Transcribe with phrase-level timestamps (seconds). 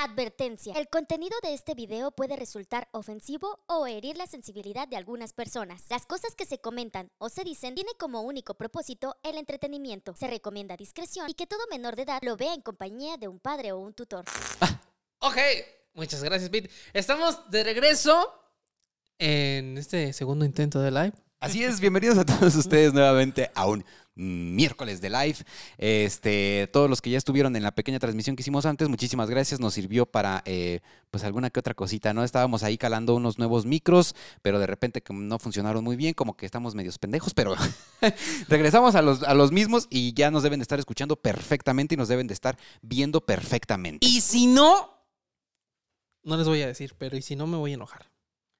[0.00, 0.74] Advertencia.
[0.76, 5.82] El contenido de este video puede resultar ofensivo o herir la sensibilidad de algunas personas.
[5.90, 10.14] Las cosas que se comentan o se dicen tiene como único propósito el entretenimiento.
[10.14, 13.40] Se recomienda discreción y que todo menor de edad lo vea en compañía de un
[13.40, 14.24] padre o un tutor.
[15.18, 15.36] Ok,
[15.94, 16.70] muchas gracias, Pete.
[16.92, 18.32] Estamos de regreso
[19.18, 21.12] en este segundo intento de live.
[21.40, 23.84] Así es, bienvenidos a todos ustedes nuevamente a un
[24.18, 25.38] miércoles de live.
[25.78, 29.60] Este, todos los que ya estuvieron en la pequeña transmisión que hicimos antes, muchísimas gracias.
[29.60, 30.80] Nos sirvió para eh,
[31.10, 32.24] pues alguna que otra cosita, ¿no?
[32.24, 36.46] Estábamos ahí calando unos nuevos micros, pero de repente no funcionaron muy bien, como que
[36.46, 37.54] estamos medios pendejos, pero
[38.48, 41.98] regresamos a los, a los mismos y ya nos deben de estar escuchando perfectamente y
[41.98, 44.06] nos deben de estar viendo perfectamente.
[44.06, 44.98] Y si no,
[46.24, 48.10] no les voy a decir, pero y si no me voy a enojar.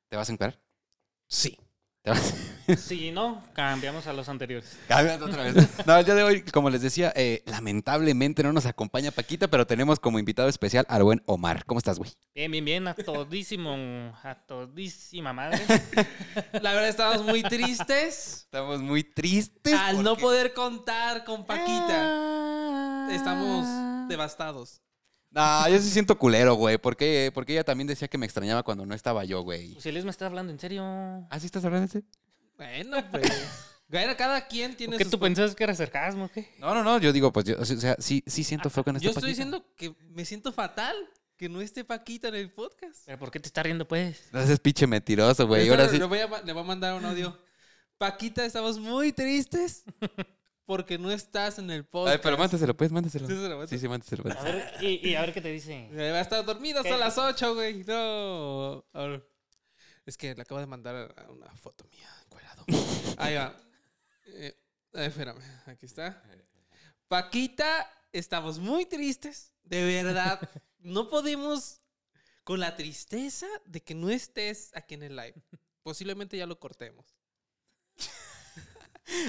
[0.08, 0.60] ¿Te vas a encuadrar?
[1.28, 1.58] Sí.
[2.02, 2.34] ¿Te vas
[2.76, 4.76] Si no, cambiamos a los anteriores.
[4.88, 5.68] Cámbiate otra vez.
[5.86, 9.66] No, el día de hoy, como les decía, eh, lamentablemente no nos acompaña Paquita, pero
[9.66, 11.64] tenemos como invitado especial al buen Omar.
[11.64, 12.10] ¿Cómo estás, güey?
[12.34, 13.72] Bien, bien, bien, a todísimo,
[14.22, 15.60] a todísima madre.
[16.60, 19.74] La verdad, estamos muy tristes Estamos muy tristes.
[19.74, 23.08] al no poder contar con Paquita.
[23.10, 24.82] Estamos devastados.
[25.30, 26.78] No, yo sí siento culero, güey.
[26.78, 29.74] Porque, porque ella también decía que me extrañaba cuando no estaba yo, güey.
[29.74, 30.82] Pues Elias me está hablando en serio.
[30.84, 32.08] ¿Ah, sí estás hablando de ese?
[32.58, 33.32] Bueno, pues.
[33.88, 36.52] Bueno, cada quien tiene ¿Por qué sus tú pensabas que era sarcasmo o qué?
[36.58, 36.98] No, no, no.
[36.98, 39.28] Yo digo, pues, yo, o sea, sí, sí siento feo no esté Yo estoy Paquita.
[39.28, 40.94] diciendo que me siento fatal
[41.38, 43.04] que no esté Paquita en el podcast.
[43.06, 44.28] ¿Pero por qué te está riendo, pues?
[44.32, 45.66] No seas pinche mentiroso, güey.
[45.70, 45.96] Ahora sí.
[45.98, 47.38] le, voy a, ma- le voy a mandar un audio.
[47.96, 49.84] Paquita, estamos muy tristes
[50.66, 52.16] porque no estás en el podcast.
[52.16, 53.26] Ay, pero mándaselo, pues, mándaselo.
[53.26, 53.66] Sí, se lo mando.
[53.68, 54.22] Sí, sí, mándaselo.
[54.24, 54.58] A mándaselo.
[54.58, 55.88] ver, y, y a ver qué te dice.
[55.94, 56.98] Va a estar dormido hasta ¿Qué?
[56.98, 57.84] las 8, güey.
[57.84, 58.84] No.
[58.92, 59.26] A ver.
[60.04, 62.08] Es que le acabo de mandar una foto mía.
[63.16, 63.56] Ahí va.
[64.26, 64.56] Eh,
[64.92, 66.22] espérame, aquí está.
[67.08, 69.52] Paquita, estamos muy tristes.
[69.64, 70.40] De verdad.
[70.80, 71.80] No podemos
[72.44, 75.34] con la tristeza de que no estés aquí en el live.
[75.82, 77.04] Posiblemente ya lo cortemos.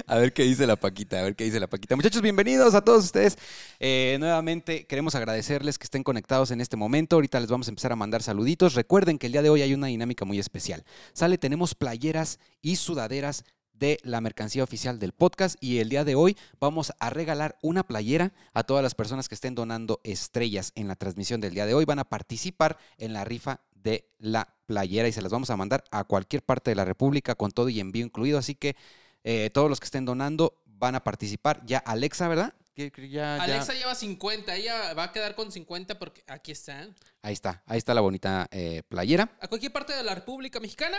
[0.06, 1.96] A ver qué dice la Paquita, a ver qué dice la Paquita.
[1.96, 3.38] Muchachos, bienvenidos a todos ustedes.
[3.78, 7.16] Eh, nuevamente queremos agradecerles que estén conectados en este momento.
[7.16, 8.74] Ahorita les vamos a empezar a mandar saluditos.
[8.74, 10.84] Recuerden que el día de hoy hay una dinámica muy especial.
[11.12, 16.14] Sale, tenemos playeras y sudaderas de la mercancía oficial del podcast y el día de
[16.14, 20.86] hoy vamos a regalar una playera a todas las personas que estén donando estrellas en
[20.86, 21.86] la transmisión del día de hoy.
[21.86, 25.84] Van a participar en la rifa de la playera y se las vamos a mandar
[25.90, 28.38] a cualquier parte de la República con todo y envío incluido.
[28.38, 28.76] Así que
[29.24, 31.64] eh, todos los que estén donando van a participar.
[31.66, 32.54] Ya Alexa, ¿verdad?
[32.74, 34.54] Que- que ya- ya- Alexa lleva 50.
[34.56, 36.94] Ella va a quedar con 50 porque aquí están.
[37.22, 39.36] Ahí está, ahí está la bonita eh, playera.
[39.40, 40.96] a cualquier parte de la República Mexicana,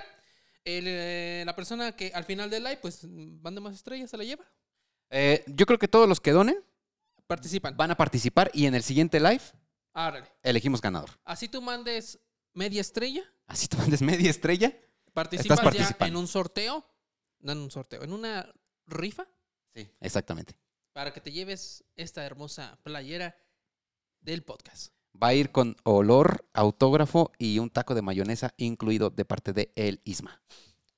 [0.64, 4.24] el, eh, la persona que al final del live, pues, mande más estrellas, se la
[4.24, 4.46] lleva.
[5.10, 6.64] Eh, yo creo que todos los que donen
[7.28, 7.76] Participan.
[7.78, 9.42] van a participar y en el siguiente live
[9.94, 10.28] Árale.
[10.44, 11.10] elegimos ganador.
[11.26, 12.20] Así tú mandes
[12.54, 14.72] media estrella, Así tú mandes media estrella.
[15.14, 16.86] participas ya en un sorteo,
[17.42, 18.52] no en un sorteo, en una
[18.88, 19.28] rifa
[19.74, 20.56] Sí, exactamente.
[20.94, 23.36] para que te lleves esta hermosa playera
[24.22, 24.94] del podcast.
[25.22, 29.72] Va a ir con olor, autógrafo y un taco de mayonesa incluido de parte de
[29.76, 30.42] El Isma.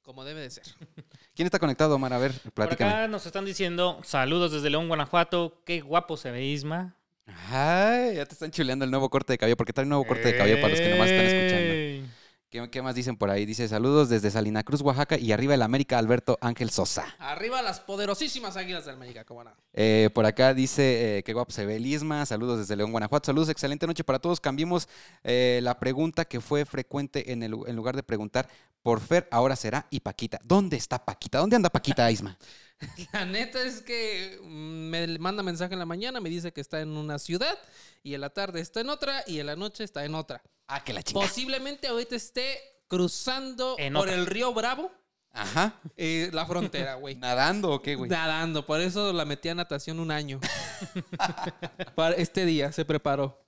[0.02, 0.64] Como debe de ser.
[1.36, 2.14] ¿Quién está conectado, Omar?
[2.14, 2.92] A ver, Por platícame.
[2.92, 5.64] acá nos están diciendo saludos desde León, Guanajuato.
[5.66, 6.96] Qué guapo se ve Isma.
[7.26, 10.28] Ay, ya te están chuleando el nuevo corte de cabello, porque trae un nuevo corte
[10.28, 12.14] de cabello para los que nomás están escuchando.
[12.54, 13.48] ¿Qué, qué más dicen por ahí?
[13.48, 17.04] Dice saludos desde Salina Cruz, Oaxaca y arriba el América Alberto Ángel Sosa.
[17.18, 19.50] Arriba las poderosísimas águilas del América, cómo no.
[19.74, 22.28] Eh, por acá dice eh, qué guapo se ve el Isma.
[22.28, 23.26] Saludos desde León, Guanajuato.
[23.26, 24.40] Saludos, excelente noche para todos.
[24.40, 24.88] Cambiemos
[25.24, 28.48] eh, la pregunta que fue frecuente en, el, en lugar de preguntar
[28.84, 30.40] por Fer, ahora será y Paquita.
[30.44, 31.40] ¿Dónde está Paquita?
[31.40, 32.38] ¿Dónde anda Paquita, Isma?
[33.14, 36.82] La neta es que mm, me manda mensaje en la mañana, me dice que está
[36.82, 37.58] en una ciudad
[38.04, 40.42] y en la tarde está en otra y en la noche está en otra.
[40.68, 41.28] Ah, que la chingada.
[41.28, 42.58] Posiblemente ahorita esté
[42.88, 44.16] cruzando En por otra.
[44.16, 44.92] el río Bravo
[45.32, 45.80] Ajá.
[45.98, 47.16] eh, la frontera, güey.
[47.16, 48.10] ¿Nadando o qué, güey?
[48.10, 50.40] Nadando, por eso la metí a natación un año.
[51.96, 53.40] Para este día se preparó.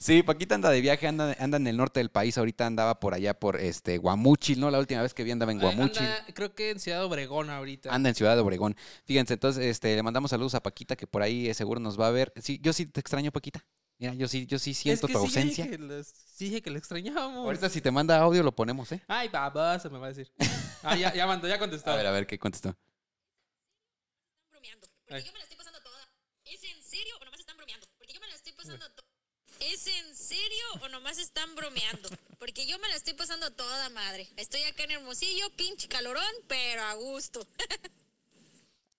[0.00, 2.36] Sí, Paquita anda de viaje, anda, anda en el norte del país.
[2.38, 4.70] Ahorita andaba por allá por este Guamúchil, ¿no?
[4.70, 6.06] La última vez que vi andaba en Guamúchil.
[6.06, 7.92] Anda, creo que en Ciudad Obregón ahorita.
[7.92, 8.76] Anda en Ciudad de Obregón.
[9.04, 12.08] Fíjense, entonces este, le mandamos saludos a Paquita, que por ahí eh, seguro nos va
[12.08, 12.32] a ver.
[12.36, 13.64] Sí, yo sí te extraño, Paquita.
[13.98, 15.64] Mira, yo sí, yo sí siento es que tu sí, ausencia.
[15.64, 17.44] dije que sí dije que le extrañábamos.
[17.44, 19.02] Ahorita si te manda audio lo ponemos, ¿eh?
[19.08, 20.30] Ay, babá, se me va a decir.
[20.84, 21.90] Ah, ya, ya mandó, ya contestó.
[21.90, 22.76] A ver, a ver, ¿qué contestó?
[24.50, 24.86] bromeando.
[25.04, 25.14] Porque.
[25.16, 25.24] Ay.
[25.24, 25.98] yo me la estoy pasando toda.
[26.44, 27.86] ¿Es en serio o nomás están bromeando?
[27.98, 28.97] Porque yo me la estoy pasando toda.
[29.60, 32.08] ¿Es en serio o nomás están bromeando?
[32.38, 34.28] Porque yo me la estoy pasando toda madre.
[34.36, 37.46] Estoy acá en Hermosillo, pinche calorón, pero a gusto.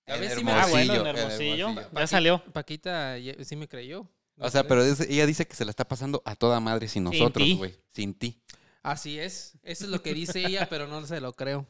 [0.07, 1.67] A ver si me- Ah, bueno, en Hermosillo, en Hermosillo.
[1.69, 1.99] Hermosillo.
[1.99, 2.43] Ya salió.
[2.51, 3.15] Paquita
[3.45, 4.07] sí me creyó.
[4.37, 7.03] O sea, pero es- ella dice que se la está pasando a toda madre sin
[7.03, 7.75] nosotros, güey.
[7.93, 8.39] Sin ti.
[8.81, 9.53] Así es.
[9.63, 11.67] Eso es lo que dice ella, pero no se lo creo.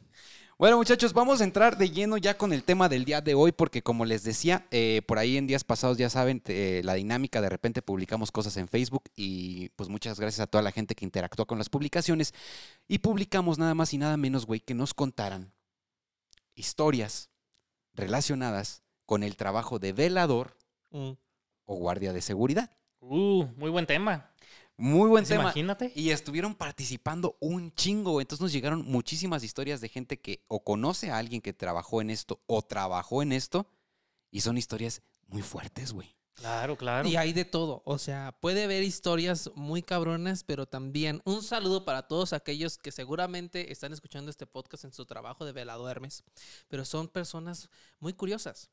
[0.59, 3.53] Bueno, muchachos, vamos a entrar de lleno ya con el tema del día de hoy,
[3.53, 7.39] porque como les decía, eh, por ahí en días pasados ya saben eh, la dinámica,
[7.39, 11.05] de repente publicamos cosas en Facebook y pues muchas gracias a toda la gente que
[11.05, 12.33] interactúa con las publicaciones
[12.89, 15.53] y publicamos nada más y nada menos, güey, que nos contaran
[16.55, 17.29] historias
[17.93, 20.57] relacionadas con el trabajo de velador
[20.91, 21.11] Mm.
[21.65, 22.69] o guardia de seguridad.
[22.99, 24.29] Uh, muy buen tema.
[24.79, 25.43] Muy buen Pues tema.
[25.43, 25.91] Imagínate.
[25.93, 28.13] Y estuvieron participando un chingo.
[28.13, 28.23] güey.
[28.23, 32.09] Entonces nos llegaron muchísimas historias de gente que o conoce a alguien que trabajó en
[32.09, 33.67] esto o trabajó en esto.
[34.31, 36.15] Y son historias muy fuertes, güey.
[36.39, 37.09] Claro, claro.
[37.09, 37.81] Y hay de todo.
[37.83, 42.93] O sea, puede haber historias muy cabronas, pero también un saludo para todos aquellos que
[42.93, 46.23] seguramente están escuchando este podcast en su trabajo de velador Hermes.
[46.69, 48.69] Pero son personas muy curiosas.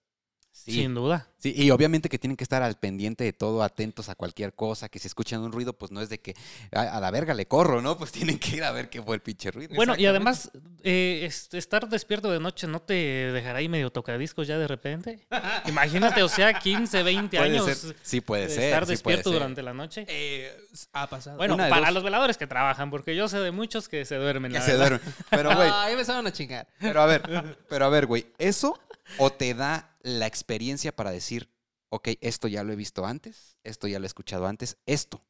[0.64, 0.72] Sí.
[0.72, 1.28] Sin duda.
[1.38, 4.88] Sí, y obviamente que tienen que estar al pendiente de todo, atentos a cualquier cosa,
[4.88, 6.34] que si escuchan un ruido, pues no es de que
[6.72, 7.96] a, a la verga le corro, ¿no?
[7.98, 9.74] Pues tienen que ir a ver qué fue el pinche ruido.
[9.76, 10.50] Bueno, y además,
[10.82, 15.20] eh, es- estar despierto de noche no te dejará ahí medio tocadiscos ya de repente.
[15.66, 17.96] Imagínate, o sea, 15, 20 Puede años ser.
[18.02, 18.64] Sí, puede de ser.
[18.64, 19.38] estar sí puede despierto ser.
[19.38, 20.04] durante la noche.
[20.08, 20.52] Eh,
[20.94, 21.36] ha pasado.
[21.36, 21.94] Bueno, para dos.
[21.94, 24.50] los veladores que trabajan, porque yo sé de muchos que se duermen.
[24.52, 24.88] Que la se verdad.
[25.00, 25.14] duermen.
[25.30, 26.66] Pero, güey, Ah, ahí me saben a chingar.
[26.80, 28.78] Pero a ver, pero a ver, güey, ¿eso
[29.18, 31.50] o te da la experiencia para decir,
[31.88, 35.26] ok, esto ya lo he visto antes, esto ya lo he escuchado antes, esto,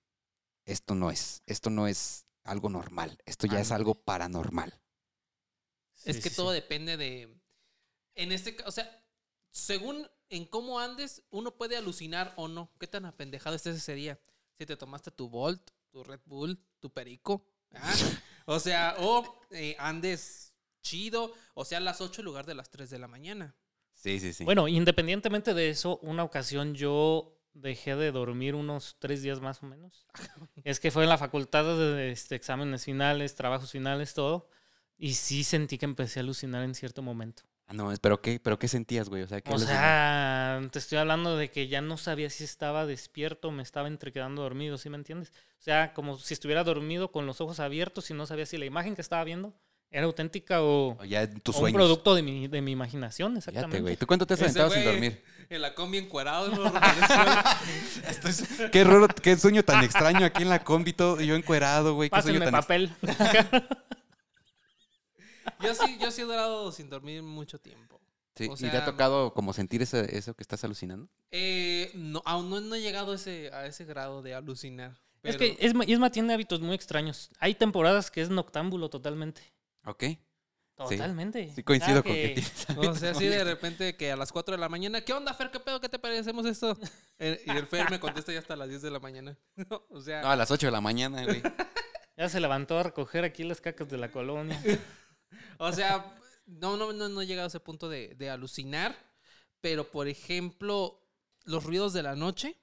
[0.66, 4.80] esto no es, esto no es algo normal, esto ya es algo paranormal.
[6.04, 6.56] Es Sí, que sí, todo sí.
[6.56, 7.34] depende de.
[8.14, 9.04] En este caso, o sea,
[9.50, 12.70] según en cómo andes, uno puede alucinar o no.
[12.78, 14.20] ¿Qué tan apendejado estés ese día?
[14.58, 17.46] Si te tomaste tu Volt, tu Red Bull, tu Perico.
[17.72, 17.94] ¿ah?
[18.48, 22.70] O sea, o eh, andes chido, o sea, a las 8 en lugar de las
[22.70, 23.56] 3 de la mañana.
[23.96, 24.44] Sí, sí, sí.
[24.44, 29.66] Bueno, independientemente de eso, una ocasión yo dejé de dormir unos tres días más o
[29.66, 30.06] menos.
[30.64, 34.48] es que fue en la facultad de este, exámenes finales, trabajos finales, todo.
[34.98, 37.42] Y sí sentí que empecé a alucinar en cierto momento.
[37.68, 40.98] Ah, no, pero qué, pero qué sentías, güey, o sea, ¿qué O sea, te estoy
[40.98, 44.96] hablando de que ya no sabía si estaba despierto me estaba entrequedando dormido, ¿sí me
[44.96, 45.30] entiendes?
[45.58, 48.66] O sea, como si estuviera dormido con los ojos abiertos y no sabía si la
[48.66, 49.52] imagen que estaba viendo
[49.90, 51.76] era auténtica o, o ya tus o un sueños.
[51.78, 53.82] producto de mi, de mi imaginación, Fíjate, exactamente.
[53.82, 53.96] güey.
[53.96, 55.24] ¿Tú cuánto te has Ese aventado sin güey dormir?
[55.48, 56.50] En la combi encuerado.
[58.72, 62.10] qué raro, qué sueño tan extraño aquí en la combi, todo, yo encuerado, güey.
[62.10, 62.92] Qué sueño Pásenme tan papel.
[65.62, 68.00] yo, sí, yo sí he durado sin dormir mucho tiempo.
[68.34, 71.08] Sí, O ¿Y te ha sea, tocado como sentir ese- eso que estás alucinando?
[71.30, 74.90] Eh, no, aún no, no he llegado a ese, a ese grado de alucinar.
[75.22, 77.30] Es pero- que Esma, Isma tiene hábitos muy extraños.
[77.38, 79.40] Hay temporadas que es noctámbulo totalmente.
[79.86, 80.04] Ok.
[80.76, 81.50] Totalmente.
[81.54, 84.60] Sí coincido con que tienes O sea, así de repente que a las 4 de
[84.60, 85.50] la mañana, ¿qué onda, Fer?
[85.50, 85.80] ¿Qué pedo?
[85.80, 86.76] ¿Qué te parecemos esto?
[87.18, 89.38] Eh, Y el Fer me contesta ya hasta las 10 de la mañana.
[89.70, 91.42] No, o sea, No, a las 8 de la mañana, güey.
[92.18, 94.58] Ya se levantó a recoger aquí las cacas de la colonia.
[95.58, 96.14] o sea,
[96.46, 98.96] no, no, no, no he llegado a ese punto de, de alucinar.
[99.60, 101.02] Pero, por ejemplo,
[101.44, 102.56] los ruidos de la noche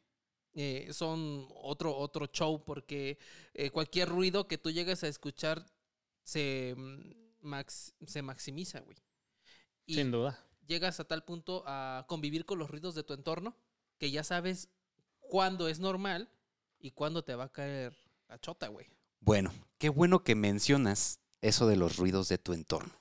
[0.55, 3.17] eh, son otro, otro show porque
[3.53, 5.65] eh, cualquier ruido que tú llegues a escuchar
[6.23, 7.11] se, mm,
[7.41, 8.97] max- se maximiza, güey.
[9.85, 10.39] Y- Sin duda.
[10.65, 13.55] llegas a tal punto a convivir con los ruidos de tu entorno
[13.97, 14.69] que ya sabes
[15.19, 16.29] cuándo es normal
[16.79, 17.97] y cuándo te va a caer
[18.27, 18.87] la chota, güey.
[19.19, 22.93] Bueno, qué bueno que mencionas eso de los ruidos de tu entorno.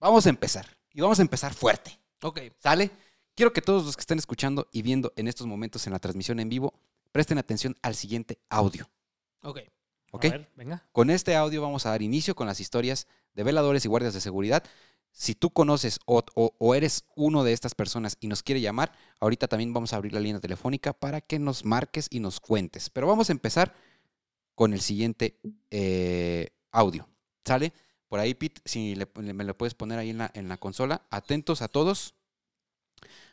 [0.00, 0.66] Vamos a empezar.
[0.92, 1.98] Y vamos a empezar fuerte.
[2.22, 2.90] Ok, ¿Sale?
[3.34, 6.40] Quiero que todos los que estén escuchando y viendo en estos momentos en la transmisión
[6.40, 6.74] en vivo
[7.12, 8.88] presten atención al siguiente audio.
[9.42, 9.60] ok.
[10.10, 10.24] ¿Ok?
[10.26, 10.86] A ver, venga.
[10.92, 14.20] Con este audio vamos a dar inicio con las historias de veladores y guardias de
[14.20, 14.64] seguridad.
[15.10, 18.92] Si tú conoces o, o- o eres uno de estas personas y nos quiere llamar,
[19.20, 22.90] ahorita también vamos a abrir la línea telefónica para que nos marques y nos cuentes.
[22.90, 23.74] Pero vamos a empezar
[24.54, 25.38] con el siguiente
[25.70, 27.08] eh, audio.
[27.44, 27.72] ¿Sale?
[28.08, 31.02] Por ahí, Pete, si le- me lo puedes poner ahí en la, en la consola.
[31.10, 32.14] Atentos a todos.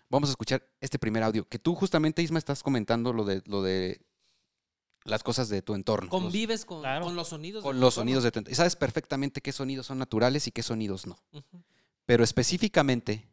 [0.09, 1.47] Vamos a escuchar este primer audio.
[1.47, 4.01] Que tú justamente, Isma, estás comentando lo de, lo de
[5.05, 6.09] las cosas de tu entorno.
[6.11, 7.05] los- Convives con, Claro.
[7.05, 7.63] con los sonidos.
[7.63, 8.01] con de tu los entorno.
[8.01, 8.51] sonidos de tu entorno.
[8.53, 11.17] Y sabes perfectamente qué sonidos son naturales y qué sonidos no.
[12.05, 13.27] Pero específicamente.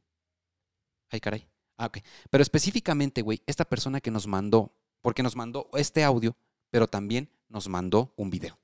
[1.11, 1.47] Ay, caray.
[1.77, 1.99] Ah, ok.
[2.31, 6.37] Pero específicamente, güey, esta persona que nos mandó, porque nos mandó este audio,
[6.71, 8.59] pero también nos mandó un video.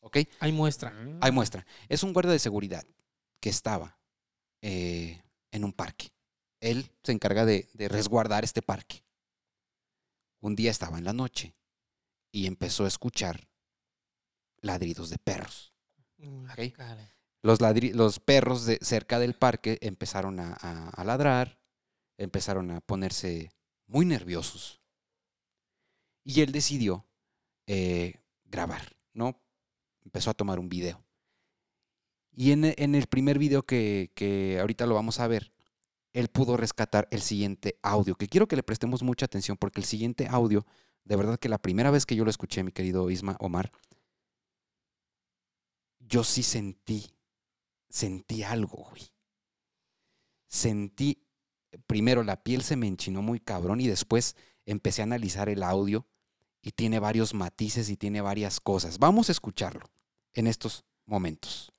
[0.00, 0.18] ¿Ok?
[0.40, 0.92] Hay muestra.
[1.20, 1.64] Hay muestra.
[1.88, 2.84] Es un guardia de seguridad
[3.40, 3.98] que estaba
[4.62, 5.20] eh,
[5.50, 6.12] en un parque.
[6.60, 9.02] Él se encarga de, de resguardar este parque.
[10.40, 11.54] Un día estaba en la noche
[12.32, 13.46] y empezó a escuchar
[14.60, 15.72] ladridos de perros.
[16.18, 16.46] Mm.
[17.42, 21.60] Los, ladri- los perros de cerca del parque empezaron a, a- a ladrar,
[22.16, 23.52] empezaron a ponerse
[23.86, 24.80] muy nerviosos.
[26.24, 27.04] Y él decidió
[27.66, 29.40] eh, grabar, ¿no?
[30.04, 31.04] Empezó a tomar un video.
[32.34, 35.52] Y en, en el primer video que, que ahorita lo vamos a ver,
[36.12, 39.84] él pudo rescatar el siguiente audio, que quiero que le prestemos mucha atención porque el
[39.86, 40.64] siguiente audio,
[41.04, 43.72] de verdad que la primera vez que yo lo escuché, mi querido Isma Omar,
[45.98, 47.10] yo sí sentí,
[47.88, 49.12] sentí algo, güey.
[50.48, 51.26] Sentí,
[51.86, 56.06] primero la piel se me enchinó muy cabrón y después empecé a analizar el audio
[56.60, 58.98] y tiene varios matices y tiene varias cosas.
[58.98, 59.90] Vamos a escucharlo
[60.34, 61.72] en estos momentos.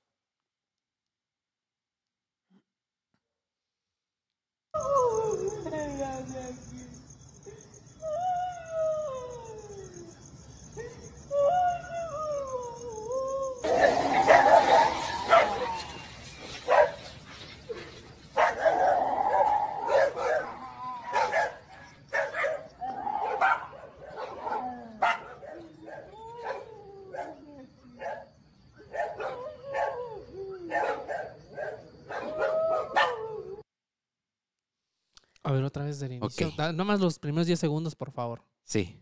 [35.44, 36.48] A ver, otra vez del inicio.
[36.48, 36.56] Ok.
[36.56, 38.42] Da- Nada más los primeros 10 segundos, por favor.
[38.64, 38.98] Sí,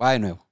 [0.00, 0.46] va de nuevo.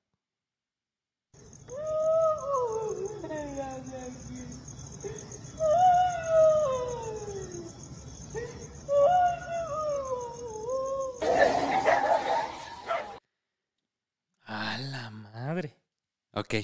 [14.46, 15.76] A la madre.
[16.32, 16.54] Ok.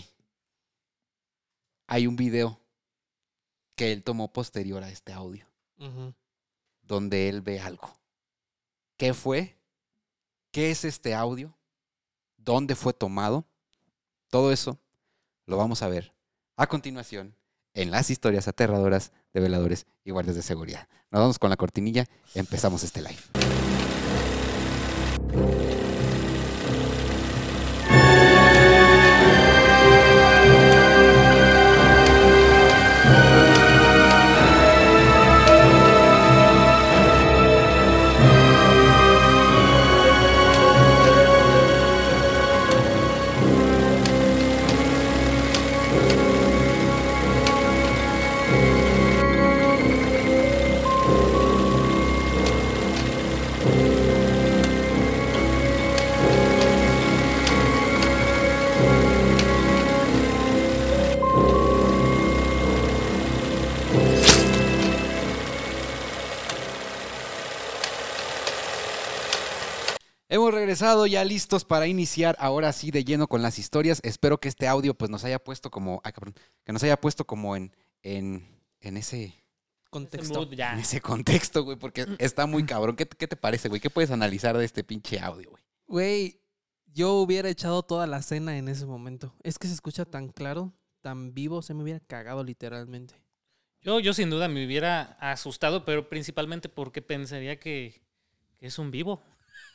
[1.86, 2.60] Hay un video
[3.74, 5.46] que él tomó posterior a este audio,
[6.82, 7.88] donde él ve algo.
[9.00, 9.56] ¿Qué fue?
[10.50, 11.56] ¿Qué es este audio?
[12.36, 13.46] ¿Dónde fue tomado?
[14.28, 14.78] Todo eso
[15.46, 16.12] lo vamos a ver
[16.58, 17.34] a continuación
[17.72, 20.86] en las historias aterradoras de veladores y guardias de seguridad.
[21.10, 22.04] Nos vamos con la cortinilla,
[22.34, 23.69] empezamos este live.
[70.80, 74.00] Regresado ya listos para iniciar ahora sí de lleno con las historias.
[74.02, 76.34] Espero que este audio pues nos haya puesto como, ay, cabrón,
[76.64, 78.48] que nos haya puesto como en, en,
[78.80, 79.36] en ese, Ese
[79.90, 80.38] Contexto.
[80.40, 80.72] mood ya.
[80.72, 82.96] en ese contexto, güey, porque está muy cabrón.
[82.96, 83.78] ¿Qué, qué te parece, güey?
[83.78, 85.62] ¿Qué puedes analizar de este pinche audio, güey?
[85.86, 86.40] Güey,
[86.86, 89.34] yo hubiera echado toda la cena en ese momento.
[89.42, 90.72] Es que se escucha tan claro,
[91.02, 93.20] tan vivo, se me hubiera cagado literalmente.
[93.82, 98.00] Yo, yo sin duda me hubiera asustado, pero principalmente porque pensaría que,
[98.56, 99.22] que es un vivo.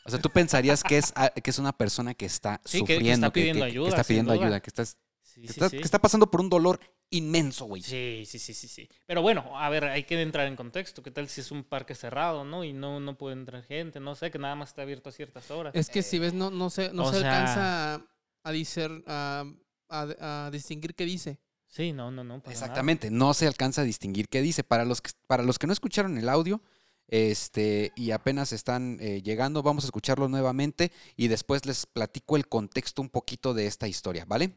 [0.05, 2.85] O sea, tú pensarías que es, ah, que es una persona que está Sí, que-
[2.85, 4.45] que sufriendo, está pidiendo ayuda, está sin pidiendo duda.
[4.45, 5.77] ayuda, que, estás, Sí, que sí, está, sí.
[5.77, 7.81] que está pasando por un dolor inmenso, güey.
[7.81, 8.89] Sí, sí, sí, sí, sí.
[9.07, 11.01] Pero bueno, a ver, hay que entrar en contexto.
[11.03, 12.63] ¿Qué tal si es un parque cerrado, no?
[12.63, 15.49] Y no, no puede entrar gente, no sé, que nada más está abierto a ciertas
[15.51, 15.73] horas.
[15.75, 18.07] Es que si ves, no, no se, no se sea- alcanza
[18.43, 19.43] a, dicer- a,
[19.89, 21.39] a- a distinguir qué dice.
[21.67, 22.37] Sí, no, no, no.
[22.37, 22.51] nada.
[22.51, 24.63] Exactamente, no se alcanza a distinguir qué dice.
[24.63, 26.61] Para los que, para los que no escucharon el audio
[27.07, 32.47] este, y apenas están eh, llegando, vamos a escucharlo nuevamente y después les platico el
[32.47, 34.55] contexto un poquito de esta historia, ¿vale?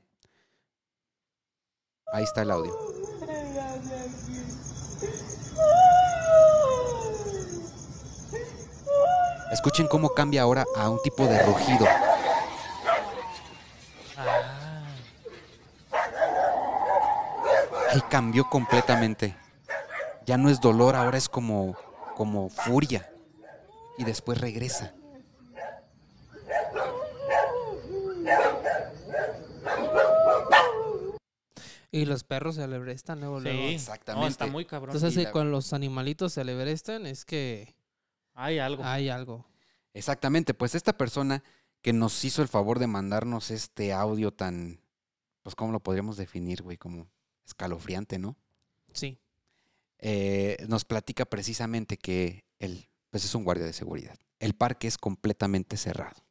[2.12, 2.74] Ahí está el audio.
[9.52, 11.86] Escuchen cómo cambia ahora a un tipo de rugido.
[14.16, 14.68] Ah,
[17.90, 19.34] Ahí cambió completamente.
[20.26, 21.74] Ya no es dolor, ahora es como,
[22.18, 23.08] como furia.
[23.96, 24.92] Y después regresa.
[31.90, 33.58] Y los perros se alebrestan luego, luego.
[33.68, 34.24] sí, exactamente.
[34.24, 34.94] No, está muy cabrón.
[34.94, 37.74] Entonces, si la- con los animalitos se alebrestan, es que
[38.34, 38.84] hay algo.
[38.84, 39.46] hay algo.
[39.94, 41.42] Exactamente, pues esta persona
[41.80, 44.80] que nos hizo el favor de mandarnos este audio tan,
[45.42, 47.08] pues cómo lo podríamos definir, güey, como
[47.46, 48.36] escalofriante, ¿no?
[48.92, 49.18] Sí.
[49.98, 54.16] Eh, nos platica precisamente que él, pues es un guardia de seguridad.
[54.38, 56.24] El parque es completamente cerrado.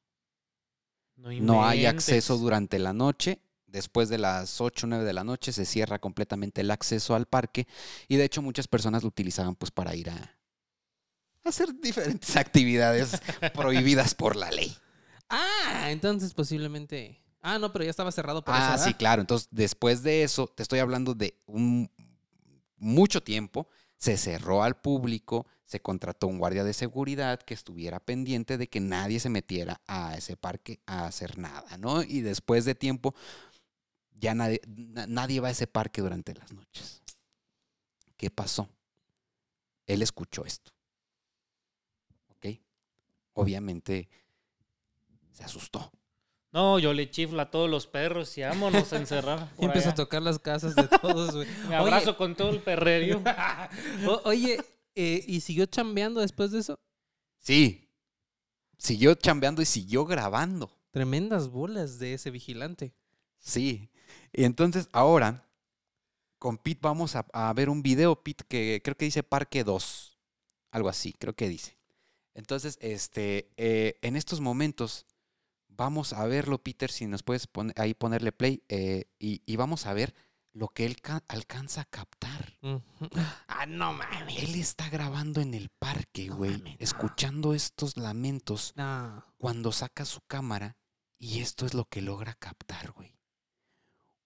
[1.17, 3.41] No hay acceso durante la noche.
[3.65, 7.25] Después de las 8 o 9 de la noche se cierra completamente el acceso al
[7.25, 7.67] parque
[8.07, 10.37] y de hecho muchas personas lo utilizaban pues para ir a
[11.43, 13.21] hacer diferentes actividades
[13.53, 14.75] prohibidas por la ley.
[15.29, 17.21] Ah, entonces posiblemente.
[17.41, 18.63] Ah, no, pero ya estaba cerrado por eso.
[18.63, 19.21] Ah, sí, claro.
[19.21, 21.89] Entonces, después de eso, te estoy hablando de un
[22.77, 23.67] mucho tiempo,
[23.97, 28.79] se cerró al público, se contrató un guardia de seguridad que estuviera pendiente de que
[28.79, 32.03] nadie se metiera a ese parque a hacer nada, ¿no?
[32.03, 33.13] Y después de tiempo,
[34.19, 37.01] ya nadie, na- nadie va a ese parque durante las noches.
[38.17, 38.69] ¿Qué pasó?
[39.87, 40.71] Él escuchó esto.
[42.29, 42.59] ¿Ok?
[43.33, 44.09] Obviamente
[45.31, 45.91] se asustó.
[46.51, 49.51] No, yo le chiflo a todos los perros y vámonos a encerrar.
[49.59, 51.47] Y empezó a tocar las casas de todos, güey.
[51.69, 53.21] Me abrazo con todo el perrerio.
[54.07, 54.57] O- oye,
[54.95, 56.79] eh, ¿y siguió chambeando después de eso?
[57.39, 57.89] Sí.
[58.77, 60.71] Siguió chambeando y siguió grabando.
[60.91, 62.93] Tremendas bolas de ese vigilante.
[63.39, 63.89] Sí.
[64.33, 65.47] Y entonces ahora,
[66.39, 70.17] con Pete vamos a, a ver un video, Pete, que creo que dice Parque 2.
[70.71, 71.77] Algo así, creo que dice.
[72.33, 75.05] Entonces, este, eh, en estos momentos,
[75.77, 79.85] vamos a verlo, Peter, si nos puedes pon- ahí ponerle play, eh, y, y vamos
[79.85, 80.13] a ver
[80.53, 82.57] lo que él ca- alcanza a captar.
[83.47, 84.37] Ah, no mames.
[84.43, 86.75] Él está grabando en el parque, güey, no.
[86.79, 89.23] escuchando estos lamentos No.
[89.37, 90.75] cuando saca su cámara
[91.19, 93.15] y esto es lo que logra captar, güey.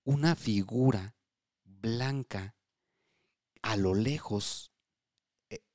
[0.03, 1.15] Una figura
[1.63, 2.55] blanca
[3.61, 4.71] a lo lejos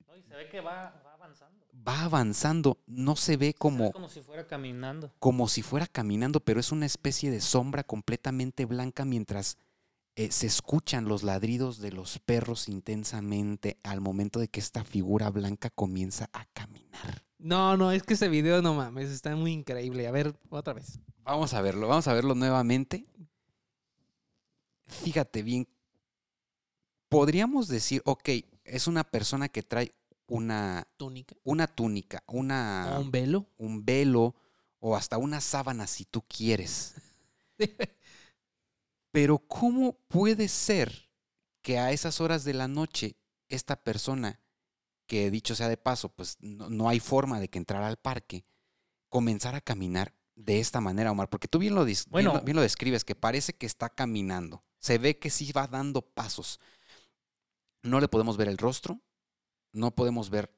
[0.06, 1.02] No, y se ve que va,
[1.86, 2.70] va avanzando.
[2.80, 5.12] va avanzando, no se ve Se ve como como si fuera caminando.
[5.18, 9.58] como si fuera caminando, pero es una especie de sombra completamente blanca mientras
[10.16, 15.30] eh, se escuchan los ladridos de los perros intensamente al momento de que esta figura
[15.30, 17.22] blanca comienza a caminar.
[17.38, 20.06] No, no, es que ese video, no mames, está muy increíble.
[20.06, 21.00] A ver, otra vez.
[21.22, 23.06] Vamos a verlo, vamos a verlo nuevamente.
[24.86, 25.68] Fíjate bien.
[27.10, 28.28] Podríamos decir, ok,
[28.64, 29.94] es una persona que trae
[30.28, 31.36] una, Túnica.
[31.44, 33.46] una túnica, una, un velo.
[33.58, 34.34] un velo
[34.80, 36.94] o hasta una sábana si tú quieres.
[39.12, 41.10] Pero ¿cómo puede ser
[41.62, 43.16] que a esas horas de la noche
[43.48, 44.40] esta persona,
[45.06, 48.44] que dicho sea de paso, pues no, no hay forma de que entrara al parque,
[49.08, 51.30] comenzara a caminar de esta manera, Omar?
[51.30, 51.84] Porque tú bien lo-
[52.42, 54.64] bien lo describes, que parece que está caminando.
[54.80, 56.60] Se ve que sí va dando pasos.
[57.82, 59.00] No le podemos ver el rostro,
[59.76, 60.50] no podemos ver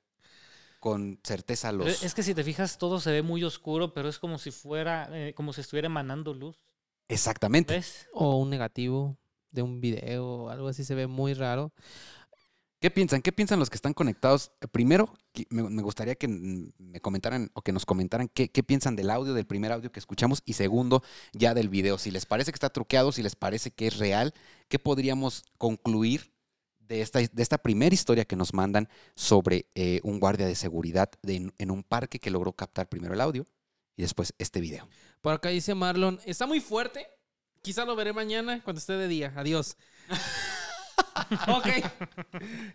[0.81, 2.03] con certeza los...
[2.03, 5.09] Es que si te fijas, todo se ve muy oscuro, pero es como si fuera,
[5.13, 6.57] eh, como si estuviera emanando luz.
[7.09, 7.75] Exactamente.
[7.75, 8.09] ¿Ves?
[8.13, 9.17] O un negativo
[9.51, 11.73] de un video o algo así se ve muy raro.
[12.81, 13.23] ¿Qué piensan?
[13.23, 14.53] ¿Qué piensan los que están conectados?
[14.71, 15.13] Primero,
[15.51, 19.47] me, gustaría que me comentaran o que nos comentaran qué, qué piensan del audio, del
[19.47, 21.03] primer audio que escuchamos, y segundo,
[21.33, 21.99] ya del video.
[21.99, 24.33] Si les parece que está truqueado, si les parece que es real,
[24.69, 26.38] ¿qué podríamos concluir
[26.89, 31.11] de esta, de esta primera historia que nos mandan sobre eh, un guardia de seguridad
[31.23, 33.47] de- en, en un parque que logró captar primero el audio
[33.97, 34.89] y después este video?
[35.21, 37.07] Por acá dice Marlon, está muy fuerte.
[37.63, 39.33] Quizá lo veré mañana cuando esté de día.
[39.37, 39.77] Adiós.
[41.49, 41.67] ok.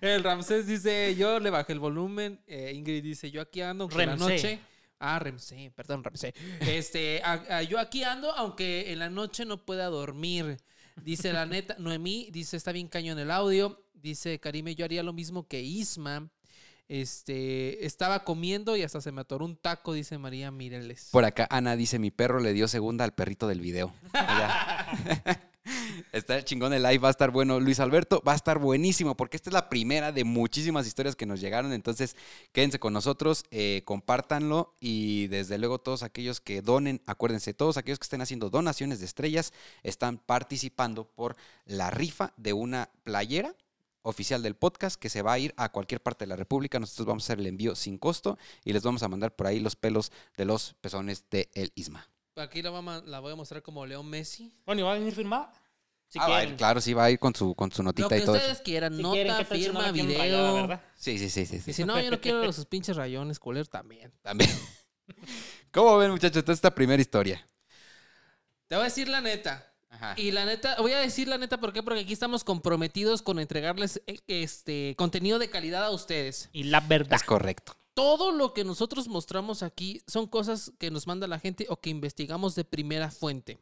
[0.01, 2.41] El Ramsés dice, yo le bajé el volumen.
[2.47, 4.33] Eh, Ingrid dice, yo aquí ando aunque en la Remsé.
[4.33, 4.59] noche.
[4.99, 6.33] Ah, Remsé, perdón, Remsé.
[6.61, 10.57] Este, a- a- yo aquí ando aunque en la noche no pueda dormir.
[11.01, 13.83] Dice la neta, Noemí dice, está bien cañón el audio.
[13.93, 16.29] Dice Karime, yo haría lo mismo que Isma.
[16.89, 21.09] Este, estaba comiendo y hasta se me atoró un taco, dice María Mireles.
[21.11, 23.93] Por acá Ana dice, mi perro le dio segunda al perrito del video.
[26.11, 27.59] Está chingón el live, va a estar bueno.
[27.59, 31.25] Luis Alberto, va a estar buenísimo porque esta es la primera de muchísimas historias que
[31.25, 31.73] nos llegaron.
[31.73, 32.15] Entonces,
[32.51, 37.97] quédense con nosotros, eh, compártanlo y desde luego todos aquellos que donen, acuérdense, todos aquellos
[37.99, 41.35] que estén haciendo donaciones de estrellas están participando por
[41.65, 43.55] la rifa de una playera
[44.03, 46.77] oficial del podcast que se va a ir a cualquier parte de la República.
[46.79, 49.59] Nosotros vamos a hacer el envío sin costo y les vamos a mandar por ahí
[49.59, 52.07] los pelos de los pezones de El Isma.
[52.35, 54.51] Aquí la, vamos a- la voy a mostrar como Leo Messi.
[54.65, 55.53] Bueno, ¿y va a venir firmada?
[56.13, 57.87] Si Ah, va a ir, claro, sí, va a ir con su, con su Lo
[57.87, 58.63] notita que y todo ustedes eso.
[58.63, 60.53] quieran, Si nota, quieren, ¿qué tal si no firma, video.
[60.53, 60.81] verdad?
[60.95, 61.59] Sí, sí, sí, sí.
[61.59, 61.71] sí.
[61.71, 64.13] y si no, yo no quiero sus pinches rayones, culeros también.
[64.21, 64.51] También.
[65.71, 66.37] ¿Cómo ven, muchachos?
[66.37, 67.49] Esta es esta primera historia.
[68.67, 69.73] Te voy a decir la neta.
[69.89, 70.13] Ajá.
[70.15, 71.81] Y la neta, voy a decir la neta, ¿por qué?
[71.81, 76.49] Porque aquí estamos comprometidos con entregarles eh, este contenido de calidad a ustedes.
[76.53, 77.15] Y la verdad.
[77.15, 77.75] Es correcto.
[77.95, 81.89] Todo lo que nosotros mostramos aquí son cosas que nos manda la gente o que
[81.89, 83.57] investigamos de primera fuente.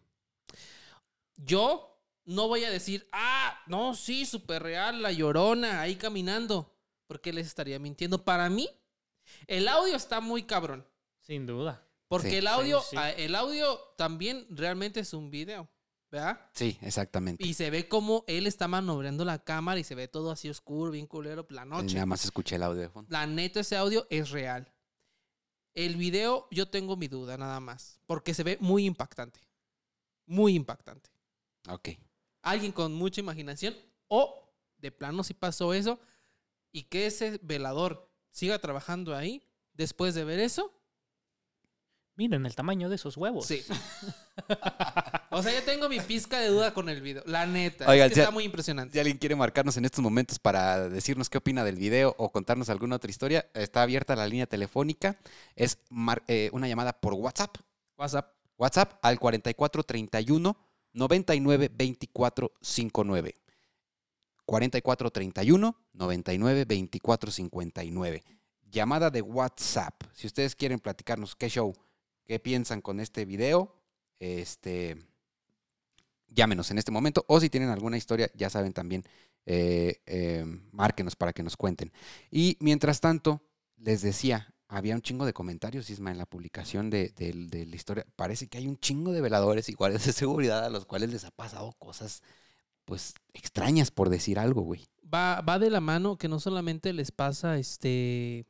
[1.38, 1.91] Yo
[2.26, 6.76] no voy a decir, ah, no, sí, súper real, la llorona ahí caminando,
[7.08, 8.24] porque les estaría mintiendo.
[8.24, 8.70] Para mí,
[9.48, 10.86] el audio está muy cabrón.
[11.20, 11.88] Sin duda.
[12.08, 12.36] Porque Sí.
[12.38, 12.96] el audio, Sí, sí.
[12.98, 15.70] ah, el audio también realmente es un video,
[16.12, 16.50] ¿verdad?
[16.54, 17.46] Sí, exactamente.
[17.46, 20.92] Y se ve como él está maniobrando la cámara y se ve todo así oscuro,
[20.92, 21.94] bien culero, la noche.
[21.96, 23.10] Nada más escuché el audio de fondo.
[23.12, 24.74] La neta, ese audio es real.
[25.74, 28.02] El video, yo tengo mi duda nada más.
[28.06, 29.40] Porque se ve muy impactante.
[30.26, 31.10] Muy impactante.
[31.70, 31.90] Ok.
[32.42, 33.76] Alguien con mucha imaginación.
[34.08, 36.00] O de plano si pasó eso.
[36.72, 39.44] Y que ese velador siga trabajando ahí.
[39.74, 40.74] Después de ver eso.
[42.16, 43.46] Miren el tamaño de esos huevos.
[43.48, 43.64] Sí.
[45.32, 47.24] o sea, yo tengo mi pizca de duda con el video.
[47.26, 47.88] La neta.
[47.90, 48.94] Oigan, es que si- está muy impresionante.
[48.94, 52.70] Si alguien quiere marcarnos en estos momentos para decirnos qué opina del video o contarnos
[52.70, 55.18] alguna otra historia, está abierta la línea telefónica.
[55.56, 57.56] Es mar- eh, una llamada por WhatsApp.
[57.98, 58.34] WhatsApp.
[58.58, 60.58] WhatsApp al 4431
[60.94, 63.36] 99 24 59.
[64.46, 68.24] 4431 99 24 59.
[68.70, 70.04] Llamada de WhatsApp.
[70.14, 71.74] Si ustedes quieren platicarnos qué show,
[72.26, 73.76] qué piensan con este video,
[74.20, 74.98] este
[76.28, 77.26] llámenos en este momento.
[77.28, 79.04] O si tienen alguna historia, ya saben también,
[79.46, 81.92] eh, eh, márquenos para que nos cuenten.
[82.30, 83.42] Y mientras tanto,
[83.78, 88.06] les decía, había un chingo de comentarios, Isma, en la publicación de, de la historia.
[88.16, 91.26] Parece que hay un chingo de veladores y guardias de seguridad a los cuales les
[91.26, 92.24] ha pasado cosas,
[92.86, 94.86] pues, extrañas, por decir algo, güey.
[95.14, 98.46] va, va de la mano que no solamente les pasa este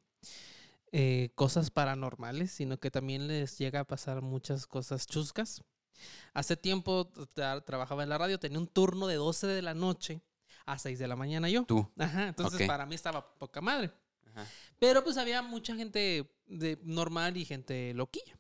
[0.92, 5.64] eh, cosas paranormales, sino que también les llega a pasar muchas cosas chuscas.
[6.34, 10.22] Hace tiempo tra- trabajaba en la radio, tenía un turno de 12 de la noche
[10.66, 11.64] a 6 de la mañana yo.
[11.66, 11.90] Tú.
[11.98, 13.92] Ajá, entonces para mí estaba poca madre.
[14.80, 18.39] Pero pues había mucha gente de normal y gente loquilla.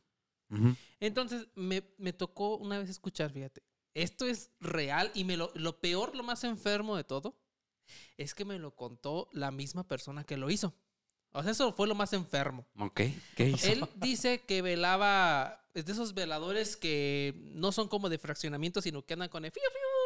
[0.99, 5.79] Entonces me, me tocó una vez escuchar, fíjate, esto es real y me lo, lo
[5.79, 7.37] peor, lo más enfermo de todo,
[8.17, 10.73] es que me lo contó la misma persona que lo hizo.
[11.33, 12.65] O sea, eso fue lo más enfermo.
[12.77, 13.01] Ok,
[13.35, 13.67] ¿qué hizo?
[13.67, 19.05] Él dice que velaba, es de esos veladores que no son como de fraccionamiento, sino
[19.05, 20.00] que andan con el fiu, fiu.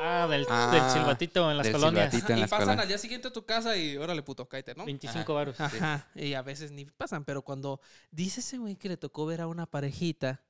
[0.00, 2.12] Ah, del, Ah, del silbatito en las del colonias.
[2.14, 2.82] en y las pasan colonias.
[2.82, 4.84] al día siguiente a tu casa y órale puto, cállate, ¿no?
[4.84, 5.60] 25 varos.
[5.60, 7.80] Ajá, y a veces ni pasan, pero cuando
[8.10, 10.44] dice ese güey que le tocó ver a una parejita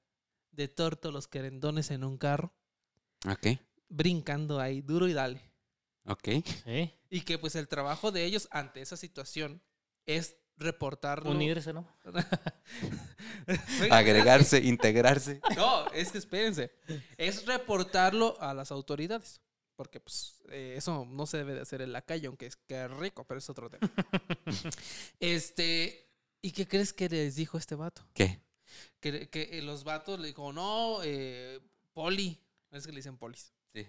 [0.50, 2.52] de tórtolos querendones en un carro,
[3.28, 5.40] Ok, brincando ahí, duro y dale.
[6.06, 6.28] ok.
[6.64, 6.92] Sí.
[7.10, 9.62] Y que pues el trabajo de ellos ante esa situación
[10.06, 11.30] es reportarlo.
[11.30, 11.86] Unirse, ¿no?
[13.90, 15.40] Agregarse, integrarse.
[15.56, 16.72] No, es que espérense.
[17.16, 19.40] Es reportarlo a las autoridades.
[19.76, 22.88] Porque pues eh, eso no se debe de hacer en la calle, aunque es que
[22.88, 23.90] rico, pero es otro tema.
[25.20, 26.08] este,
[26.40, 28.02] ¿y qué crees que les dijo este vato?
[28.14, 28.40] ¿Qué?
[29.00, 31.60] Que, que, los vatos le dijo, no, eh,
[31.92, 32.40] poli.
[32.70, 33.52] Es que le dicen polis.
[33.74, 33.86] Sí.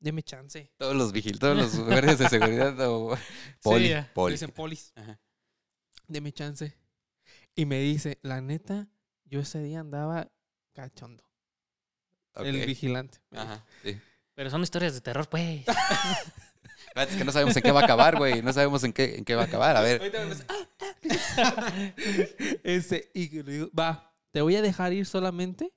[0.00, 0.72] Deme chance.
[0.76, 3.16] Todos los vigil, todos los guardias de seguridad o
[3.62, 3.88] poli.
[3.88, 4.34] Le poli.
[4.34, 4.92] dicen polis.
[4.96, 5.20] Ajá.
[6.08, 6.76] Deme chance.
[7.54, 8.88] Y me dice, la neta,
[9.24, 10.30] yo ese día andaba
[10.72, 11.24] cachondo.
[12.36, 13.18] El vigilante.
[13.30, 13.98] Ajá, sí.
[14.34, 15.64] Pero son historias de terror, pues.
[16.96, 18.40] Es que no sabemos en qué va a acabar, güey.
[18.40, 19.76] No sabemos en qué, en qué va a acabar.
[19.76, 20.00] A ver.
[20.00, 20.46] Ahorita me empieza,
[21.38, 21.92] "Ah,
[22.62, 25.72] este, y le digo, va, te voy a dejar ir solamente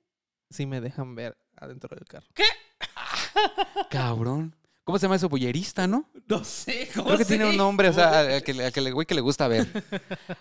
[0.48, 2.26] si me dejan ver adentro del carro.
[3.90, 4.54] Cabrón.
[4.88, 5.28] ¿Cómo se llama eso?
[5.28, 6.08] Bullerista, ¿no?
[6.26, 8.90] No sé, ¿cómo Creo que tiene un nombre, o sea, al que, al que le-
[8.92, 9.66] güey que le gusta ver.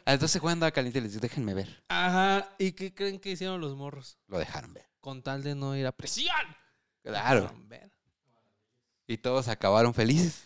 [0.06, 1.84] Entonces Juan andaba caliente y les dijo, déjenme ver.
[1.90, 4.18] Ajá, ¿y qué creen que hicieron los morros?
[4.30, 4.86] Lo dejaron ver.
[5.02, 6.34] Con tal de no ir a presión.
[7.04, 7.42] Claro.
[7.42, 7.92] Dejaron ver.
[9.06, 10.44] Y todos acabaron felices,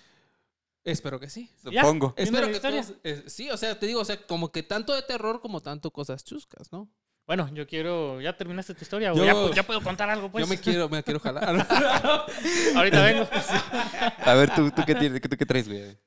[0.83, 1.51] Espero que sí.
[1.71, 1.83] ¿Ya?
[1.83, 2.07] supongo.
[2.09, 2.81] ¿Fin de Espero la que historia?
[2.81, 5.61] todos- eh, sí, o sea, te digo, o sea, como que tanto de terror como
[5.61, 6.89] tanto cosas chuscas, ¿no?
[7.27, 8.19] Bueno, yo quiero.
[8.21, 9.13] ¿Ya terminaste tu historia?
[9.13, 10.43] ¿O Yo- ya puedo contar algo, pues?
[10.45, 11.67] Yo me quiero, me quiero jalar.
[12.75, 13.27] Ahorita vengo.
[14.25, 15.97] A ver, ¿tú, tú, qué, tienes, tú qué traes, güey?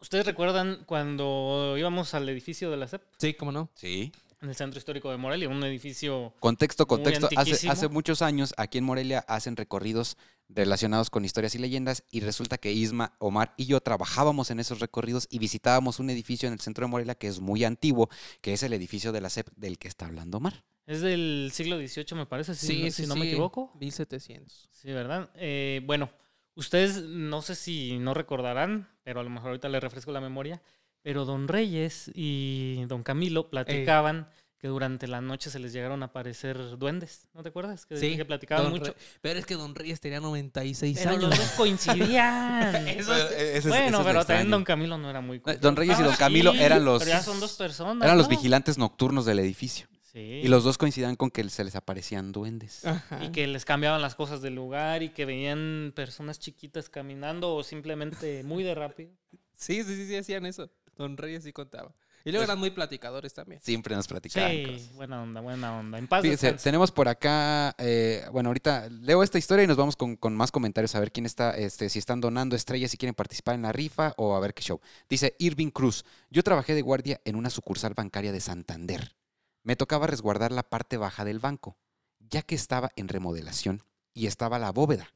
[0.00, 3.02] ¿Ustedes recuerdan cuando íbamos al edificio de la SEP?
[3.18, 3.70] sí, cómo no.
[3.74, 4.12] Sí.
[4.44, 7.26] En el Centro Histórico de Morelia, un edificio Contexto, Muy contexto.
[7.28, 7.72] Hace, antiquísimo.
[7.72, 10.18] hace muchos años aquí en Morelia hacen recorridos
[10.50, 14.80] relacionados con historias y leyendas y resulta que Isma, Omar y yo trabajábamos en esos
[14.80, 18.10] recorridos y visitábamos un edificio en el centro de Morelia que es muy antiguo,
[18.42, 20.62] que es el edificio de la SEP del que está hablando Omar.
[20.86, 23.72] Es del siglo XVIII, me parece, si, no- si no me equivoco.
[23.80, 24.68] 1700.
[24.70, 25.30] Sí, ¿verdad?
[25.36, 26.10] Eh, bueno,
[26.54, 30.60] ustedes no sé si no recordarán, pero a lo mejor ahorita les refresco la memoria,
[31.04, 34.26] pero don Reyes y don Camilo platicaban
[34.58, 37.84] que durante la noche se les llegaron a aparecer duendes, ¿no te acuerdas?
[37.84, 38.92] Que, Sí, que platicaban mucho.
[38.92, 41.22] Re- Pero es que Don Reyes tenía 96 Pero años.
[41.24, 42.74] los dos coincidían.
[42.88, 44.24] Eso Eso es- es- bueno, eso es pero extraño.
[44.26, 45.42] también don Camilo no era muy...
[45.46, 48.02] Eh, Don Reyes y don Ah, Camilo sí, eran los- Pero ya son dos personas.
[48.04, 50.20] Eran los vigilantes nocturnos del edificio Sí.
[50.44, 52.86] y los dos coincidían con que se les aparecían duendes.
[52.86, 53.22] Ajá.
[53.22, 57.62] Y que les cambiaban las cosas del lugar y que veían personas chiquitas caminando o
[57.62, 59.10] simplemente muy de rápido.
[59.52, 60.70] Sí, sí, sí, sí, hacían eso.
[60.96, 61.94] Don Reyes sí contaba.
[62.26, 63.60] Y luego eran muy platicadores también.
[63.60, 64.92] Siempre nos platicaban Sí, cosas.
[64.94, 65.98] buena onda, buena onda.
[65.98, 69.94] En paz Fíjense, tenemos por acá, eh, bueno, ahorita leo esta historia y nos vamos
[69.94, 73.14] con, con más comentarios a ver quién está, este, si están donando estrellas, si quieren
[73.14, 74.80] participar en la rifa o a ver qué show.
[75.06, 79.14] Dice Irving Cruz, yo trabajé de guardia en una sucursal bancaria de Santander.
[79.62, 81.76] Me tocaba resguardar la parte baja del banco,
[82.20, 83.82] ya que estaba en remodelación
[84.14, 85.12] y estaba la bóveda.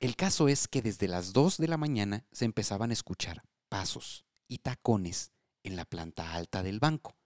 [0.00, 4.25] El caso es que desde las 2 de la mañana se empezaban a escuchar pasos
[4.48, 5.32] y tacones
[5.62, 7.16] en la planta alta del banco.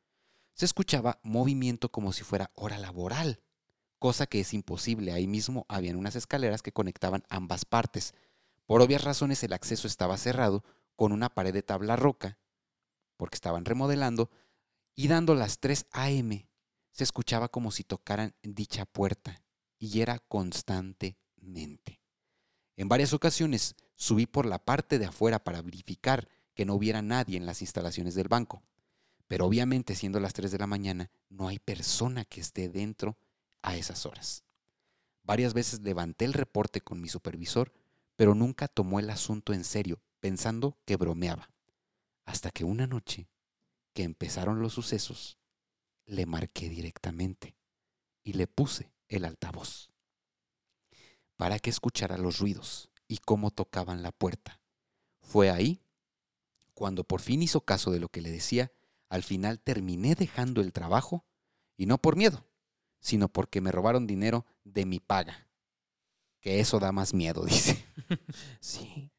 [0.54, 3.40] Se escuchaba movimiento como si fuera hora laboral,
[3.98, 5.12] cosa que es imposible.
[5.12, 8.14] Ahí mismo habían unas escaleras que conectaban ambas partes.
[8.66, 10.64] Por obvias razones el acceso estaba cerrado
[10.96, 12.38] con una pared de tabla roca,
[13.16, 14.30] porque estaban remodelando,
[14.94, 16.46] y dando las 3 a.m.
[16.92, 19.42] se escuchaba como si tocaran dicha puerta,
[19.78, 22.00] y era constantemente.
[22.76, 26.28] En varias ocasiones subí por la parte de afuera para verificar
[26.60, 28.62] que no hubiera nadie en las instalaciones del banco.
[29.28, 33.16] Pero obviamente siendo las 3 de la mañana, no hay persona que esté dentro
[33.62, 34.44] a esas horas.
[35.22, 37.72] Varias veces levanté el reporte con mi supervisor,
[38.14, 41.50] pero nunca tomó el asunto en serio, pensando que bromeaba.
[42.26, 43.30] Hasta que una noche,
[43.94, 45.38] que empezaron los sucesos,
[46.04, 47.56] le marqué directamente
[48.22, 49.90] y le puse el altavoz
[51.38, 54.60] para que escuchara los ruidos y cómo tocaban la puerta.
[55.22, 55.80] Fue ahí
[56.80, 58.72] cuando por fin hizo caso de lo que le decía,
[59.10, 61.26] al final terminé dejando el trabajo
[61.76, 62.46] y no por miedo,
[63.00, 65.46] sino porque me robaron dinero de mi paga.
[66.40, 67.84] Que eso da más miedo, dice.
[68.60, 69.10] Sí.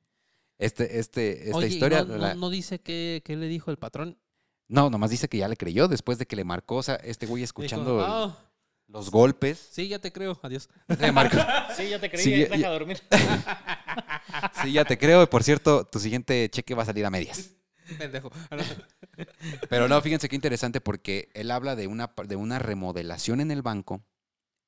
[0.58, 2.02] Este, este, esta Oye, ¿y historia.
[2.04, 4.18] no, no- la- no dice qué, qué le dijo el patrón?
[4.68, 7.28] No, nomás dice que ya le creyó después de que le marcó, o sea, este
[7.28, 8.36] güey Dijo, escuchando "Ah,
[8.92, 9.70] los golpes.
[9.72, 10.40] sí, ya te creo.
[10.44, 10.70] Adiós.
[11.00, 11.38] Le marcó.
[11.76, 13.02] Sí, ya te creí, Sí, ya- deja dormir.
[14.64, 15.24] Sí, ya te creo.
[15.24, 17.52] Y por cierto, tu siguiente cheque va a salir a medias.
[17.98, 18.32] Pendejo.
[18.50, 18.64] No.
[19.70, 23.62] Pero no, fíjense qué interesante porque él habla de una, de una remodelación en el
[23.62, 24.04] banco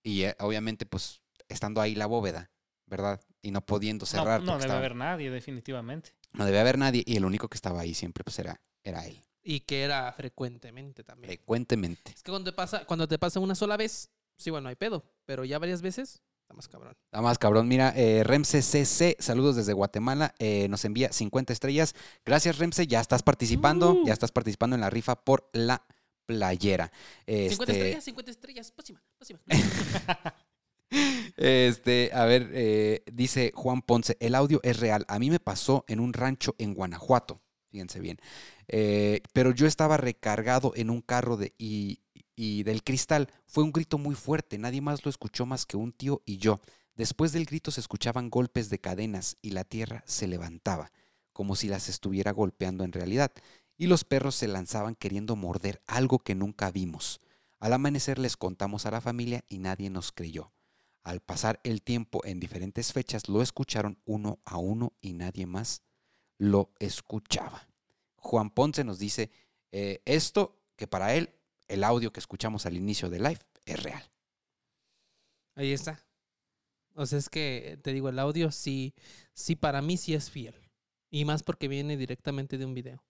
[0.04, 2.52] y eh, obviamente pues estando ahí la bóveda,
[2.86, 3.22] ¿verdad?
[3.42, 4.42] Y no pudiendo No, cerrar.
[4.42, 6.12] no porque debe estaba- haber nadie, definitivamente.
[6.34, 9.22] no debe haber nadie y el único que estaba ahí siempre pues era, era él,
[9.44, 11.28] Y que era frecuentemente también.
[11.30, 12.12] frecuentemente.
[12.16, 15.04] Es que cuando te pasa, cuando te pasa una sola vez, sí, bueno, hay pedo.
[15.26, 16.96] Pero ya varias veces, está más cabrón.
[17.12, 17.68] Nada más, cabrón.
[17.68, 20.34] Mira, eh, Remse CC, saludos desde Guatemala.
[20.40, 21.94] eh, nos envía 50 estrellas.
[22.26, 22.88] Gracias, Remse.
[22.88, 23.94] Ya estás participando.
[23.94, 24.06] Uh.
[24.06, 25.86] Ya estás participando en la rifa por la
[26.26, 26.90] playera.
[27.28, 28.72] 50 Este, estrellas, 50 estrellas.
[28.72, 29.40] Próxima, próxima.
[31.36, 35.06] Este, a ver, eh, dice Juan Ponce, el audio es real.
[35.08, 38.20] A mí me pasó en un rancho en Guanajuato, fíjense bien.
[38.68, 42.00] Eh, pero yo estaba recargado en un carro de, y,
[42.36, 43.30] y del cristal.
[43.46, 46.62] Fue un grito muy fuerte, nadie más lo escuchó más que un tío y yo.
[46.96, 50.92] Después del grito se escuchaban golpes de cadenas y la tierra se levantaba,
[51.32, 53.32] como si las estuviera golpeando en realidad.
[53.78, 57.20] Y los perros se lanzaban queriendo morder algo que nunca vimos.
[57.60, 60.52] Al amanecer les contamos a la familia y nadie nos creyó.
[61.04, 65.82] Al pasar el tiempo en diferentes fechas lo escucharon uno a uno y nadie más
[66.38, 67.68] lo escuchaba.
[68.24, 69.30] Juan Ponce nos dice
[69.72, 71.36] eh, esto que para él
[71.68, 74.04] el audio que escuchamos al inicio de live es real.
[75.56, 76.04] Ahí está.
[76.96, 78.94] O sea, es que te digo, el audio sí,
[79.34, 80.56] sí, para mí sí es fiel.
[81.10, 83.04] Y más porque viene directamente de un video.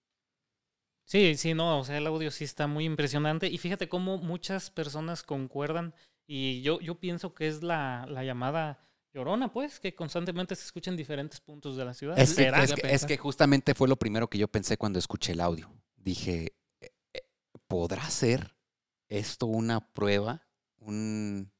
[1.06, 3.48] Sí, sí, no, o sea, el audio sí está muy impresionante.
[3.48, 5.94] Y fíjate cómo muchas personas concuerdan.
[6.26, 8.80] Y yo, yo pienso que es la, la llamada
[9.14, 12.18] llorona, pues, que constantemente se escucha en diferentes puntos de la ciudad.
[12.18, 12.52] Es que,
[12.84, 15.72] es que justamente fue lo primero que yo pensé cuando escuché el audio.
[15.96, 17.22] Dije, eh, eh,
[17.68, 18.56] ¿podrá ser
[19.08, 20.48] esto una prueba?
[20.78, 21.52] Un,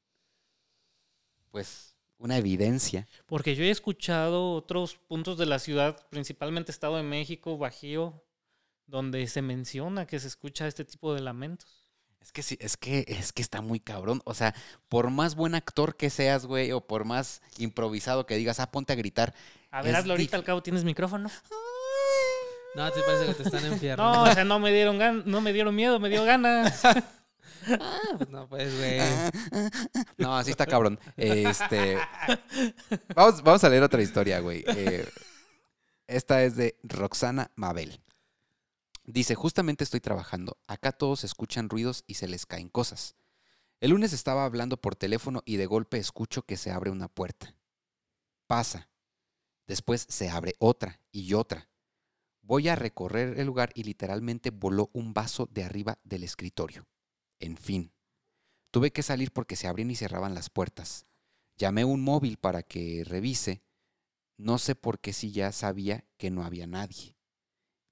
[1.50, 3.06] pues, una evidencia.
[3.26, 8.24] Porque yo he escuchado otros puntos de la ciudad, principalmente Estado de México, Bajío,
[8.86, 11.83] donde se menciona que se escucha este tipo de lamentos.
[12.24, 14.22] Es que sí, es que, es que está muy cabrón.
[14.24, 14.54] O sea,
[14.88, 18.94] por más buen actor que seas, güey, o por más improvisado que digas, ah, ponte
[18.94, 19.34] a gritar.
[19.70, 21.30] A ver, hazlo ahorita, al cabo tienes micrófono.
[22.74, 24.02] No, te parece que te están enfiando.
[24.02, 26.80] No, o sea, no me dieron gan no me dieron miedo, me dio ganas.
[28.16, 29.00] pues no, pues, güey.
[30.16, 30.98] No, así está cabrón.
[31.18, 31.98] Este.
[33.14, 34.64] Vamos, vamos a leer otra historia, güey.
[34.66, 35.06] Eh,
[36.06, 38.00] esta es de Roxana Mabel.
[39.04, 40.56] Dice: Justamente estoy trabajando.
[40.66, 43.16] Acá todos escuchan ruidos y se les caen cosas.
[43.80, 47.54] El lunes estaba hablando por teléfono y de golpe escucho que se abre una puerta.
[48.46, 48.88] Pasa.
[49.66, 51.68] Después se abre otra y otra.
[52.40, 56.86] Voy a recorrer el lugar y literalmente voló un vaso de arriba del escritorio.
[57.40, 57.92] En fin.
[58.70, 61.06] Tuve que salir porque se abrían y cerraban las puertas.
[61.56, 63.62] Llamé un móvil para que revise.
[64.36, 67.16] No sé por qué si ya sabía que no había nadie.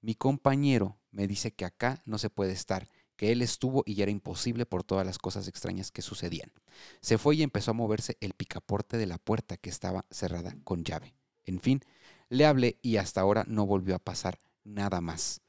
[0.03, 4.03] Mi compañero me dice que acá no se puede estar, que él estuvo y ya
[4.03, 6.51] era imposible por todas las cosas extrañas que sucedían.
[6.99, 10.83] Se fue y empezó a moverse el picaporte de la puerta que estaba cerrada con
[10.83, 11.15] llave.
[11.45, 11.79] En fin,
[12.27, 15.39] le hablé y hasta ahora no volvió a pasar nada más.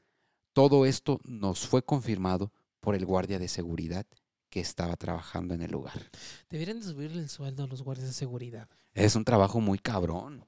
[0.53, 4.05] Todo esto nos fue confirmado por el guardia de seguridad
[4.49, 6.11] que estaba trabajando en el lugar.
[6.49, 8.69] Deberían de subirle el sueldo a los guardias de seguridad.
[8.93, 10.45] Es un trabajo muy cabrón.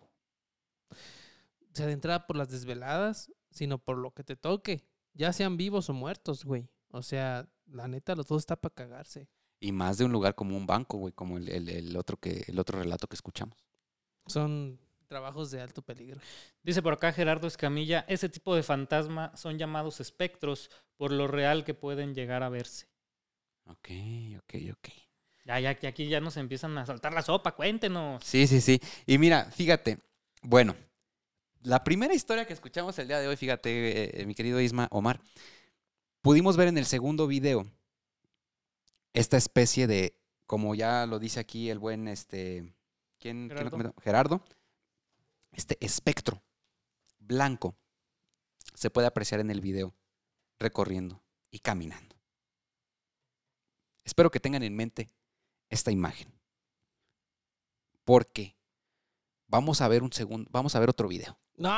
[0.91, 0.95] O
[1.73, 4.83] sea, de entrada por las desveladas, sino por lo que te toque.
[5.13, 6.69] Ya sean vivos o muertos, güey.
[6.89, 9.27] O sea, la neta, los dos está para cagarse.
[9.59, 12.45] Y más de un lugar como un banco, güey, como el, el- el otro que,
[12.47, 13.57] el otro relato que escuchamos.
[14.27, 16.19] Son trabajos de alto peligro.
[16.63, 21.63] Dice por acá Gerardo Escamilla, ese tipo de fantasma son llamados espectros por lo real
[21.63, 22.87] que pueden llegar a verse.
[23.65, 23.89] Ok,
[24.37, 24.89] ok, ok.
[25.45, 28.23] Ya, ya, que aquí ya nos empiezan a saltar la sopa, cuéntenos.
[28.23, 28.81] Sí, sí, sí.
[29.05, 29.99] Y mira, fíjate,
[30.41, 30.75] bueno,
[31.67, 35.19] la primera historia que escuchamos el día de hoy, fíjate, eh, mi querido Isma Omar,
[36.21, 37.69] pudimos ver en el segundo video
[39.11, 42.73] esta especie de, como ya lo dice aquí el buen, este,
[43.19, 43.93] ¿quién, quién lo Gerardo.
[44.01, 44.45] Gerardo,
[45.51, 46.41] este espectro
[47.19, 47.75] blanco
[48.73, 49.93] se puede apreciar en el video
[50.59, 52.15] recorriendo y caminando.
[54.05, 55.09] Espero que tengan en mente
[55.69, 56.33] esta imagen.
[58.05, 58.56] Porque
[59.47, 61.37] vamos a ver un segundo, vamos a ver otro video.
[61.55, 61.69] ¡No!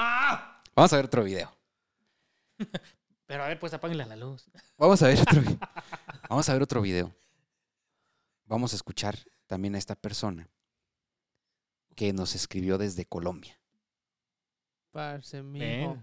[0.76, 1.56] Vamos a ver otro video.
[3.26, 4.50] Pero a ver, pues apáguenle la luz.
[4.78, 5.60] Vamos a ver otro vi-
[6.30, 7.16] Vamos a ver otro video.
[8.46, 10.50] Vamos a escuchar también a esta persona
[11.96, 13.60] que nos escribió desde Colombia.
[14.92, 15.98] Parce, mijo.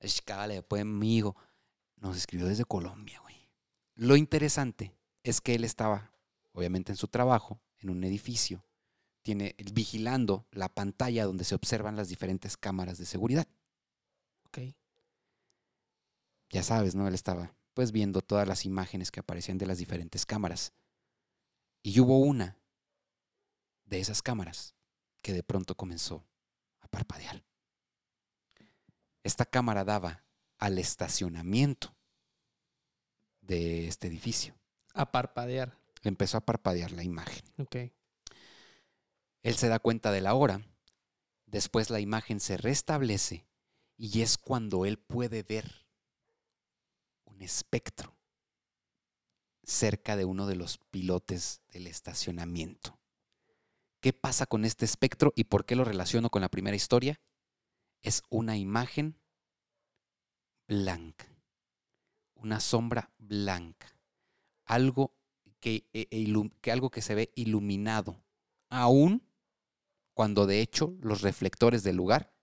[0.00, 1.36] Escale, pues, amigo.
[1.96, 3.48] Nos escribió desde Colombia, güey.
[3.94, 6.12] Lo interesante es que él estaba,
[6.52, 8.64] obviamente, en su trabajo, en un edificio,
[9.28, 13.46] tiene vigilando la pantalla donde se observan las diferentes cámaras de seguridad.
[14.46, 14.74] Ok.
[16.48, 17.06] Ya sabes, ¿no?
[17.06, 20.72] Él estaba, pues, viendo todas las imágenes que aparecían de las diferentes cámaras.
[21.82, 22.56] Y hubo una
[23.84, 24.74] de esas cámaras
[25.20, 26.24] que de pronto comenzó
[26.80, 27.44] a parpadear.
[29.24, 30.24] Esta cámara daba
[30.56, 31.94] al estacionamiento
[33.42, 34.54] de este edificio.
[34.94, 35.76] A parpadear.
[36.02, 37.44] Empezó a parpadear la imagen.
[37.58, 37.76] Ok.
[39.42, 40.62] Él se da cuenta de la hora.
[41.46, 43.46] Después la imagen se restablece
[43.96, 45.86] y es cuando él puede ver
[47.24, 48.16] un espectro
[49.64, 52.98] cerca de uno de los pilotes del estacionamiento.
[54.00, 57.20] ¿Qué pasa con este espectro y por qué lo relaciono con la primera historia?
[58.00, 59.18] Es una imagen
[60.68, 61.26] blanca,
[62.34, 63.98] una sombra blanca,
[64.64, 65.14] algo
[65.60, 68.22] que, e- e ilum- que algo que se ve iluminado,
[68.68, 69.27] aún
[70.18, 72.34] cuando de hecho los reflectores del lugar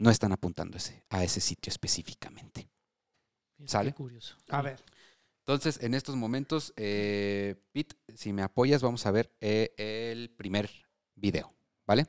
[0.00, 2.68] no están apuntando ese- a ese sitio específicamente.
[3.66, 3.92] ¿Sale?
[3.92, 4.36] Qué curioso.
[4.48, 4.82] A ver.
[5.46, 10.68] Entonces, en estos momentos, eh, Pete, si me apoyas, vamos a ver eh, el primer
[11.14, 11.54] video,
[11.86, 12.08] ¿vale?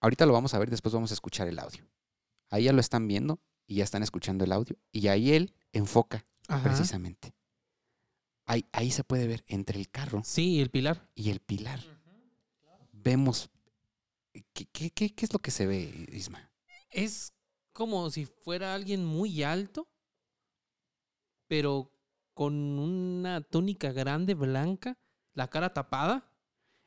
[0.00, 1.84] Ahorita lo vamos a ver, después vamos a escuchar el audio.
[2.50, 4.76] Ahí ya lo están viendo y ya están escuchando el audio.
[4.92, 6.62] Y ahí él enfoca Ajá.
[6.62, 7.33] precisamente.
[8.46, 11.08] Ahí, ahí se puede ver entre el carro Sí, el pilar.
[11.14, 11.80] y el pilar.
[12.92, 13.50] Vemos.
[14.52, 16.50] ¿Qué, qué- qué- qué es lo que se ve, Isma?
[16.90, 17.32] Es
[17.72, 19.88] como si fuera alguien muy alto,
[21.46, 21.90] pero
[22.34, 24.98] con una túnica grande blanca,
[25.34, 26.30] la cara tapada.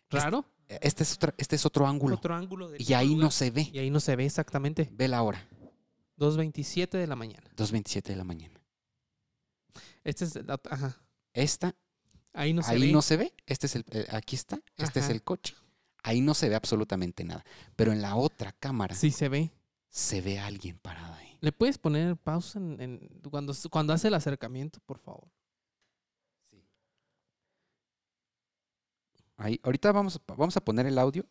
[0.09, 0.45] Raro.
[0.67, 2.15] Este es, otra- este es otro ángulo.
[2.15, 3.69] Otro ángulo del Y ahí no se ve.
[3.71, 4.89] Y ahí no se ve exactamente.
[4.91, 5.47] Ve la hora.
[6.17, 7.49] 2.27 de la mañana.
[7.55, 8.59] 2.27 de la mañana.
[10.03, 11.01] Este es la- ajá.
[11.43, 11.75] Esta,
[12.33, 12.91] Ahí no se ahí ve.
[12.91, 13.33] no se ve.
[13.45, 14.59] Este es el, eh, aquí está.
[14.75, 15.55] Este es el coche.
[16.03, 17.43] Ahí no se ve absolutamente nada.
[17.75, 19.51] Pero en la otra cámara Sí se ve.
[19.89, 21.37] se ve a alguien parado ahí.
[21.41, 25.29] ¿Le puedes poner pausa en, en- cuando, cuando hace el acercamiento, por favor?
[29.37, 29.59] ahí.
[29.63, 31.23] Ahorita vamos, vamos a poner el audio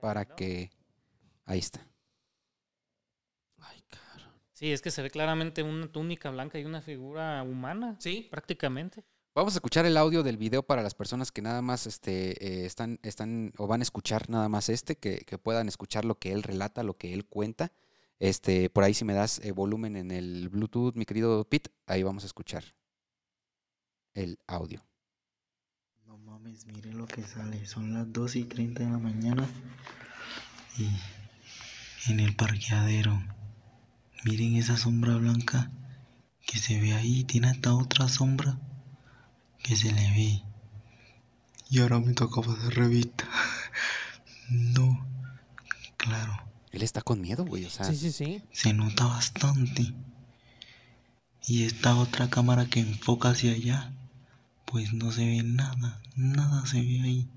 [0.00, 0.70] para que...
[1.44, 1.86] Ahí está.
[4.54, 8.28] Sí, es que se ve claramente una túnica blanca y una figura humana, Sí.
[8.30, 9.04] prácticamente.
[9.34, 12.30] Vamos a escuchar el audio del video para las personas que nada más este,
[12.62, 16.20] eh, están, están o van a escuchar nada más este, que, que puedan escuchar lo
[16.20, 17.72] que él relata, lo que él cuenta.
[18.20, 22.04] Este, por ahí si me das eh, volumen en el Bluetooth, mi querido Pete, ahí
[22.04, 22.62] vamos a escuchar
[24.14, 24.86] el audio.
[26.06, 27.66] No mames, miren lo que sale.
[27.66, 29.48] Son las 2 y 30 de la mañana.
[30.78, 30.86] Y
[32.12, 33.20] en el parqueadero.
[34.24, 35.70] Miren esa sombra blanca
[36.46, 37.24] que se ve ahí.
[37.24, 38.58] Tiene hasta otra sombra
[39.62, 40.42] que se le ve.
[41.70, 43.28] Y ahora me toca pasar revista.
[44.50, 45.06] No.
[45.96, 46.36] Claro,
[46.70, 48.42] Él está con miedo, güey, o sea, Sí, sí, sí.
[48.52, 49.94] se nota bastante.
[51.46, 53.90] Y esta otra cámara que enfoca hacia allá,
[54.66, 57.28] pues no se ve nada, nada se ve ahí.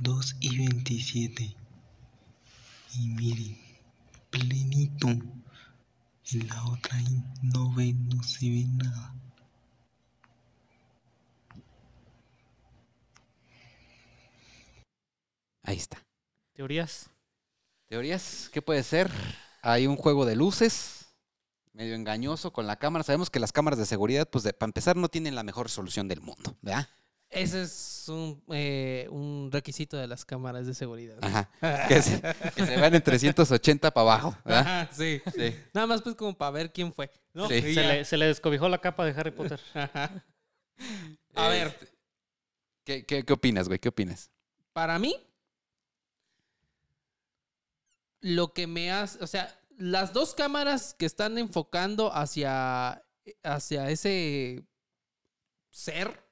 [0.00, 1.56] 2 y 27.
[2.98, 3.58] Y miren,
[4.30, 5.08] plenito.
[6.30, 9.14] y la otra ahí no ve, no se ve nada.
[15.62, 15.98] Ahí está.
[16.54, 17.10] Teorías.
[17.88, 18.50] ¿Teorías?
[18.52, 19.10] ¿Qué puede ser?
[19.62, 21.06] Hay un juego de luces,
[21.72, 23.04] medio engañoso con la cámara.
[23.04, 26.08] Sabemos que las cámaras de seguridad, pues de- para empezar, no tienen la mejor solución
[26.08, 26.88] del mundo, ¿verdad?
[27.36, 31.18] Ese es un, eh, un requisito de las cámaras de seguridad.
[31.22, 31.50] Ajá.
[31.88, 32.20] Que se,
[32.54, 34.36] que se vean en 380 para abajo.
[34.44, 35.20] Ajá, sí.
[35.34, 35.54] Sí.
[35.72, 37.10] Nada más pues como para ver quién fue.
[37.34, 37.48] ¿no?
[37.48, 37.60] Sí.
[37.74, 39.60] Se le, se le descobijó la capa de Harry Potter.
[39.74, 40.24] Ajá.
[41.34, 41.88] A ver, Este,
[42.84, 43.78] ¿Qué, qué, qué opinas, güey?
[43.78, 44.30] ¿Qué opinas?
[44.72, 45.16] para mí,
[48.20, 53.02] lo que me hace, o sea, las dos cámaras que están enfocando hacia,
[53.42, 54.66] hacia ese
[55.70, 56.25] ser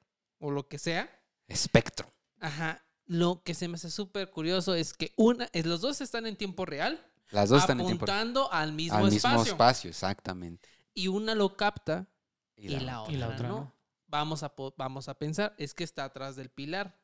[0.45, 1.09] o lo que sea,
[1.47, 2.11] Espectro.
[2.39, 6.25] ajá, lo que se me hace súper curioso es que una, es, los dos están
[6.27, 9.37] en tiempo real, Las dos están en tiempo apuntando al mismo al espacio.
[9.39, 10.67] mismo espacio, exactamente.
[10.93, 12.07] Y una lo capta
[12.55, 13.55] Y y la- otra, y la otra no.
[13.59, 13.75] no.
[14.07, 16.99] Vamos a, vamos a pensar, es que está atrás del pilar,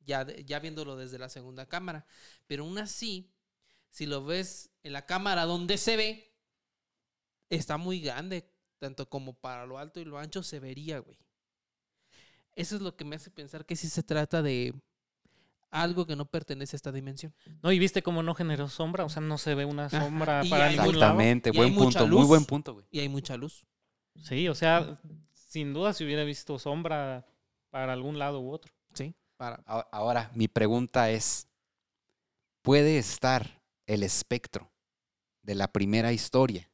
[0.00, 2.06] ya, ya viéndolo desde la segunda cámara.
[2.46, 3.32] Pero aún así,
[3.90, 6.34] si lo ves en la cámara donde se ve,
[7.50, 11.18] está muy grande, tanto como para lo alto y lo ancho se vería, güey.
[12.58, 14.74] Eso es lo que me hace pensar que sí se trata de
[15.70, 17.32] algo que no pertenece a esta dimensión.
[17.62, 20.68] No, y viste cómo no generó sombra, o sea, no se ve una sombra para
[20.70, 21.20] ningún lado.
[21.20, 22.28] Exactamente, Y buen hay mucha punto, muy luz.
[22.28, 22.86] buen punto, güey.
[22.90, 23.64] Y hay mucha luz.
[24.24, 25.00] Sí, o sea,
[25.32, 27.24] sin duda si hubiera visto sombra
[27.70, 28.72] para algún lado u otro.
[28.92, 29.14] Sí.
[29.36, 31.46] Para, Ahora, mi pregunta es,
[32.62, 34.68] ¿puede estar el espectro
[35.42, 36.68] de la primera historia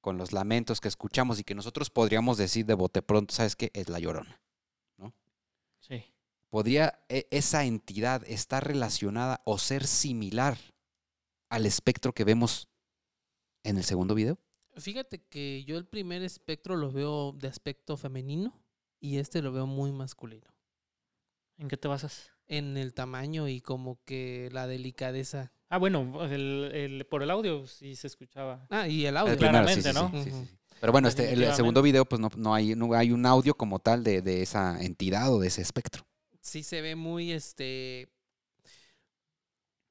[0.00, 3.70] con los lamentos que escuchamos y que nosotros podríamos decir de bote pronto, ¿sabes qué?
[3.74, 4.40] Es la llorona.
[5.86, 6.04] Sí.
[6.50, 10.56] ¿Podría e- esa entidad estar relacionada o ser similar
[11.50, 12.68] al espectro que vemos
[13.64, 14.38] en el segundo video?
[14.76, 18.52] Fíjate que yo el primer espectro lo veo de aspecto femenino
[19.00, 20.46] y este lo veo muy masculino.
[21.58, 22.30] ¿En qué te basas?
[22.46, 25.52] En el tamaño y como que la delicadeza.
[25.68, 28.66] Ah, bueno, el- el- por el audio sí se escuchaba.
[28.70, 29.32] Ah, y el audio.
[29.32, 30.10] El primero, claramente, sí, ¿no?
[30.22, 30.44] sí, Ujú.
[30.44, 30.58] sí.
[30.80, 33.78] Pero bueno, este, el segundo video, pues no, no, hay, no hay un audio como
[33.78, 36.04] tal de, de esa entidad o de ese espectro.
[36.40, 38.08] Sí se ve muy, este...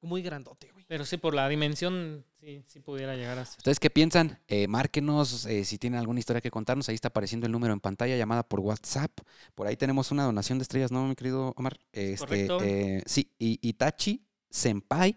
[0.00, 0.84] Muy grandote, güey.
[0.86, 3.56] Pero sí, por la dimensión, sí, sí pudiera llegar a ser.
[3.56, 4.38] ¿Ustedes qué piensan?
[4.48, 6.90] Eh, márquenos eh, si tienen alguna historia que contarnos.
[6.90, 9.10] Ahí está apareciendo el número en pantalla, llamada por WhatsApp.
[9.54, 11.80] Por ahí tenemos una donación de estrellas, ¿no, mi querido Omar?
[11.90, 12.58] Este, correcto.
[12.62, 15.16] eh, sí, y Itachi Senpai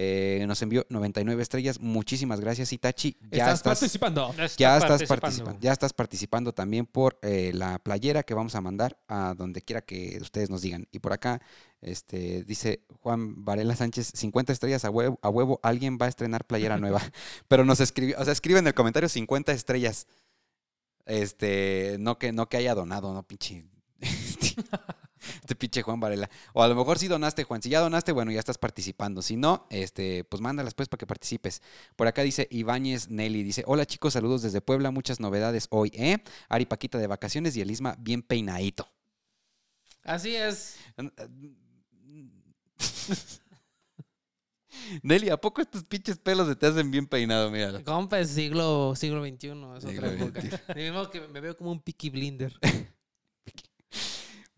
[0.00, 1.80] eh, nos envió 99 estrellas.
[1.80, 3.16] Muchísimas gracias, Itachi.
[3.32, 4.32] Ya ¿Estás, estás, participando?
[4.56, 5.60] ya estás participando.
[5.60, 9.80] Ya estás participando también por eh, la playera que vamos a mandar a donde quiera
[9.80, 10.86] que ustedes nos digan.
[10.92, 11.42] Y por acá
[11.80, 16.44] este, dice Juan Varela Sánchez, 50 estrellas a huevo, a huevo, alguien va a estrenar
[16.44, 17.02] playera nueva.
[17.48, 20.06] Pero nos escribió, o sea, escribe en el comentario 50 estrellas.
[21.06, 23.64] Este, no que, no que haya donado, no pinche.
[25.40, 26.28] Este pinche Juan Varela.
[26.52, 27.62] O a lo mejor sí donaste, Juan.
[27.62, 29.22] Si ya donaste, bueno, ya estás participando.
[29.22, 31.62] Si no, este, pues mándalas pues para que participes.
[31.96, 33.42] Por acá dice Ibáñez Nelly.
[33.42, 34.90] Dice, hola chicos, saludos desde Puebla.
[34.90, 36.18] Muchas novedades hoy, ¿eh?
[36.48, 38.88] Ari Paquita de vacaciones y el Isma bien peinadito.
[40.02, 40.76] Así es.
[45.02, 47.50] Nelly, ¿a poco estos pinches pelos se te hacen bien peinado?
[47.50, 47.84] Míralo.
[47.84, 49.48] Compa, es siglo, siglo XXI.
[49.76, 50.40] Es Siglo otra época.
[50.40, 50.90] XXI.
[50.92, 52.58] Modo que me veo como un picky blinder.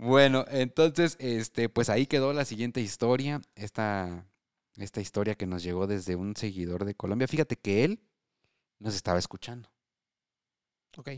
[0.02, 3.42] Bueno, entonces, este, pues ahí quedó la siguiente historia.
[3.54, 4.26] Esta,
[4.76, 7.28] esta historia que nos llegó desde un seguidor de Colombia.
[7.28, 8.00] Fíjate que él
[8.78, 9.70] nos estaba escuchando
[10.96, 11.10] Ok.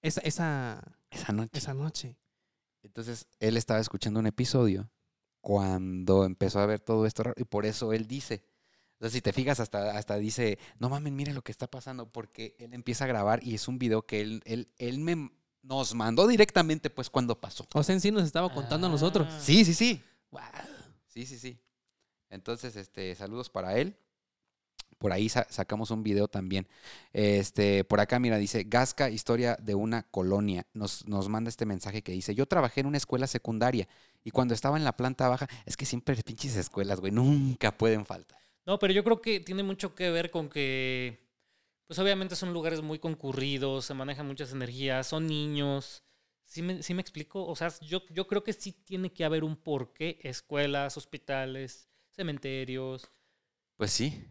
[0.00, 1.50] Esa, esa, esa noche.
[1.52, 2.16] esa noche.
[2.82, 4.90] Entonces, él estaba escuchando un episodio
[5.42, 8.46] cuando empezó a ver todo esto raro y por eso él dice,
[8.98, 12.10] o sea, si te fijas, hasta, hasta dice, no mames, mire lo que está pasando,
[12.10, 15.30] porque él empieza a grabar y es un video que él, él, él me,
[15.64, 17.66] nos mandó directamente, pues, cuando pasó.
[17.74, 19.26] O sea, en sí nos estaba contando a nosotros.
[19.30, 19.40] Ah.
[19.40, 20.02] Sí, sí, sí.
[20.30, 20.40] Wow.
[21.08, 21.58] Sí, sí, sí.
[22.30, 23.96] Entonces, este, saludos para él.
[24.98, 26.66] Por ahí sa- sacamos un video también.
[27.12, 30.66] Este, por acá, mira, dice Gasca, historia de una colonia.
[30.72, 33.88] Nos, nos manda este mensaje que dice: Yo trabajé en una escuela secundaria
[34.22, 38.06] y cuando estaba en la planta baja, es que siempre pinches escuelas, güey, nunca pueden
[38.06, 38.38] faltar.
[38.66, 41.23] No, pero yo creo que tiene mucho que ver con que,
[41.86, 46.02] pues obviamente son lugares muy concurridos, se manejan muchas energías, son niños.
[46.44, 47.44] ¿Sí me, sí me explico?
[47.46, 50.18] O sea, yo, yo creo que sí tiene que haber un porqué.
[50.22, 53.10] Escuelas, hospitales, cementerios,
[53.76, 54.24] Pues sí.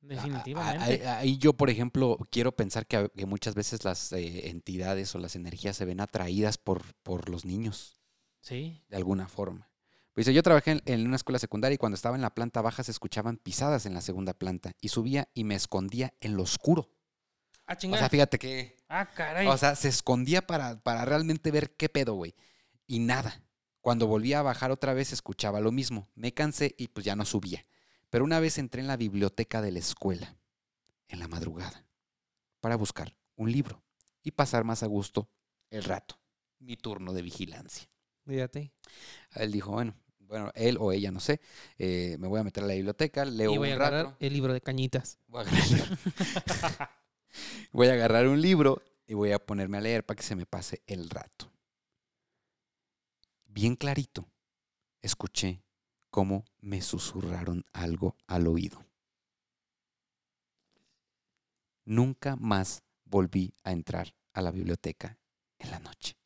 [0.00, 1.06] definitivamente.
[1.06, 5.76] Ahí, yo, por ejemplo, quiero pensar que, muchas veces las eh, entidades o las energías
[5.76, 7.94] se ven atraídas por, por los niños.
[8.40, 8.82] Sí.
[8.88, 9.68] de alguna forma.
[10.14, 12.82] Pues yo trabajé en, en una escuela secundaria y cuando estaba en la planta baja
[12.82, 16.97] se escuchaban pisadas en la segunda planta y subía y me escondía en lo oscuro
[17.68, 18.76] A O sea, fíjate que...
[18.88, 19.46] Ah, caray.
[19.46, 22.34] O sea, se escondía para, para realmente ver qué pedo, güey.
[22.86, 23.42] Y nada.
[23.82, 26.08] Cuando volvía a bajar otra vez, escuchaba lo mismo.
[26.14, 27.66] Me cansé y pues ya no subía.
[28.08, 30.34] Pero una vez entré en la biblioteca de la escuela,
[31.08, 31.84] en la madrugada,
[32.60, 33.82] para buscar un libro
[34.22, 35.28] y pasar más a gusto
[35.68, 36.18] el rato.
[36.58, 37.86] Mi turno de vigilancia.
[38.26, 38.72] Fíjate.
[39.34, 41.40] Él dijo, bueno, bueno, él o ella, no sé,
[41.78, 44.16] eh, me voy a meter a la biblioteca, leo Y voy a un agarrar rato.
[44.20, 45.18] el libro de cañitas.
[45.26, 46.90] Voy a agarrar,
[47.72, 50.46] voy a agarrar un libro y voy a ponerme a leer para que se me
[50.46, 51.50] pase el rato.
[53.46, 54.28] Bien clarito,
[55.00, 55.62] escuché
[56.10, 58.84] cómo me susurraron algo al oído.
[61.84, 65.18] Nunca más volví a entrar a la biblioteca
[65.58, 66.16] en la noche.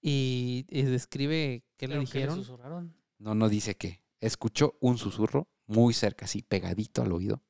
[0.00, 2.36] Y, y describe qué le ¿Pero qué dijeron.
[2.36, 2.96] susurraron?
[3.18, 4.02] No, no dice qué.
[4.20, 7.42] Escuchó un susurro muy cerca, así, pegadito al oído.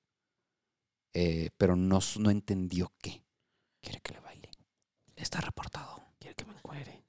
[1.14, 3.22] Eh, pero no, no entendió qué.
[3.80, 4.50] Quiere que le baile.
[5.16, 6.02] Está reportado.
[6.18, 7.02] Quiere que me encuere.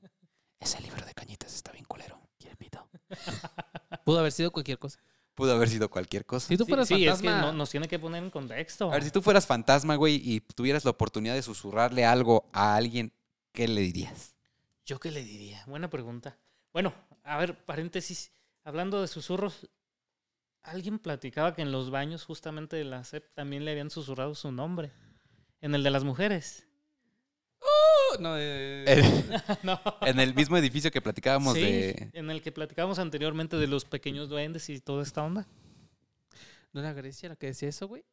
[0.59, 2.19] Ese libro de cañitas está bien culero.
[2.39, 2.87] Quiere pito.
[4.05, 4.99] Pudo haber sido cualquier cosa.
[5.35, 6.47] Pudo haber sido cualquier cosa.
[6.47, 8.89] Si tú Sí, fueras sí, es que fantasma, no- nos tiene que poner en contexto.
[8.89, 12.75] A ver, si tú fueras fantasma, güey, y tuvieras la oportunidad de susurrarle algo a
[12.75, 13.11] alguien,
[13.51, 14.35] ¿qué le dirías?
[14.85, 15.63] ¿Yo qué le diría?
[15.65, 16.37] Buena pregunta.
[16.71, 16.93] Bueno,
[17.23, 18.31] a ver, paréntesis.
[18.63, 19.67] Hablando de susurros,
[20.63, 24.51] alguien platicaba que en los baños justamente de la SEP también le habían susurrado su
[24.51, 24.91] nombre.
[25.61, 26.67] En el de las mujeres.
[28.19, 28.85] no, eh,
[29.63, 29.79] no.
[30.01, 32.09] en el mismo edificio que platicábamos Sí, de...
[32.13, 35.47] en el que platicábamos anteriormente de los pequeños duendes y toda esta onda.
[36.73, 38.03] ¿no era Grecia la que decía eso, güey?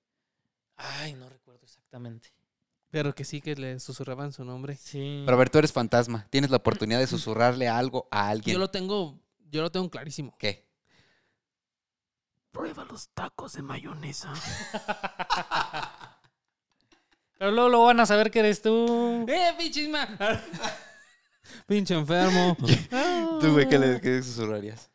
[0.77, 2.33] Ay, no recuerdo exactamente.
[2.91, 4.77] Pero que sí que le susurraban su nombre.
[4.77, 5.23] Sí.
[5.25, 6.27] Pero a ver, tú eres fantasma.
[6.31, 8.55] Tienes la oportunidad de susurrarle algo a alguien.
[8.55, 9.19] Yo lo tengo,
[9.51, 10.37] yo lo tengo clarísimo.
[10.39, 10.70] ¿Qué?
[12.51, 14.33] Prueba los tacos de mayonesa.
[17.39, 19.25] Pero luego lo van a saber que eres tú.
[19.29, 19.91] ¡Eh, pinche!
[21.67, 22.57] Pinche enfermo.
[23.41, 24.91] ¿Tú, güey, qué le qué susurrarías?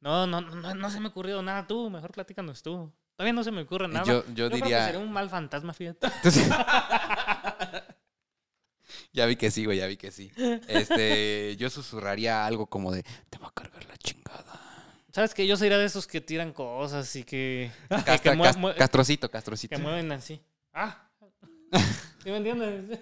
[0.00, 1.88] No, no, no, no se me ha ocurrido nada tú.
[1.90, 2.92] Mejor platícanos tú.
[3.16, 4.04] Todavía no se me ocurre nada.
[4.04, 4.86] Yo, yo creo que diría...
[4.86, 6.06] sería un mal fantasma, fíjate.
[6.06, 6.48] Entonces-
[9.12, 10.32] ya vi que sí, güey, ya vi que sí.
[10.66, 14.63] Este, yo susurraría algo como de, te va a cargar la chingada.
[15.14, 19.76] ¿Sabes que Yo sería de esos que tiran cosas y que, que, Castra- castrocito, castrocito.
[19.76, 20.40] que mueven así.
[20.72, 21.08] Ah.
[22.24, 22.98] ¿Sí me entiendes?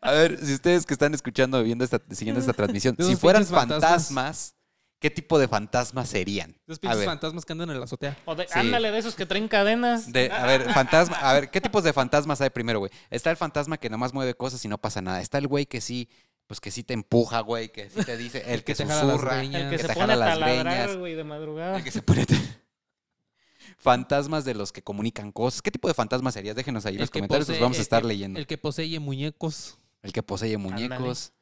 [0.00, 3.80] A ver, si ustedes que están escuchando, viendo esta, siguiendo esta transmisión, si fueran fantasmas.
[3.90, 4.54] fantasmas,
[5.00, 6.56] ¿qué tipo de fantasmas serían?
[6.66, 8.16] Los A pinches ver, fantasmas que andan en la azotea.
[8.24, 8.52] O de- Sí.
[8.58, 10.12] Ándale, de esos que traen cadenas.
[10.12, 12.92] de- a ver, fantasma, a ver, ¿qué tipos de fantasmas hay primero, güey?
[13.10, 15.20] Está el fantasma que nomás mueve cosas y no pasa nada.
[15.20, 16.08] Está el güey que sí,
[16.48, 19.42] pues que sí te empuja, güey, que sí te dice, el que, que te susurra,
[19.42, 20.96] el que, que se te pone a jala las greñas.
[20.96, 21.76] güey, de madrugada.
[21.76, 22.26] El que se pone...
[23.76, 25.62] Fantasmas de los que comunican cosas.
[25.62, 26.56] ¿Qué tipo de fantasmas serías?
[26.56, 28.40] Déjenos ahí en los comentarios, los vamos a estar leyendo.
[28.40, 29.78] El que posee muñecos.
[30.02, 31.32] El que posee muñecos.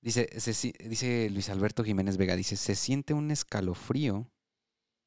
[0.00, 4.30] Dice, se dice Luis Alberto Jiménez Vega, dice, se siente un escalofrío.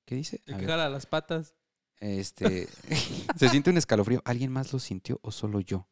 [0.05, 0.41] ¿Qué dice?
[0.47, 1.55] El que jala las patas.
[1.99, 2.67] este,
[3.37, 4.21] se siente un escalofrío.
[4.25, 5.87] ¿Alguien más lo sintió o solo yo?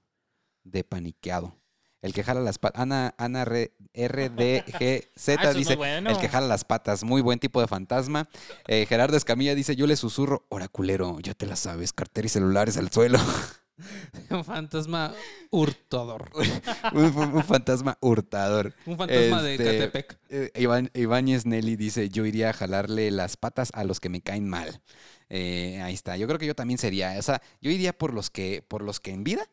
[0.63, 1.55] De paniqueado.
[2.01, 2.81] El que jala las patas.
[2.81, 6.09] Ana, Ana R- RDGZ Ah, dice, bueno.
[6.11, 7.03] el que jala las patas.
[7.03, 8.29] Muy buen tipo de fantasma.
[8.67, 12.77] Eh, Gerardo Escamilla dice, yo le susurro, oraculero, ya te la sabes, cartera y celulares
[12.77, 13.19] al suelo.
[14.31, 15.13] Un fantasma
[15.51, 16.31] hurtador.
[16.93, 18.73] un, un- un fantasma hurtador.
[18.87, 20.17] Un fantasma Este, de Catepec.
[20.29, 24.21] Eh, Iván, Ibáñez Nelly dice, yo iría a jalarle las patas a los que me
[24.21, 24.81] caen mal.
[25.29, 26.17] Eh, ahí está.
[26.17, 27.15] Yo creo que yo también sería.
[27.19, 29.47] O sea, yo iría por los que, por los que en vida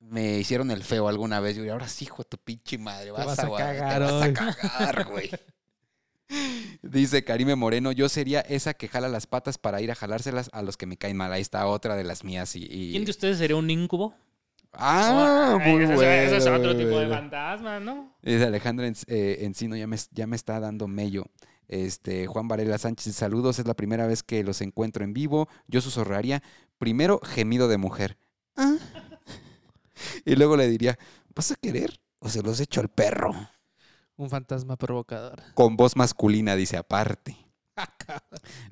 [0.00, 1.54] me hicieron el feo alguna vez.
[1.56, 3.10] Yo diría, ahora sí, hijo de tu pinche madre.
[3.12, 4.28] Vas, vas a, a cagar Te vas hoy".
[4.28, 5.30] a cagar, güey.
[6.82, 10.62] Dice Karime Moreno, yo sería esa que jala las patas para ir a jalárselas a
[10.62, 11.32] los que me caen mal.
[11.32, 12.54] Ahí está otra de las mías.
[12.54, 14.14] Y, y- ¿Quién de ustedes sería un incubo?
[14.72, 16.10] Ah, muy ese, bueno.
[16.12, 18.14] ese es otro tipo de fantasma, ¿no?
[18.22, 21.24] Dice Alejandro En- eh, Encino, ya me, ya me está dando mello.
[21.66, 25.48] Este, Juan Varela Sánchez, saludos, es la primera vez que los encuentro en vivo.
[25.66, 26.42] Yo susurraría,
[26.78, 28.16] primero, gemido de mujer.
[28.56, 28.76] Ah.
[30.24, 30.98] Y luego le diría,
[31.34, 32.00] ¿vas a querer?
[32.18, 33.34] O se los echo al perro.
[34.16, 35.42] Un fantasma provocador.
[35.54, 37.36] Con voz masculina, dice aparte.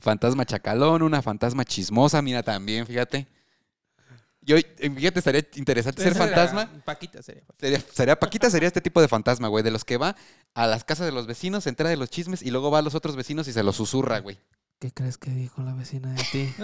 [0.00, 3.26] Fantasma chacalón, una fantasma chismosa, mira también, fíjate.
[4.42, 6.70] Yo, eh, fíjate, estaría interesante ser fantasma.
[6.84, 7.42] Paquita sería.
[7.58, 10.16] Sería, sería Paquita sería este tipo de fantasma, güey, de los que va
[10.54, 12.82] a las casas de los vecinos, se entera de los chismes y luego va a
[12.82, 14.38] los otros vecinos y se los susurra, güey.
[14.78, 16.54] ¿Qué crees que dijo la vecina de ti?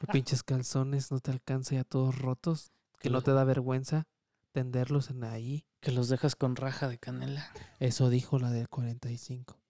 [0.00, 2.72] ¿Que pinches calzones no te alcanza ya todos rotos?
[3.02, 4.06] ¿Que no te da vergüenza
[4.52, 5.66] tenderlos en ahí?
[5.80, 7.52] Que los dejas con raja de canela.
[7.80, 9.60] Eso dijo la del 45.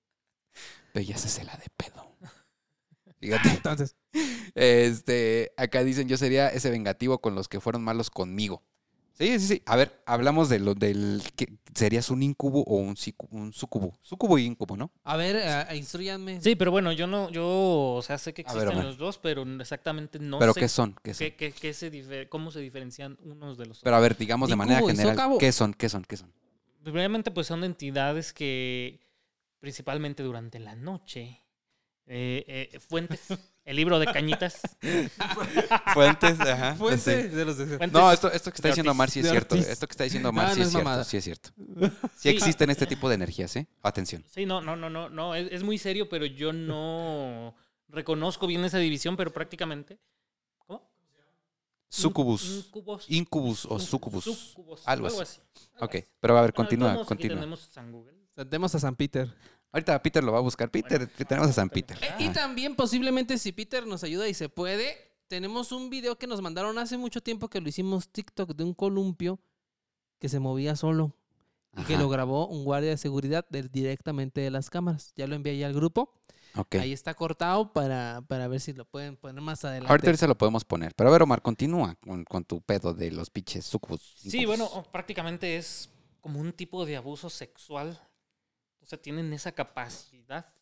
[0.93, 2.14] Pero ya se la de pedo.
[3.20, 3.49] Fíjate.
[3.49, 3.97] Entonces,
[4.55, 8.62] Este, acá dicen, yo sería ese vengativo con los que fueron malos conmigo.
[9.22, 9.62] Sí, sí, sí.
[9.66, 12.96] A ver, hablamos de lo del que serías un incubo o un,
[13.30, 13.96] un sucubo.
[14.02, 14.90] Sucubo y incubo, ¿no?
[15.04, 16.40] a ver, eh, instruyanme.
[16.40, 19.18] Sí, pero bueno, yo no, yo, o sea, sé que A ver, existen los dos,
[19.18, 20.96] pero exactamente no Pero sé ¿qué son?
[21.04, 21.26] ¿Qué son?
[21.28, 23.84] qué- qué- qué se dife- cómo se diferencian unos de los otros.
[23.84, 25.16] Pero a ver, digamos de manera general.
[25.38, 25.72] ¿qué son?
[25.72, 26.02] ¿Qué son?
[26.04, 26.32] ¿Qué son?
[26.82, 28.98] Primeramente, pues son entidades que,
[29.60, 31.40] principalmente durante la noche,
[32.06, 33.28] eh, eh, fuentes,
[33.64, 34.60] el libro de cañitas.
[35.94, 36.74] Fuentes, ajá.
[36.74, 37.78] Fuente de los deseos.
[37.78, 39.32] fuentes- No, esto, esto que está de diciendo Omar sí es Ortiz.
[39.32, 39.54] cierto.
[39.54, 39.68] Ortiz.
[39.68, 40.84] Esto que está diciendo Omar No, sí no es es cierto.
[40.84, 41.04] mamada.
[41.04, 41.50] Sí es cierto.
[42.16, 42.28] Sí Sí.
[42.30, 43.66] existen este tipo de energías, ¿eh?
[43.82, 44.24] Atención.
[44.28, 47.54] Sí, no, no, no, no, no, es, es muy serio, pero yo no
[47.88, 49.98] reconozco bien esa división, pero prácticamente.
[50.58, 50.88] ¿Cómo?
[51.88, 53.06] Sucubus, Incubos.
[53.08, 54.24] incubus o sucubus.
[54.24, 55.20] Sucubus, Algo así.
[55.20, 55.40] así.
[55.80, 57.36] Ok, pero a ver, Bueno, de todos continúa, modos, aquí continúa.
[57.36, 58.14] tenemos San Google.
[58.34, 59.34] Sentemos a San Peter.
[59.72, 60.70] Ahorita Peter lo va a buscar.
[60.70, 61.96] Peter, tenemos a San Peter.
[62.02, 64.96] Eh, y también posiblemente si Peter nos ayuda y se puede,
[65.28, 68.74] tenemos un video que nos mandaron hace mucho tiempo que lo hicimos TikTok de un
[68.74, 69.40] columpio
[70.18, 71.16] que se movía solo
[71.74, 75.14] y que lo grabó un guardia de seguridad directamente de las cámaras.
[75.16, 76.12] Ya lo envié ahí al grupo.
[76.72, 79.90] Ahí está cortado para, para ver si lo pueden poner más adelante.
[79.90, 80.94] Ahorita se lo podemos poner.
[80.94, 84.02] Pero a ver, Omar, continúa con, con tu pedo de los pinches sucubus.
[84.18, 85.88] Sí, bueno, prácticamente es
[86.20, 87.98] como un tipo de abuso sexual.
[88.83, 90.53] O sea, tienen esa capacidad.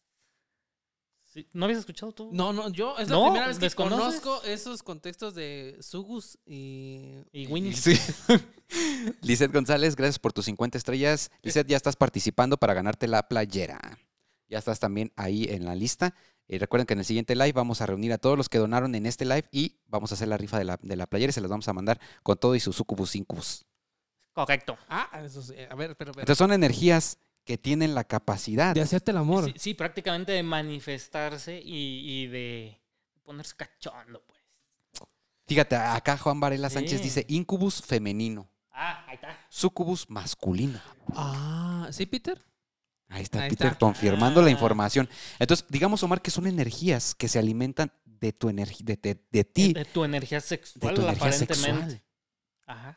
[1.32, 2.28] Sí, ¿No habías escuchado tú?
[2.32, 4.20] No, no, yo es la No, primera vez que ¿desconoces?
[4.20, 7.22] conozco esos contextos de Sugus y...
[7.32, 7.72] Y Winnie.
[7.72, 7.96] Sí.
[9.22, 11.30] Lizeth González, gracias por tus 50 estrellas.
[11.42, 13.78] Lizeth, ya estás participando para ganarte la playera.
[14.48, 16.14] Ya estás también ahí en la lista.
[16.48, 18.92] Y recuerden que en el siguiente live vamos a reunir a todos los que donaron
[18.96, 21.32] en este live y vamos a hacer la rifa de la, de la playera y
[21.32, 23.64] se las vamos a mandar con todo y su sucubus incubus.
[24.32, 24.76] Correcto.
[24.88, 25.54] Ah, eso sí.
[25.70, 26.10] A ver, pero...
[26.10, 27.18] pero Entonces son energías
[27.50, 28.76] que tienen la capacidad.
[28.76, 29.46] de hacerte el amor.
[29.46, 32.80] Sí, sí, prácticamente de manifestarse y, y de
[33.24, 34.38] ponerse cachondo, pues.
[35.48, 37.04] Fíjate, acá Juan Varela Sánchez Sí.
[37.04, 39.36] dice incubus femenino, Ah, ahí está.
[39.48, 40.80] sucubus masculino.
[41.16, 42.40] Ah, ¿sí, Peter?
[43.08, 43.78] Ahí está Ahí Peter está.
[43.80, 44.52] confirmando la Ah.
[44.52, 45.08] información.
[45.40, 49.42] Entonces, digamos, Omar, que son energías que se alimentan de tu energía, de, de- de
[49.44, 51.54] ti, De tu energía de sexual, tu energía aparentemente.
[51.94, 52.02] sexual.
[52.68, 52.96] Ajá.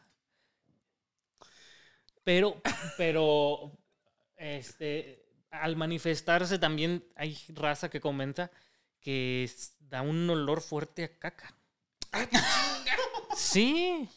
[2.23, 2.61] Pero,
[2.97, 3.71] pero,
[4.43, 8.51] este, al manifestarse también hay raza que comenta
[8.99, 11.55] que da un olor fuerte a caca.
[13.35, 14.07] Sí,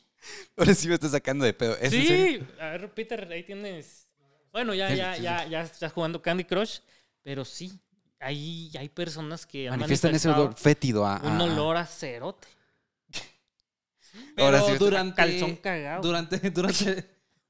[0.56, 1.76] Ahora sí me estás sacando de pedo.
[1.78, 2.40] ¿Es sí.
[2.60, 4.08] A ver, Peter, ahí tienes.
[4.52, 6.78] Bueno, ya, ya, ya, ya estás jugando Candy Crush,
[7.22, 7.78] pero sí,
[8.18, 12.48] hay, hay personas que Manifiestan ese olor fétido a, un olor a cerote.
[14.34, 15.16] Pero Ahora sí, durante...
[15.16, 16.02] Calzón cagado.
[16.02, 17.04] Durante, durante,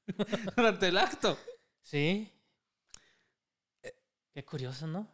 [0.55, 1.37] durante el acto.
[1.81, 2.29] Sí.
[4.37, 5.07] Qué curioso, ¿no?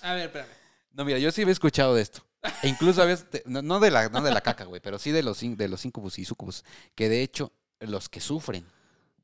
[0.00, 0.48] A ver, espérame.
[0.92, 2.24] No, mira, yo sí había escuchado de esto.
[2.62, 5.10] E incluso había, te- no, no de la, no de la caca, güey, pero sí
[5.10, 6.64] de los, de los incubus y sucubus.
[6.94, 8.64] Que de hecho, los que sufren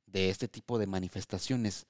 [0.05, 1.87] de este tipo de manifestaciones,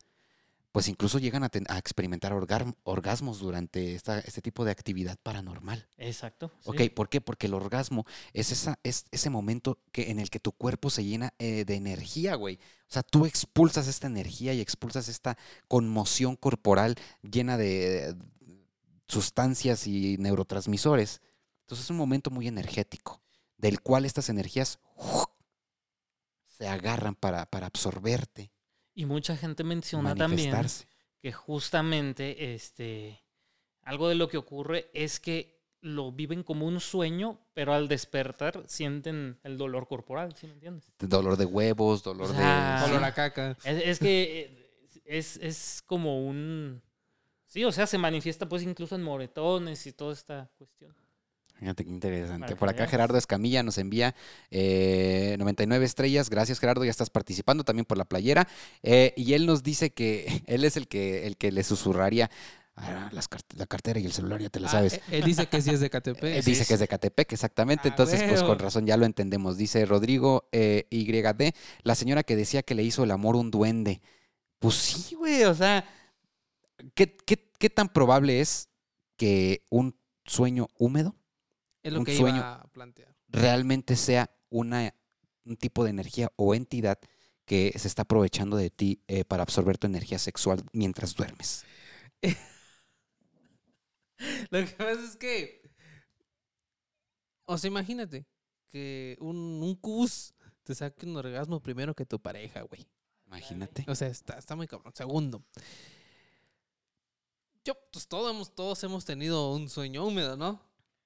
[0.73, 5.89] pues incluso llegan a, ten- a experimentar orgasmos durante esta, este tipo de actividad paranormal.
[5.97, 6.53] Exacto.
[6.61, 6.71] sí.
[6.71, 7.21] Ok, ¿por qué?
[7.21, 11.05] Porque el orgasmo es, esa, es ese momento que, en el que tu cuerpo se
[11.05, 12.57] llena eh, de energía, güey.
[12.89, 15.37] O sea, tú expulsas esta energía y expulsas esta
[15.69, 18.17] conmoción corporal llena de
[19.09, 21.21] sustancias y neurotransmisores.
[21.63, 23.23] Entonces es un momento muy energético,
[23.57, 24.79] del cual estas energías
[26.47, 28.53] se agarran para, para absorberte,
[28.95, 30.55] Y mucha gente menciona también
[31.21, 33.23] que justamente este
[33.83, 38.63] algo de lo que ocurre es que lo viven como un sueño, pero al despertar
[38.67, 40.93] sienten el dolor corporal, ¿sí me entiendes?
[40.99, 42.91] Dolor de huevos, dolor O sea, de...
[42.91, 43.57] Olor a caca.
[43.65, 46.83] Es, es que es, es como un...
[47.47, 50.95] Sí, o sea, se manifiesta pues incluso en moretones y toda esta cuestión.
[51.61, 52.47] Fíjate qué interesante.
[52.47, 52.91] Para Por acá veas.
[52.91, 54.15] Gerardo Escamilla nos envía
[54.51, 56.31] eh, 99 estrellas.
[56.31, 58.49] Gracias Gerardo, ya estás participando también por la playera.
[58.83, 62.31] Eh, y él nos dice que él es el que, el que le susurraría
[62.77, 64.95] "Ah, las la cartera y el celular, ya te la Ah, sabes.
[64.95, 66.23] eh, él dice que sí es de KTP.
[66.39, 67.83] Eh, dice que es de Catepec, exactamente.
[67.89, 69.59] Ah, Entonces, pues con razón ya lo entendemos.
[69.59, 71.53] Dice Rodrigo eh, YD,
[71.83, 74.01] la señora que decía que le hizo el amor un duende.
[74.61, 75.85] Pues sí, güey, o sea,
[76.95, 78.71] ¿qué, qué, qué tan probable es
[79.19, 79.95] que un
[80.25, 81.15] sueño húmedo
[81.83, 82.39] Es lo un que sueño.
[82.39, 83.15] iba a plantear.
[83.29, 84.95] realmente sea una,
[85.45, 86.99] un tipo de energía o entidad
[87.47, 91.65] que se está aprovechando de ti eh, para absorber tu energía sexual mientras duermes.
[94.51, 95.61] Lo que pasa es que.
[97.47, 98.27] O sea, imagínate
[98.69, 102.87] que un, un cubus te saque un orgasmo primero que tu pareja, güey.
[103.27, 103.85] Imagínate.
[103.89, 104.93] O sea, está, está muy cabrón.
[104.95, 105.43] Segundo.
[107.65, 110.61] yo, pues todos hemos, todos hemos tenido un sueño húmedo, ¿no?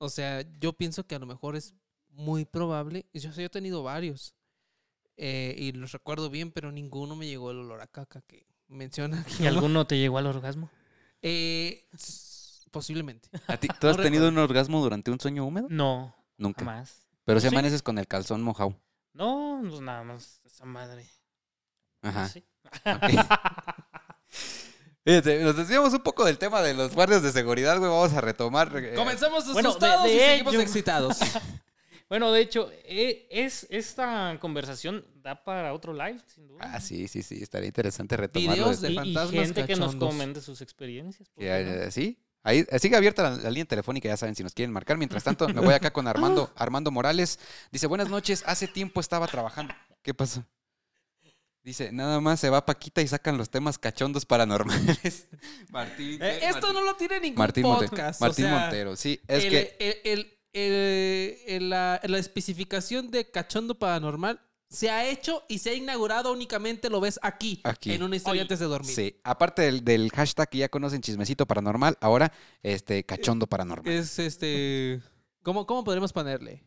[0.05, 1.74] O sea, yo pienso que a lo mejor es
[2.11, 3.07] muy probable.
[3.12, 4.34] y Yo, yo he tenido varios.
[5.16, 9.20] eh, y los recuerdo bien, pero ninguno me llegó el olor a caca que menciona.
[9.20, 9.48] aquí, ¿Y ¿no?
[9.48, 10.68] alguno te llegó al orgasmo?
[11.22, 11.88] Eh,
[12.70, 13.30] posiblemente.
[13.46, 14.28] ¿A ti- ¿Tú has No tenido recuerdo.
[14.28, 15.68] un orgasmo durante un sueño húmedo?
[15.70, 16.61] No, Nunca.
[16.64, 17.07] jamás.
[17.24, 17.55] Pero si Sí.
[17.55, 18.76] amaneces con el calzón mojado.
[19.14, 21.09] No, pues nada más esa madre.
[22.02, 22.28] Ajá.
[22.28, 22.44] Sí.
[25.05, 27.90] Fíjate, nos desviamos un poco del tema de los guardias de seguridad, güey.
[27.90, 28.72] Vamos a retomar.
[28.76, 31.18] eh, Comenzamos Bueno, de- asustados de y seguimos excitados.
[32.07, 36.61] Bueno, de hecho, e- es, esta conversación da para otro live, sin duda.
[36.62, 37.42] Ah, sí, sí, sí.
[37.42, 38.52] Estaría interesante retomarlo.
[38.55, 40.09] Videos de Y, y fantasmas gente que nos cachondos.
[40.11, 41.28] comente sus experiencias.
[41.30, 41.82] ¿por que, qué no?
[41.84, 42.18] eh, sí.
[42.42, 44.98] Ahí eh, sigue abierta la, la línea telefónica, ya saben, si nos quieren marcar.
[44.98, 47.38] Mientras tanto, me voy acá con Armando, Armando Morales.
[47.72, 49.74] Dice, buenas noches, hace tiempo estaba trabajando.
[50.02, 50.44] ¿Qué pasó?
[51.64, 55.28] Dice, nada más se va Paquita y sacan los temas cachondos paranormales.
[55.70, 56.22] Martín.
[56.22, 58.20] Eh, esto no lo tiene ningún Martín, Monte- podcast.
[58.20, 59.18] o Martín sea, Montero, sí.
[59.26, 65.06] Es el- que el- el- el- el- la, la especificación de cachondo paranormal se ha
[65.08, 67.92] hecho y se ha inaugurado únicamente, lo ves aquí, Aquí.
[67.92, 68.94] en una historia antes de dormir.
[68.94, 72.30] Sí, aparte del, del hashtag que ya conocen, chismecito paranormal, ahora
[72.62, 73.90] este cachondo paranormal.
[73.90, 75.00] Es este...
[75.42, 76.62] ¿Cómo, cómo podremos ponerle?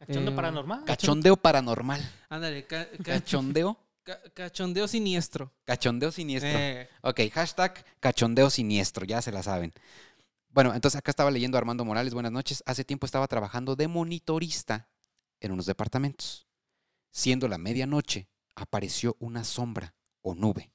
[0.00, 0.84] ¿Cachondo eh, paranormal?
[0.84, 2.00] Cachondeo paranormal.
[2.28, 3.78] Ándale, ca- ca- Cachondeo.
[4.04, 5.52] Ca- cachondeo siniestro.
[5.64, 6.50] Cachondeo siniestro.
[6.58, 9.72] Eh, Ok, hashtag cachondeo siniestro, ya se la saben.
[10.48, 12.62] Bueno, entonces acá estaba leyendo a Armando Morales, buenas noches.
[12.66, 14.88] Hace tiempo estaba trabajando de monitorista
[15.40, 16.46] en unos departamentos.
[17.10, 20.72] Siendo la medianoche, apareció una sombra o nube.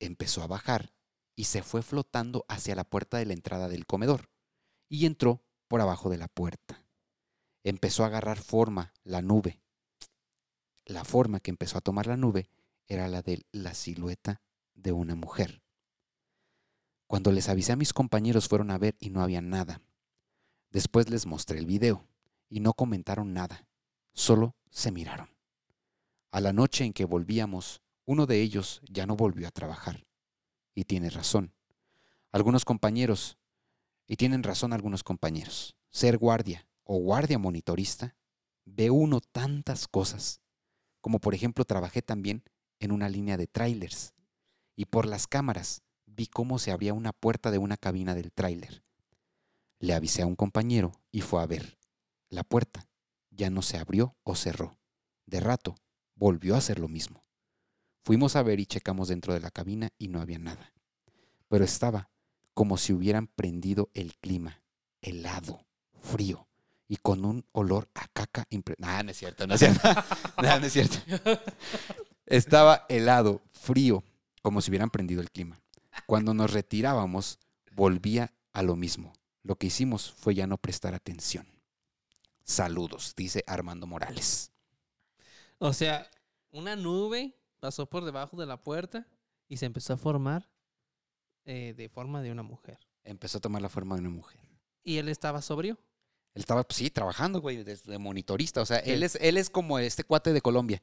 [0.00, 0.92] Empezó a bajar
[1.36, 4.30] y se fue flotando hacia la puerta de la entrada del comedor
[4.88, 6.82] y entró por abajo de la puerta.
[7.64, 9.60] Empezó a agarrar forma la nube.
[10.84, 12.48] La forma que empezó a tomar la nube
[12.88, 14.42] era la de la silueta
[14.74, 15.62] de una mujer.
[17.06, 19.80] Cuando les avisé a mis compañeros fueron a ver y no había nada.
[20.70, 22.06] Después les mostré el video
[22.48, 23.66] y no comentaron nada,
[24.12, 25.30] solo se miraron.
[26.30, 30.06] A la noche en que volvíamos, uno de ellos ya no volvió a trabajar.
[30.74, 31.54] Y tiene razón.
[32.30, 33.38] Algunos compañeros,
[34.06, 38.16] y tienen razón algunos compañeros, ser guardia o guardia monitorista,
[38.64, 40.41] ve uno tantas cosas,
[41.02, 42.44] como por ejemplo trabajé también
[42.80, 44.14] en una línea de trailers
[44.74, 48.82] y por las cámaras vi cómo se abría una puerta de una cabina del tráiler.
[49.78, 51.78] Le avisé a un compañero y fue a ver.
[52.30, 52.88] La puerta
[53.30, 54.78] ya no se abrió o cerró.
[55.26, 55.74] De rato
[56.14, 57.24] volvió a hacer lo mismo.
[58.04, 60.72] Fuimos a ver y checamos dentro de la cabina y no había nada.
[61.48, 62.10] Pero estaba
[62.54, 64.62] como si hubieran prendido el clima,
[65.00, 65.66] helado,
[66.00, 66.48] frío
[66.92, 68.74] y con un olor a caca impre...
[68.76, 69.80] Nah, no es cierto, no es cierto.
[70.42, 70.98] Nah, no es cierto.
[72.26, 74.04] Estaba helado, frío,
[74.42, 75.58] como si hubieran prendido el clima.
[76.04, 77.38] Cuando nos retirábamos,
[77.74, 79.14] volvía a lo mismo.
[79.42, 81.46] Lo que hicimos fue ya no prestar atención.
[82.44, 84.52] Saludos, dice Armando Morales.
[85.56, 86.10] o sea,
[86.50, 89.06] una nube pasó por debajo de la puerta
[89.48, 90.46] y se empezó a formar
[91.46, 92.78] eh, de forma de una mujer.
[93.02, 94.42] Empezó a tomar la forma de una mujer.
[94.84, 95.78] Y él estaba sobrio.
[96.34, 98.60] Él estaba, pues, sí, trabajando, güey, de, de monitorista.
[98.62, 100.82] O sea, él es, él es como este cuate de Colombia,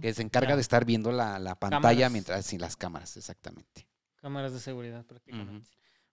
[0.00, 2.12] que se encarga de estar viendo la, la pantalla Cámaras.
[2.12, 3.88] mientras, sin las cámaras, exactamente.
[4.20, 5.68] Cámaras de seguridad, prácticamente.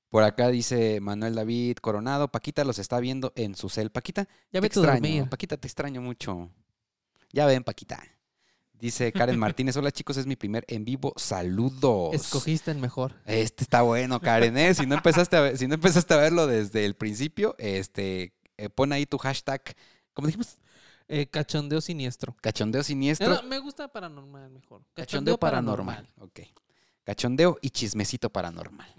[0.09, 3.89] Por acá dice Manuel David Coronado, Paquita los está viendo en su cel.
[3.91, 4.91] Paquita, Ya te extraño.
[4.93, 5.29] dormir.
[5.29, 6.49] Paquita, te extraño mucho.
[7.33, 8.01] Ya ven, Paquita.
[8.73, 11.13] Dice Karen Martínez, hola chicos, es mi primer en vivo.
[11.17, 12.13] Saludos.
[12.13, 13.15] Escogiste el mejor.
[13.25, 14.73] Este está bueno, Karen, ¿eh?
[14.73, 18.69] Si no empezaste a, ver- si no empezaste a verlo desde el principio, este, eh,
[18.69, 19.61] pon ahí tu hashtag,
[20.13, 20.57] ¿cómo dijimos?
[21.07, 22.35] Eh, cachondeo siniestro.
[22.41, 23.29] Cachondeo siniestro.
[23.29, 24.83] No, no, me gusta paranormal mejor.
[24.93, 26.09] Cachondeo paranormal.
[26.19, 26.41] Ok.
[27.03, 28.91] Cachondeo y chismecito paranormal.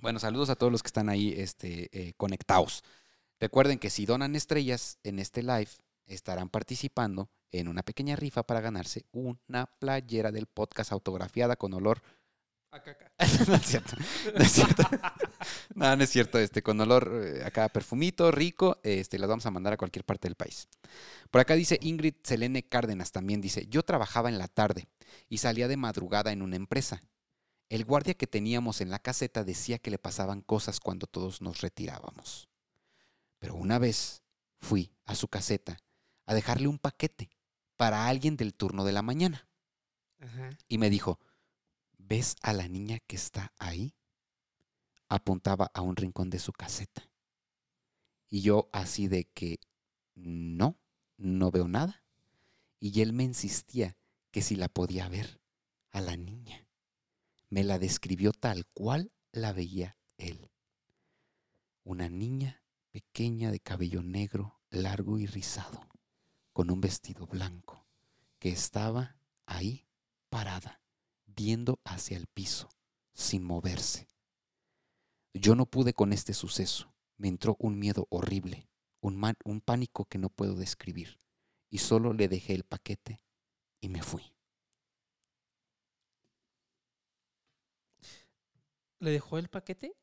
[0.00, 2.82] Bueno, saludos a todos los que están ahí este, eh, conectados.
[3.38, 5.68] Recuerden que si donan estrellas en este live,
[6.06, 12.02] estarán participando en una pequeña rifa para ganarse una playera del podcast autografiada con olor.
[12.74, 13.12] A caca.
[13.48, 13.96] no es cierto.
[14.36, 14.82] No es cierto.
[15.76, 16.40] no, no es cierto.
[16.40, 18.80] Este, con olor eh, acá perfumito, rico.
[18.82, 20.66] Este, las vamos a mandar a cualquier parte del país.
[21.30, 23.40] Por acá dice Ingrid Selene Cárdenas también.
[23.40, 24.88] Dice: Yo trabajaba en la tarde
[25.28, 27.00] y salía de madrugada en una empresa.
[27.68, 31.60] El guardia que teníamos en la caseta decía que le pasaban cosas cuando todos nos
[31.60, 32.48] retirábamos.
[33.38, 34.22] Pero una vez
[34.60, 35.78] fui a su caseta
[36.26, 37.30] a dejarle un paquete
[37.76, 39.46] para alguien del turno de la mañana
[40.18, 40.50] Ajá.
[40.68, 41.20] y me dijo,
[42.08, 43.94] ¿ves a la niña que está ahí?
[45.08, 47.10] Apuntaba a un rincón de su caseta.
[48.28, 49.58] Y yo así de que,
[50.14, 50.78] no,
[51.16, 52.04] no veo nada.
[52.80, 53.96] Y él me insistía
[54.30, 55.40] que si la podía ver,
[55.92, 56.66] a la niña.
[57.48, 60.50] Me la describió tal cual la veía él.
[61.84, 65.88] Una niña pequeña de cabello negro, largo y rizado,
[66.52, 67.86] con un vestido blanco,
[68.38, 69.86] que estaba ahí
[70.28, 70.83] parada,
[71.36, 72.68] viendo hacia el piso,
[73.12, 74.08] sin moverse.
[75.34, 76.94] Yo no pude con este suceso.
[77.16, 78.68] Me entró un miedo horrible,
[79.00, 81.20] un, man- un pánico que no puedo describir,
[81.70, 83.20] y solo le dejé el paquete
[83.80, 84.22] y me fui.
[88.98, 89.94] ¿Le dejó el paquete?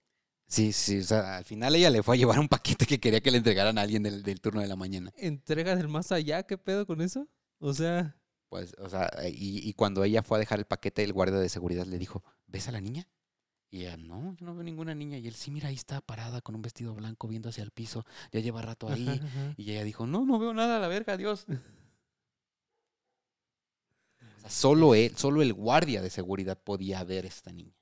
[0.48, 3.22] Sí, sí, o sea, al final ella le fue a llevar un paquete que quería
[3.22, 5.12] que le entregaran a alguien del, del turno de la mañana.
[5.16, 6.44] ¿Entrega del más allá?
[6.44, 7.28] ¿Qué pedo con eso?
[7.60, 8.18] O sea,
[8.52, 11.48] Pues, o sea, y, y cuando ella fue a dejar el paquete, el guardia de
[11.48, 13.08] seguridad le dijo, ¿ves a la niña?
[13.70, 15.18] Y ella, no, yo no veo ninguna niña.
[15.20, 18.06] Y él, sí, mira, ahí está parada con un vestido blanco viendo hacia el piso.
[18.34, 19.08] Ya lleva rato ahí.
[19.08, 19.54] ajá, ajá.
[19.56, 21.46] Y ella dijo, no, no veo nada, a la verga, adiós.
[24.20, 27.74] O sea, solo él, solo el guardia de seguridad podía ver esta niña.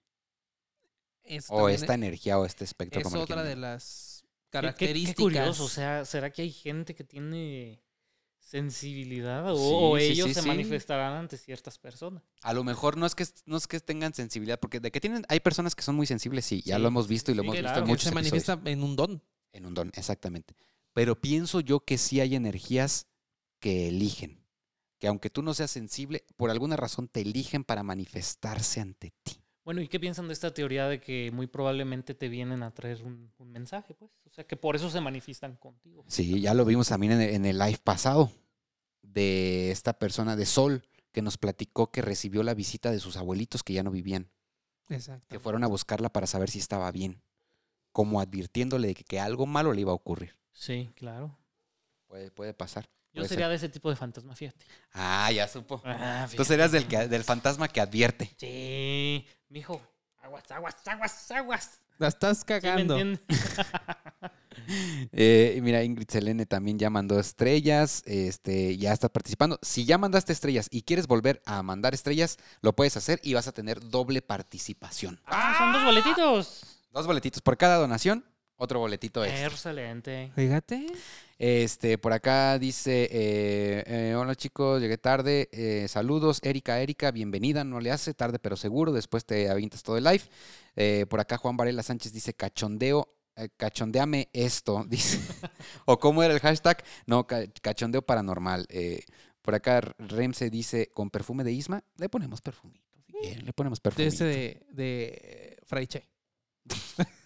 [1.50, 3.02] O esta energía o este espectro.
[3.02, 5.16] es como otra de las Qué- qué- características.
[5.16, 7.82] Qué, curioso, o sea, ¿será que hay gente que tiene
[8.50, 10.48] sensibilidad o, Sí, o sí, ellos sí, se sí.
[10.48, 12.24] manifestarán ante ciertas personas?
[12.42, 15.24] A lo mejor no es que no es que tengan sensibilidad, porque de que tienen,
[15.30, 17.48] hay personas que son muy sensibles, sí, ya Sí, lo hemos visto y lo sí,
[17.48, 17.68] hemos claro.
[17.68, 18.48] visto en muchos se episodios.
[18.48, 19.24] manifiesta en un don.
[19.52, 20.56] En un don, exactamente.
[20.94, 23.08] Pero pienso yo que sí hay energías
[23.60, 24.46] que eligen.
[25.00, 29.42] Que aunque tú no seas sensible, por alguna razón te eligen para manifestarse ante ti.
[29.70, 33.04] Bueno, ¿y qué piensan de esta teoría de que muy probablemente te vienen a traer
[33.04, 34.10] un, un mensaje, pues?
[34.26, 36.04] O sea, que por eso se manifiestan contigo.
[36.08, 38.32] Sí, ya lo vimos también en el, en el live pasado
[39.04, 43.62] de esta persona de Sol que nos platicó que recibió la visita de sus abuelitos
[43.62, 44.32] que ya no vivían,
[44.90, 45.28] Exacto.
[45.30, 47.22] que fueron a buscarla para saber si estaba bien,
[47.92, 50.36] como advirtiéndole de que, que algo malo le iba a ocurrir.
[50.52, 51.38] Sí, claro.
[52.08, 52.90] Puede, puede pasar.
[53.14, 53.50] Yo sería ser.
[53.50, 54.66] de ese tipo de fantasma, fíjate.
[54.94, 55.82] Ah, ya supo.
[55.86, 58.32] Ah, Tú serías del, que- del fantasma que advierte.
[58.38, 59.82] Sí, mijo.
[60.22, 61.80] Aguas, aguas, aguas, aguas.
[61.98, 62.98] La estás ¿Sí me cagando.
[65.12, 69.58] Eh, mira, Ingrid Selene también ya mandó estrellas, este, ya está participando.
[69.62, 73.48] Si ya mandaste estrellas y quieres volver a mandar estrellas, lo puedes hacer y vas
[73.48, 75.20] a tener doble participación.
[75.26, 76.62] ah, son dos boletitos.
[76.92, 78.26] Dos boletitos por cada donación,
[78.60, 79.48] otro boletito extra.
[79.48, 80.32] Excelente.
[80.36, 80.88] Fíjate.
[81.38, 87.64] Este, por acá dice, eh, eh, hola chicos, llegué tarde, eh, saludos, Erika, Erika, bienvenida,
[87.64, 90.24] no le hace, tarde pero seguro, después te avientas todo el live.
[90.76, 93.16] Eh, por acá Juan Varela Sánchez dice, cachondeo,
[93.56, 95.20] cachondeame esto, dice,
[95.86, 98.66] o cómo era el hashtag, no, ca- cachondeo paranormal.
[98.70, 99.02] Eh,
[99.42, 103.80] por acá Remse dice, con perfume de Isma, le ponemos perfumito, si quieren, le ponemos
[103.80, 104.14] De perfumito.
[104.14, 106.06] ese de, de Fraiche.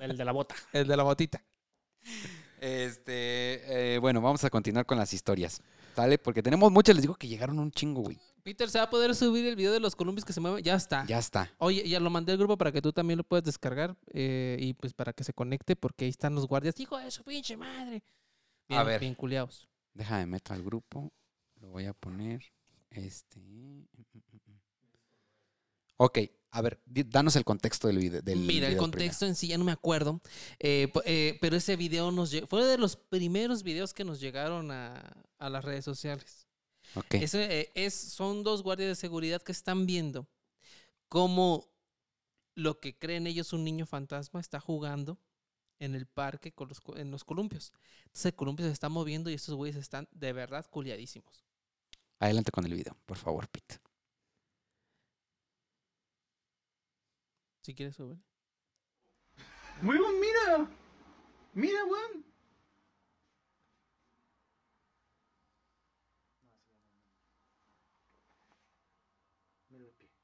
[0.00, 0.54] El de la bota.
[0.72, 1.42] El de la botita.
[2.60, 5.60] Este, eh, bueno, vamos a continuar con las historias,
[5.94, 6.18] ¿sale?
[6.18, 8.18] Porque tenemos muchas, les digo que llegaron un chingo, güey.
[8.42, 10.62] Peter, ¿se va a poder subir el video de los columpios que se mueven?
[10.62, 11.04] Ya está.
[11.06, 11.52] Ya está.
[11.58, 14.72] Oye, ya lo mandé al grupo para que tú también lo puedas descargar eh, y
[14.74, 16.78] pues para que se conecte porque ahí están los guardias.
[16.78, 18.04] Hijo de su pinche madre.
[18.68, 19.00] Bien, A ver.
[19.00, 19.68] Bien culiados.
[19.92, 21.12] Déjame meto al grupo.
[21.60, 22.40] Lo voy a poner.
[22.90, 23.40] Este.
[23.40, 24.36] mm, mm, mm.
[25.98, 26.18] Ok,
[26.56, 28.22] a ver, danos el contexto del video.
[28.22, 30.20] Del Mira, el contexto en sí ya no me acuerdo,
[30.58, 35.24] eh, eh, pero ese video nos fue de los primeros videos que nos llegaron a,
[35.38, 36.46] a las redes sociales.
[36.92, 37.06] primero.
[37.06, 37.14] Ok.
[37.24, 40.28] Ese, eh, es, son dos guardias de seguridad que están viendo
[41.08, 41.68] cómo
[42.54, 45.18] lo que creen ellos un niño fantasma está jugando
[45.78, 47.72] en el parque con los, co- en los columpios.
[48.06, 51.44] Entonces el columpio se está moviendo y estos güeyes están de verdad culiadísimos.
[52.18, 53.78] Adelante con el video, por favor, Pete.
[57.66, 58.16] Si quieres subir.
[59.82, 60.68] Weón, mira.
[61.52, 62.24] Mira, weón.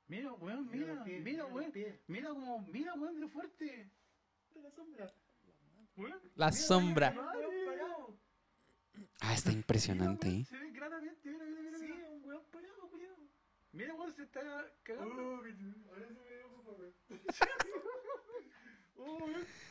[0.09, 1.73] Mira, weón, mira, mira, weón.
[2.07, 3.91] Mira como, mira, weón, de fuerte.
[4.55, 5.13] Mira la sombra.
[5.97, 7.11] Weón, La mira, sombra.
[7.11, 8.19] mira, weón parado.
[9.21, 10.45] Ah, está impresionante, Mira, ¿eh?
[10.45, 11.79] weón, Se ve claramente, mira, mira, mira.
[11.79, 13.17] Sí, un weón parado, culiao.
[13.73, 14.41] Mira, weón, se está
[14.83, 15.21] cagando.
[15.23, 16.42] ahora se me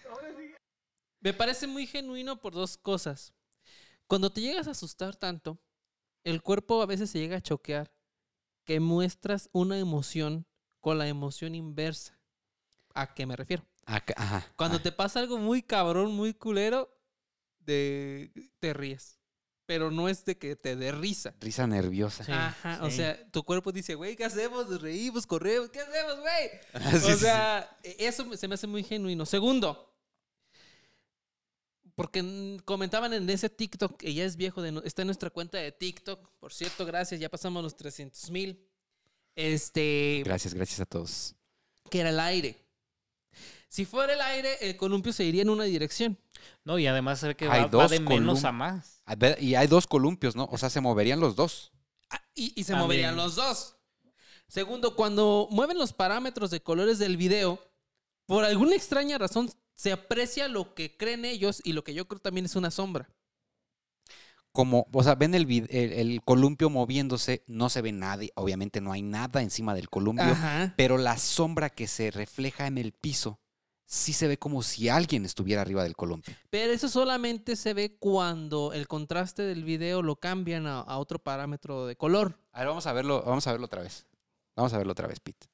[0.09, 0.51] ahora sí.
[1.21, 3.33] Me parece muy genuino por dos cosas.
[4.07, 5.59] Cuando te llegas a asustar tanto,
[6.23, 7.93] el cuerpo a veces se llega a choquear,
[8.65, 10.45] que muestras una emoción
[10.79, 12.19] con la emoción inversa.
[12.93, 13.65] ¿A qué me refiero?
[13.85, 14.53] Acá- ajá.
[14.55, 16.93] Cuando te pasa algo muy cabrón, muy culero,
[17.59, 19.20] de, te ríes.
[19.71, 21.33] Pero no es de que te dé risa.
[21.39, 22.25] Risa nerviosa.
[22.25, 24.67] Sí, Ajá, o sea, tu cuerpo dice, güey, ¿qué hacemos?
[24.69, 26.91] Nos reímos, corremos, ¿qué hacemos, güey?
[26.91, 29.25] Sí, sí, o sea, e- eso se me hace muy genuino.
[29.25, 29.95] Segundo,
[31.95, 35.57] porque comentaban en ese TikTok, que ya es viejo, de no- está en nuestra cuenta
[35.57, 36.29] de TikTok.
[36.41, 38.67] Por cierto, gracias, ya pasamos los 300 mil.
[39.35, 41.33] Este, Gracias, gracias a todos.
[41.89, 42.57] que era el aire.
[43.71, 46.19] Si fuera el aire, el columpio se iría en una dirección.
[46.65, 49.01] No, y además se ve que Hay va, de menos a más.
[49.05, 50.43] A ver, Y hay dos columpios, ¿no?
[50.51, 51.71] O sea, se moverían los dos.
[52.09, 52.85] Ah, y, y se También.
[52.85, 53.77] moverían los dos.
[54.49, 57.59] Segundo, cuando mueven los parámetros de colores del video,
[58.25, 62.19] por alguna extraña razón se aprecia lo que creen ellos y lo que yo creo
[62.19, 63.09] también es una sombra.
[64.51, 68.81] Como, o sea, ven el, vid- el, el columpio moviéndose, no se ve nada, obviamente
[68.81, 70.73] no hay nada encima del columpio, Ajá.
[70.75, 73.39] pero la sombra que se refleja en el piso
[73.91, 76.33] sí se ve como si alguien estuviera arriba del columpio.
[76.49, 81.19] Pero eso solamente se ve cuando el contraste del video lo cambian a, a otro
[81.19, 82.39] parámetro de color.
[82.53, 84.07] A ver, vamos a verlo, vamos a verlo otra vez.
[84.55, 85.47] Vamos a verlo otra vez, Pete.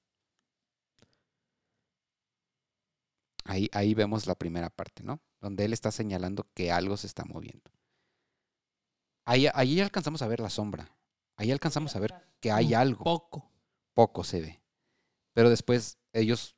[3.45, 5.19] Ahí, ahí vemos la primera parte, ¿no?
[5.41, 7.71] Donde él está señalando que algo se está moviendo.
[9.25, 10.95] Ahí, ahí alcanzamos a ver la sombra.
[11.37, 13.03] Ahí alcanzamos a ver que hay algo.
[13.03, 13.49] Poco.
[13.95, 14.61] Poco se ve.
[15.33, 16.56] Pero después ellos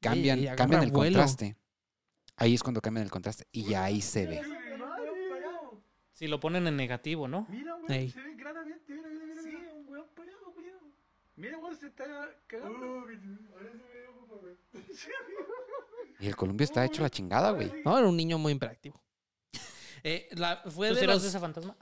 [0.00, 1.18] cambian, y cambian el vuelo.
[1.18, 1.56] contraste.
[2.36, 4.42] Ahí es cuando cambian el contraste y ahí se ve.
[6.12, 7.46] Si lo ponen en negativo, ¿no?
[7.48, 8.10] Mira, weón, Ey.
[8.10, 8.92] se ve claramente.
[8.92, 9.42] Mira, mira, mira.
[9.42, 10.80] Sí, un weón parado, culiao.
[11.36, 12.04] Mira, weón, se está
[12.48, 12.86] cagando.
[12.86, 14.58] ahora se ve ojo, weón.
[16.20, 17.72] Y el columpio está hecho la chingada, güey.
[17.84, 19.00] No, era un niño muy imperactivo.
[20.04, 21.76] Eh, la- fue ¿Tú de serás los- de ese fantasma?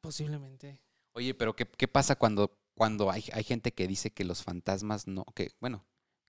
[0.00, 0.80] Posiblemente.
[1.12, 5.06] Oye, pero ¿qué, qué pasa cuando, cuando hay, hay gente que dice que los fantasmas
[5.06, 5.84] no, que, bueno,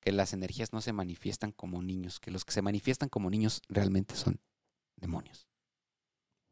[0.06, 3.64] que las energías no se manifiestan como niños, que los que se manifiestan como niños
[3.70, 4.40] realmente son
[4.98, 5.48] demonios?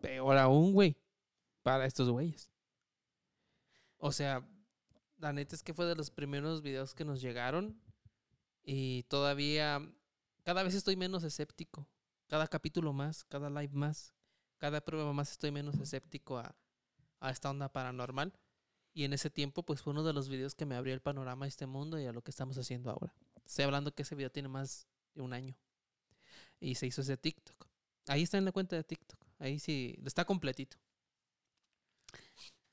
[0.01, 0.97] Peor aún, güey.
[1.61, 2.49] Para estos güeyes.
[3.97, 4.43] O sea,
[5.17, 7.79] la neta es que fue de los primeros videos que nos llegaron.
[8.63, 9.87] Y todavía,
[10.41, 11.87] cada vez estoy menos escéptico.
[12.25, 14.15] Cada capítulo más, cada live más,
[14.57, 16.55] cada prueba más estoy menos escéptico a,
[17.19, 18.33] a esta onda paranormal.
[18.95, 21.45] Y en ese tiempo, pues fue uno de los videos que me abrió el panorama
[21.45, 23.13] a este mundo y a lo que estamos haciendo ahora.
[23.45, 25.55] Estoy hablando que ese video tiene más de un año.
[26.59, 27.67] Y se hizo ese TikTok.
[28.07, 29.19] Ahí está en la cuenta de TikTok.
[29.39, 30.77] Ahí sí, está completito.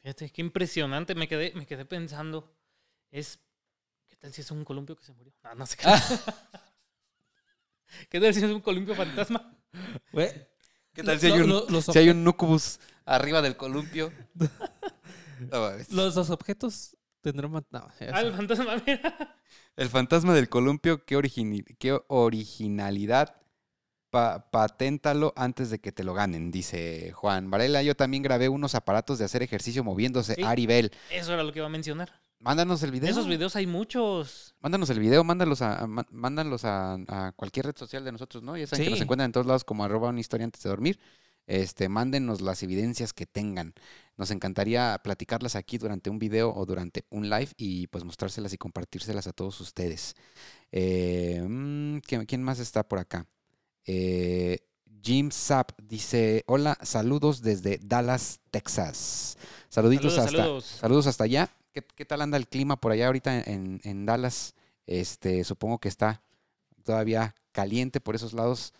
[0.00, 1.14] Fíjate, qué impresionante.
[1.14, 2.50] Me quedé, me quedé pensando.
[3.10, 3.38] Es.
[4.08, 5.32] ¿Qué tal si es un columpio que se murió?
[5.42, 5.86] Ah, no sé qué.
[8.08, 9.56] ¿Qué tal si es un columpio fantasma?
[10.92, 14.12] ¿Qué tal si hay un, los, si hay un núcubus arriba del columpio?
[15.50, 17.62] No los dos objetos No,
[18.00, 19.36] ya Ah, el fantasma, mira.
[19.76, 23.36] El fantasma del columpio, qué, origini- qué originalidad.
[24.10, 27.80] Pa- paténtalo antes de que te lo ganen, dice Juan Varela.
[27.84, 30.34] Yo también grabé unos aparatos de hacer ejercicio moviéndose.
[30.34, 30.42] Sí.
[30.42, 30.90] Ari Bell.
[31.12, 32.10] Eso era lo que iba a mencionar.
[32.40, 33.04] Mándanos el video.
[33.06, 34.56] De esos videos hay muchos.
[34.60, 38.42] Mándanos el video, mándalos a, a- má- mándalos a, a cualquier red social de nosotros,
[38.42, 38.56] ¿no?
[38.56, 39.02] Ya saben que nos Sí.
[39.04, 40.98] encuentran en todos lados como arroba una historia antes de dormir.
[41.50, 43.74] Este, mándenos las evidencias que tengan.
[44.16, 48.56] Nos encantaría platicarlas aquí durante un video o durante un live y pues mostrárselas y
[48.56, 50.14] compartírselas a todos ustedes.
[50.70, 53.26] Eh, mm, ¿quién, quién más está por acá?
[53.84, 54.60] Eh,
[55.02, 59.36] Jim Sapp dice, hola, saludos desde Dallas, Texas.
[59.68, 60.64] Saluditos Saludos, hasta, saludos.
[60.64, 61.50] Saludos hasta allá.
[61.72, 64.54] ¿Qué, qué tal anda el clima por allá ahorita en, en Dallas?
[64.86, 66.22] Este, supongo que está
[66.84, 68.72] todavía caliente por esos lados.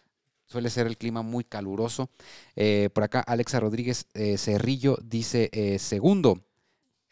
[0.50, 2.10] Suele ser el clima muy caluroso.
[2.56, 6.42] Eh, por acá, Alexa Rodríguez eh, Cerrillo dice: eh, Segundo,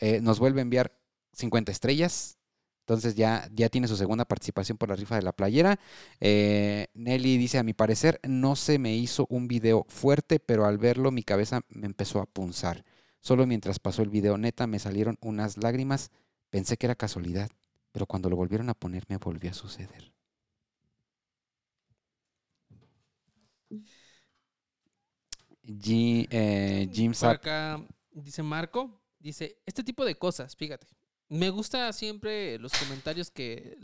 [0.00, 0.98] eh, nos vuelve a enviar
[1.34, 2.36] 50 estrellas.
[2.80, 5.78] Entonces ya, ya tiene su segunda participación por la rifa de la playera.
[6.20, 11.12] Nelly dice: A mi parecer, no se me hizo un video fuerte, pero al verlo,
[11.12, 12.84] mi cabeza me empezó a punzar.
[13.20, 16.10] Solo mientras pasó el video, neta, me salieron unas lágrimas.
[16.50, 17.50] Pensé que era casualidad,
[17.92, 20.17] pero cuando lo volvieron a poner, me volvió a suceder.
[25.64, 30.86] G- eh, Jim Por acá dice Marco, dice, este tipo de cosas, fíjate.
[31.28, 33.76] Me gusta siempre los comentarios que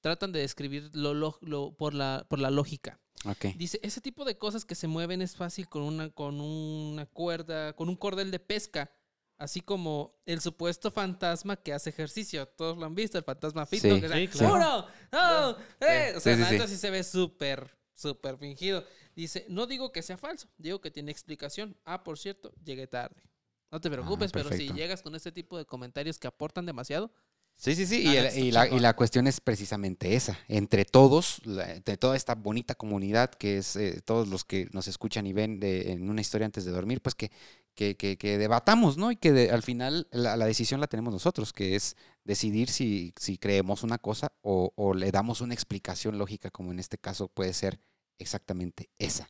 [0.00, 3.00] tratan de describir lo, lo- lo- por, la, por la lógica.
[3.24, 3.46] Ok.
[3.56, 7.72] Dice, ese tipo de cosas que se mueven es fácil con una, con una cuerda,
[7.74, 8.90] con un cordel de pesca.
[9.38, 12.46] Así como el supuesto fantasma que hace ejercicio.
[12.46, 13.94] Todos lo han visto, el fantasma fitness.
[13.94, 14.54] Sí, que sí, claro.
[14.54, 14.86] ¡Uno!
[15.10, 15.56] ¡Dos!
[15.78, 16.16] ¡Tres!
[16.16, 18.84] O sea, Sí, sí, la neta sí se ve súper, súper fingido.
[19.14, 21.76] Dice, no digo que sea falso, digo que tiene explicación.
[21.84, 23.22] Ah, por cierto, llegué tarde.
[23.70, 27.10] No te preocupes, pero si Ah, llegas con este tipo de comentarios que aportan demasiado,
[27.54, 28.02] Sí, sí, sí.
[28.08, 30.36] Ah, Y, el- está y la, y la cuestión es precisamente esa.
[30.48, 34.88] Entre todos, la- de toda esta bonita comunidad que es eh, todos los que nos
[34.88, 37.30] escuchan y ven de- en una historia antes de dormir, pues que,
[37.74, 39.12] que, que- que debatamos, ¿no?
[39.12, 43.12] Y que de- al final la, la decisión la tenemos nosotros, que es decidir si,
[43.40, 47.52] creemos una cosa o, o le damos una explicación lógica, como en este caso puede
[47.52, 47.80] ser
[48.18, 49.28] exactamente esa.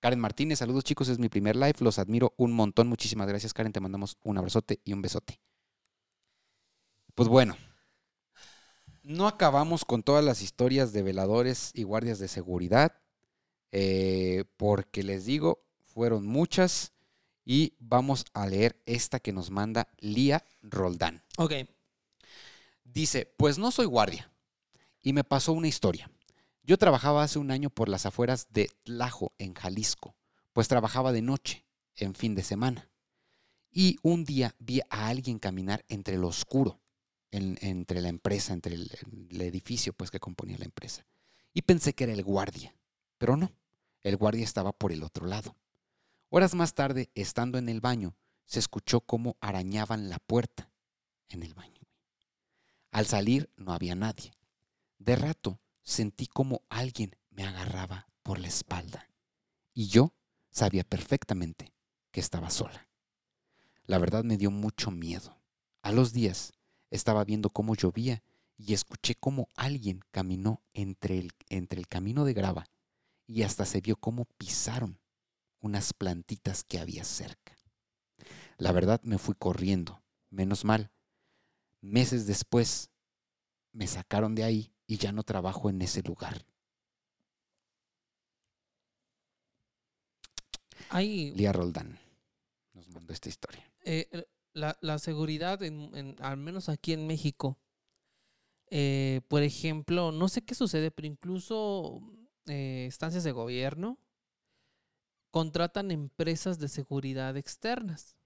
[0.00, 3.72] Karen Martínez, saludos chicos, es mi primer live, los admiro un montón, muchísimas gracias Karen,
[3.72, 5.40] te mandamos un abrazote y un besote.
[7.14, 7.56] Pues bueno,
[9.02, 13.00] No acabamos con todas las historias de veladores y guardias de seguridad,
[13.72, 16.92] eh, porque les digo, fueron muchas
[17.44, 21.24] y vamos a leer esta que nos manda Lía Roldán.
[21.38, 21.54] Ok.
[22.92, 24.32] Dice, pues no soy guardia.
[25.02, 26.10] Y me pasó una historia.
[26.62, 30.16] Yo trabajaba hace un año por las afueras de Tlajo, en Jalisco,
[30.52, 31.64] pues trabajaba de noche,
[31.96, 32.90] en fin de semana.
[33.70, 36.80] Y un día vi a alguien caminar entre lo oscuro,
[37.30, 38.90] en- entre la empresa, entre el,
[39.40, 41.06] edificio pues que componía la empresa.
[41.54, 42.74] Y pensé que era el guardia,
[43.18, 43.52] pero no,
[44.02, 45.56] el guardia estaba por el otro lado.
[46.30, 50.70] Horas más tarde, estando en el baño, se escuchó cómo arañaban la puerta
[51.28, 51.77] en el baño.
[52.90, 54.32] Al salir no había nadie.
[54.98, 59.08] De rato sentí como alguien me agarraba por la espalda
[59.74, 60.12] y yo
[60.50, 61.72] sabía perfectamente
[62.10, 62.88] que estaba sola.
[63.84, 65.40] La verdad me dio mucho miedo.
[65.82, 66.52] A los días
[66.90, 68.22] estaba viendo cómo llovía
[68.56, 72.66] y escuché cómo alguien caminó entre el, entre el camino de grava
[73.26, 74.98] y hasta se vio cómo pisaron
[75.60, 77.56] unas plantitas que había cerca.
[78.56, 80.90] La verdad me fui corriendo, menos mal.
[81.80, 82.90] Meses después
[83.72, 86.44] me sacaron de ahí y ya no trabajo en ese lugar.
[90.90, 91.98] Hay Lía Roldán
[92.74, 93.64] nos mandó esta historia.
[93.84, 97.58] eh, el- la, la seguridad, en, en- al menos aquí en México,
[98.70, 102.00] eh, por ejemplo, no sé qué sucede, pero incluso
[102.46, 103.98] eh, estancias de gobierno
[105.30, 108.17] contratan empresas de seguridad externas.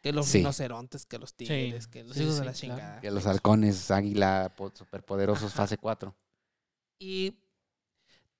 [0.00, 0.38] Que los Sí.
[0.38, 2.58] rinocerontes, que los tigres, que los Sí, hijos sí, de la claro.
[2.76, 3.00] chingada.
[3.00, 5.62] Que los halcones águila po- superpoderosos Ajá.
[5.64, 6.14] fase 4.
[7.00, 7.36] y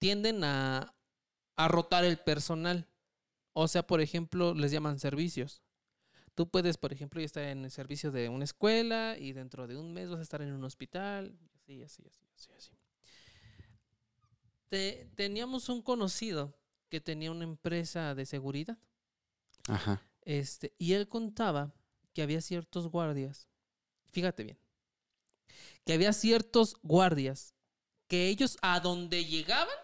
[0.01, 0.93] tienden a,
[1.57, 2.87] a rotar el personal.
[3.53, 5.63] O sea, por ejemplo, les llaman servicios.
[6.35, 9.77] Tú puedes, por ejemplo, ya estar en el servicio de una escuela y dentro de
[9.77, 11.37] un mes vas a estar en un hospital.
[11.57, 12.73] Así, así, así, así, así.
[14.69, 16.55] Te- teníamos un conocido
[16.89, 18.79] que tenía una empresa de seguridad.
[19.69, 20.03] Ajá.
[20.29, 21.73] Este, y él contaba
[22.13, 23.49] que había ciertos guardias,
[24.13, 24.59] fíjate bien,
[25.87, 27.55] que había ciertos guardias
[28.09, 29.75] que ellos a donde llegaban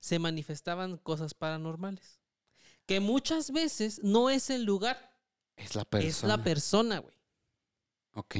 [0.00, 2.20] se manifestaban cosas paranormales.
[2.86, 5.14] Que muchas veces no es el lugar,
[5.56, 6.08] Es la persona.
[6.08, 7.16] es la persona, güey.
[8.14, 8.36] ok.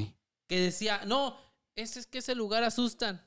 [0.47, 1.37] Que decía, no,
[1.75, 3.23] ese es que ese lugar asustan.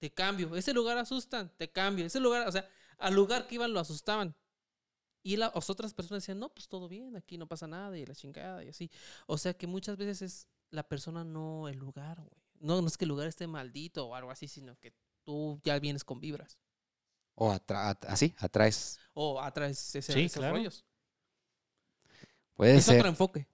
[0.00, 2.68] Te cambio, ese lugar asustan, te cambio, ese lugar, o sea,
[2.98, 4.36] al lugar que iban lo asustaban.
[5.26, 8.06] Y la- las otras personas decían, no, pues todo bien, aquí no pasa nada, y
[8.06, 8.90] la chingada, y así.
[9.26, 12.42] O sea que muchas veces es la persona, no el lugar, güey.
[12.60, 15.78] No, no es que el lugar esté maldito o algo así, sino que tú ya
[15.80, 16.58] vienes con vibras.
[17.34, 19.00] O atra- at- así, atraes.
[19.14, 20.54] O atraes ese, Sí, esos claro.
[20.56, 20.84] rollos.
[22.54, 22.98] Puede Es ser.
[22.98, 23.48] otro enfoque.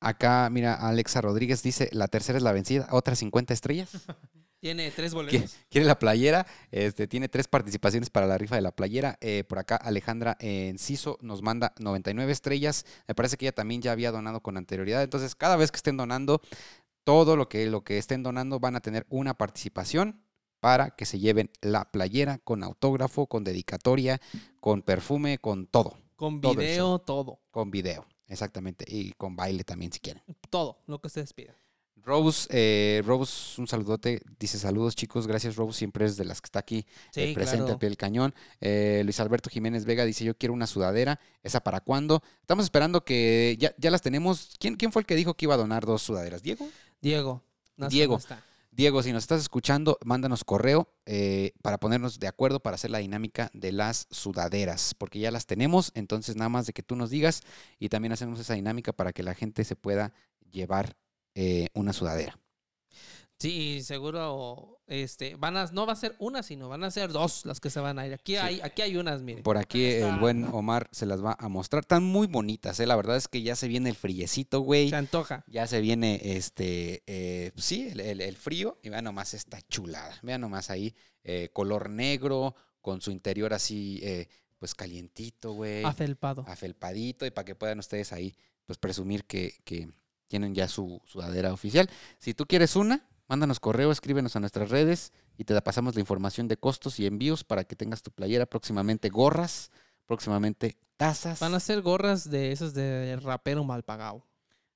[0.00, 3.90] Acá, mira, Alexa Rodríguez dice, la tercera es la vencida, otras 50 estrellas.
[4.62, 5.56] Tiene tres ¿Qui- boletos.
[5.68, 9.18] Quiere la playera, este, tiene tres participaciones para la rifa de la playera.
[9.20, 12.86] Eh, por acá Alejandra Enciso nos manda 99 estrellas.
[13.08, 15.02] Me parece que ella también ya había donado con anterioridad.
[15.02, 16.40] Entonces, cada vez que estén donando,
[17.02, 20.22] todo lo que, lo que estén donando van a tener una participación
[20.60, 24.20] para que se lleven la playera con autógrafo, con dedicatoria,
[24.60, 27.40] con perfume, con todo, Con todo video, todo.
[27.50, 28.06] con video.
[28.28, 28.84] Exactamente.
[28.86, 30.22] Y con baile también si quieren.
[30.50, 31.56] Todo lo que ustedes pidan.
[32.04, 34.22] Rose, eh, Rose, un saludote.
[34.38, 35.26] Dice saludos, chicos.
[35.26, 35.78] Gracias, Rose.
[35.78, 37.72] Siempre es de las que está aquí eh, presente claro.
[37.72, 38.34] al pie del cañón.
[38.60, 41.20] Eh, Luis Alberto Jiménez Vega dice: Yo quiero una sudadera.
[41.42, 42.22] ¿Esa para cuándo?
[42.40, 44.50] Estamos esperando que ya, ya las tenemos.
[44.58, 46.42] ¿Quién, ¿Quién fue el que dijo que iba a donar dos sudaderas?
[46.42, 46.68] ¿Diego?
[47.00, 47.42] Diego.
[47.76, 48.16] no sé Diego.
[48.16, 48.42] está.
[48.74, 52.98] Diego, si nos estás escuchando, mándanos correo eh, para ponernos de acuerdo para hacer la
[52.98, 57.10] dinámica de las sudaderas, porque ya las tenemos, entonces nada más de que tú nos
[57.10, 57.42] digas
[57.78, 60.14] y también hacemos esa dinámica para que la gente se pueda
[60.50, 60.96] llevar
[61.34, 62.38] eh, una sudadera.
[63.38, 67.44] Sí, seguro este van a no va a ser una, sino van a ser dos
[67.44, 68.12] las que se van a ir.
[68.14, 69.42] Aquí hay aquí hay unas, miren.
[69.42, 71.80] Por aquí el buen Omar se las va a mostrar.
[71.82, 72.86] Están muy bonitas, ¿eh?
[72.86, 74.90] La verdad es que ya se viene el friecito, güey.
[74.90, 75.44] Se antoja.
[75.48, 78.78] Ya se viene este, eh, sí, el, el- el frío.
[78.80, 80.16] Y vean nomás esta chulada.
[80.22, 80.94] Vean nomás ahí,
[81.24, 84.28] eh, color negro, con su interior así, eh,
[84.60, 85.82] pues calientito, güey.
[85.82, 86.44] Afelpado.
[86.46, 87.26] Afelpadito.
[87.26, 88.36] Y para que puedan ustedes ahí,
[88.66, 89.88] pues presumir que, que
[90.32, 91.90] tienen ya su sudadera oficial.
[92.18, 96.00] Si tú quieres una, mándanos correo, escríbenos a nuestras redes y te la pasamos la
[96.00, 98.46] información de costos y envíos para que tengas tu playera.
[98.46, 99.70] Próximamente gorras,
[100.06, 101.38] próximamente tazas.
[101.40, 104.26] Van a ser gorras de esas de rapero mal pagado.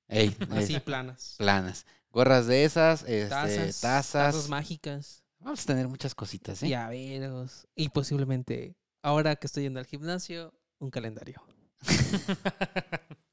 [0.09, 1.37] Ey, Así planas.
[1.39, 1.87] planas.
[2.11, 4.35] Gorras de esas, este, Tazas, tazas.
[4.35, 6.69] tazas mágicas, Vamos a tener muchas cositas, ¿eh?
[6.69, 11.43] llaveros y posiblemente ahora que estoy yendo al gimnasio, un calendario.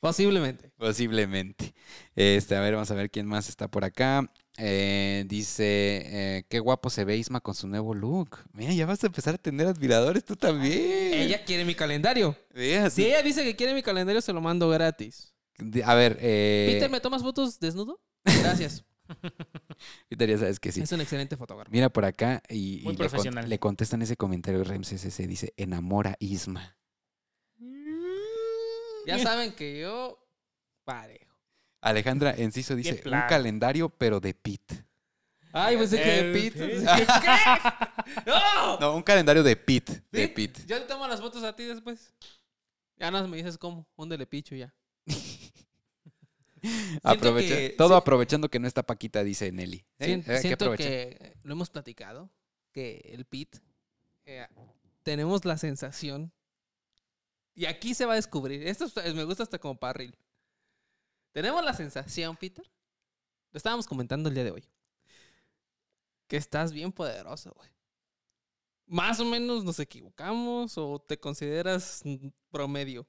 [0.00, 0.70] Posiblemente.
[0.76, 1.74] Posiblemente.
[2.14, 4.30] Este, a ver, vamos a ver quién más está por acá.
[4.56, 6.02] Eh, dice,
[6.38, 8.38] eh, qué guapo se ve Isma con su nuevo look.
[8.52, 11.14] Mira, ya vas a empezar a tener admiradores tú también.
[11.14, 12.36] Ella quiere mi calendario.
[12.54, 15.32] Vea, Si ella dice que quiere mi calendario, se lo mando gratis.
[15.58, 18.00] de- A ver, eh, Peter, ¿me tomas fotos desnudo?
[18.24, 18.84] Gracias.
[20.08, 20.80] Peter, ya sabes que sí.
[20.80, 21.70] Es un excelente fotógrafo.
[21.72, 23.48] Mira por acá y, Muy y le, con- profesional.
[23.48, 26.76] le contestan ese comentario Rems dice, enamora Isma.
[29.08, 30.18] Ya saben que yo
[30.84, 31.36] parejo.
[31.80, 34.72] Alejandra Enciso dice, un calendario pero de Pit.
[35.52, 36.68] Ay, pensé que El- Pete.
[36.68, 37.06] ¿Qué?
[37.06, 38.20] ¿Qué?
[38.26, 38.78] ¡No!
[38.80, 39.88] No, un calendario de Pit.
[40.10, 40.28] De ¿Sí?
[40.28, 40.58] Pit.
[40.66, 42.12] Yo te tomo las fotos a ti después.
[42.96, 43.86] Ya no me dices cómo.
[43.96, 44.74] ¿Dónde le picho ya?
[47.02, 47.94] Aprovecha- que- todo sí.
[47.94, 49.86] aprovechando que no está Paquita, dice Nelly.
[50.00, 50.22] ¿Eh?
[50.40, 52.30] Siento que lo hemos platicado.
[52.72, 53.56] Que el Pit.
[54.26, 54.46] eh,
[55.02, 56.32] tenemos la sensación.
[57.58, 58.64] Y aquí se va a descubrir.
[58.68, 60.16] Esto es- me gusta hasta como parril.
[61.32, 62.64] Tenemos la sensación, Peter.
[63.50, 64.64] Lo estábamos comentando el día de hoy.
[66.28, 67.68] Que estás bien poderoso, güey.
[68.86, 72.04] Más o menos nos equivocamos o te consideras
[72.48, 73.08] promedio.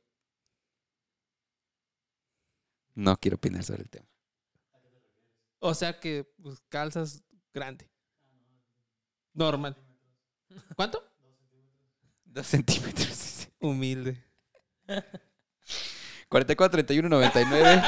[2.95, 4.07] No quiero opinar sobre el tema.
[5.59, 7.21] O sea que pues, calzas
[7.53, 7.87] grande.
[9.31, 9.77] Normal.
[10.75, 11.07] ¿Cuánto?
[12.25, 13.47] Dos centímetros.
[13.59, 14.28] Humilde.
[16.29, 17.81] 44 31 99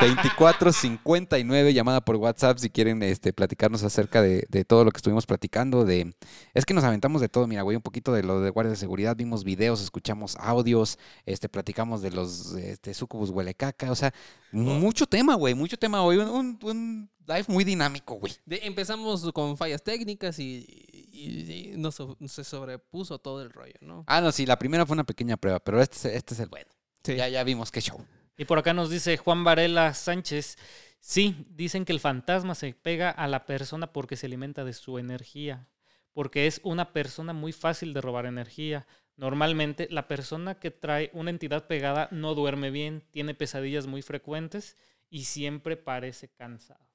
[0.00, 5.24] 24 59 llamada por WhatsApp si quieren este platicarnos acerca de, todo lo que estuvimos
[5.24, 6.14] platicando de
[6.52, 8.76] es que nos aventamos de todo mira güey un poquito de lo de guardia de
[8.76, 14.12] seguridad vimos videos escuchamos audios este platicamos de los este sucubus huele caca o sea
[14.52, 18.32] mucho tema güey mucho tema hoy un, live muy dinámico güey.
[18.46, 20.87] Empezamos con fallas técnicas y,
[21.26, 24.04] y- so- se sobrepuso todo el rollo, ¿no?
[24.06, 26.48] ah no sí la primera fue una pequeña prueba pero este, es- este es el
[26.48, 26.70] bueno
[27.04, 27.16] Sí.
[27.16, 28.04] ya ya vimos qué show
[28.36, 30.56] Y por acá nos dice Juan Varela Sánchez.
[31.00, 34.98] Sí, dicen que el fantasma se pega a la persona porque se alimenta de su
[34.98, 35.68] energía.
[36.12, 38.86] Porque es una persona muy fácil de robar energía.
[39.16, 44.76] Normalmente la persona que trae una entidad pegada no duerme bien, tiene pesadillas muy frecuentes
[45.10, 46.86] y siempre parece cansado.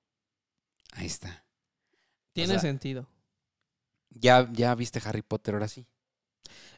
[0.93, 1.43] ahí está
[2.33, 3.09] Tiene sea- sentido.
[4.13, 5.85] Ya ya viste Harry Potter ahora sí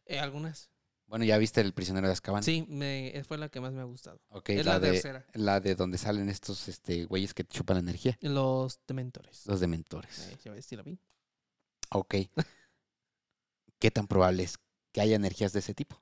[0.06, 0.70] Eh, algunas.
[1.08, 3.86] bueno ya viste el prisionero de Azkaban Sí, me, fue la que más me ha
[3.86, 4.22] gustado.
[4.30, 5.26] Ok, es la, la de, tercera.
[5.34, 8.18] la de donde salen estos este, güeyes que te chupan la energía.
[8.22, 9.46] Los dementores.
[9.46, 10.30] Los dementores.
[10.30, 10.98] Eh, ya ves, sí la vi.
[11.92, 12.16] Ok.
[13.80, 14.58] ¿Qué tan probable es
[14.92, 15.96] que haya energías de ese tipo?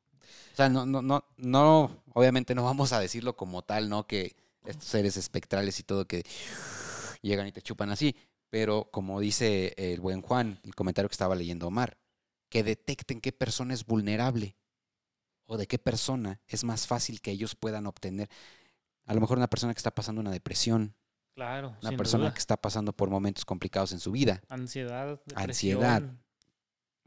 [0.54, 4.08] O sea, no, no, no, no, obviamente no vamos a decirlo como tal, ¿no?
[4.08, 4.36] Que
[4.66, 6.24] estos seres espectrales y todo que
[7.22, 8.16] llegan y te chupan así.
[8.54, 11.98] Pero como dice el buen Juan, el comentario que estaba leyendo Omar,
[12.50, 14.56] que detecten qué persona es vulnerable
[15.48, 18.30] o de qué persona es más fácil que ellos puedan obtener.
[19.06, 20.94] A lo mejor una persona que está pasando una depresión,
[21.34, 22.34] Claro, una persona duda.
[22.36, 26.04] que está pasando por momentos complicados en su vida, Ansiedad, Ansiedad.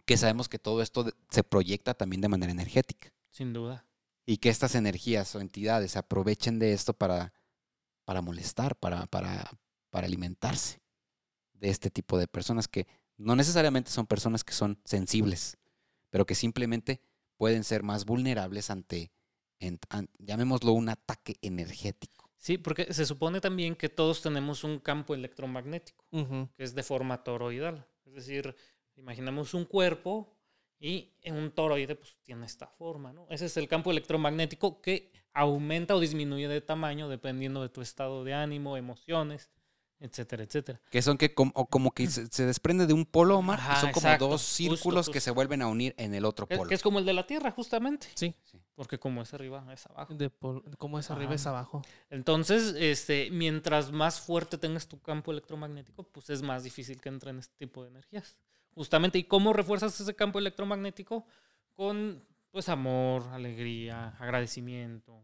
[0.05, 3.87] que sabemos que todo esto se proyecta también de manera energética Sin duda.
[4.27, 7.33] y que estas energías o entidades aprovechen de esto para,
[8.05, 9.49] para molestar, para, para,
[9.91, 10.81] para alimentarse
[11.59, 15.57] de este tipo de personas que no necesariamente son personas que son sensibles,
[16.11, 17.01] pero que simplemente
[17.37, 19.11] pueden ser más vulnerables ante,
[19.59, 22.31] en- an- llamémoslo, un ataque energético.
[22.37, 26.05] Sí, porque se supone también que todos tenemos un campo electromagnético.
[26.11, 27.87] Que es de forma toroidal.
[28.05, 28.55] Es decir,
[28.97, 30.33] imaginamos un cuerpo
[30.79, 33.13] y en un toroide pues, tiene esta forma.
[33.13, 33.27] ¿no?
[33.31, 38.23] Ese es el campo electromagnético que aumenta o disminuye de tamaño dependiendo de tu estado
[38.25, 39.51] de ánimo, emociones,
[39.99, 40.81] etcétera, etcétera.
[40.91, 43.63] Que son que como, o como que se, se desprende de un polo, Omar, y
[43.63, 46.47] Ajá, son como exacto, dos justo, círculos que se vuelven a unir en el otro
[46.47, 46.69] polo.
[46.69, 48.09] que es como el de la Tierra, justamente.
[48.15, 48.35] Sí.
[48.75, 50.15] Porque como es arriba, es abajo.
[50.15, 51.83] De pol- como es arriba, es abajo.
[52.11, 57.39] Entonces, este, mientras más fuerte tengas tu campo electromagnético, pues es más difícil que entren
[57.39, 58.37] este tipo de energías.
[58.75, 61.25] Justamente, ¿y cómo refuerzas ese campo electromagnético?
[61.73, 65.23] Con, pues, amor, alegría, agradecimiento,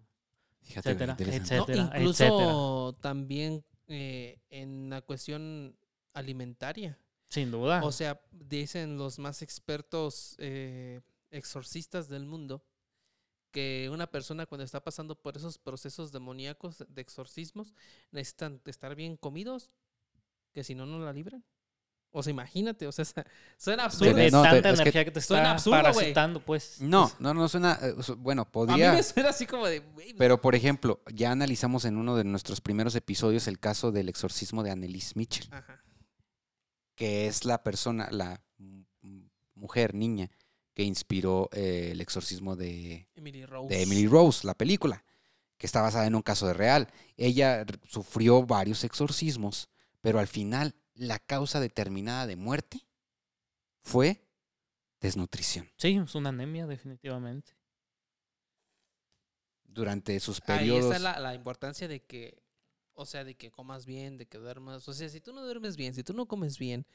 [0.62, 1.56] Fíjate, etcétera, interesante.
[1.56, 3.02] No, etcétera, incluso etcétera.
[3.02, 5.76] también eh, en la cuestión
[6.14, 6.98] alimentaria.
[7.28, 7.84] Sin duda.
[7.84, 12.64] O sea, dicen los más expertos eh, exorcistas del mundo
[13.50, 17.74] que una persona cuando está pasando por esos procesos demoníacos de exorcismos
[18.10, 19.70] necesitan estar bien comidos,
[20.52, 21.44] que si no, no la libran.
[22.14, 23.04] O sea, imagínate, o sea,
[23.56, 24.14] suena de, absurdo.
[24.14, 25.92] de no, te- tanta es que energía que, te suena está absurdo, güey.
[25.94, 26.80] parasitando, pues.
[26.80, 27.78] No, no, no suena.
[27.82, 28.92] eh, bueno, A mí podría.
[28.92, 29.82] me suena así como de...
[30.18, 34.62] Pero, por ejemplo, ya analizamos en uno de nuestros primeros episodios el caso del exorcismo
[34.62, 35.82] de Annelies Mitchell, Ajá.
[36.94, 38.42] que es la persona, la
[39.54, 40.30] mujer, niña,
[40.74, 43.74] que inspiró eh, el exorcismo de, Emily Rose.
[43.74, 45.04] de Emily Rose, la película.
[45.56, 46.88] que está basada en un caso de real.
[47.16, 49.68] Ella sufrió varios exorcismos,
[50.00, 52.86] pero al final la causa determinada de muerte
[53.82, 54.24] fue
[55.00, 55.70] desnutrición.
[55.76, 57.52] Sí, es una anemia, definitivamente.
[59.64, 60.84] Durante sus Ahí periodos.
[60.94, 62.42] está la, la importancia de que,
[62.92, 64.86] o sea, de que comas bien, de que duermas.
[64.88, 66.86] O sea, si tú no duermes bien, si tú no comes bien,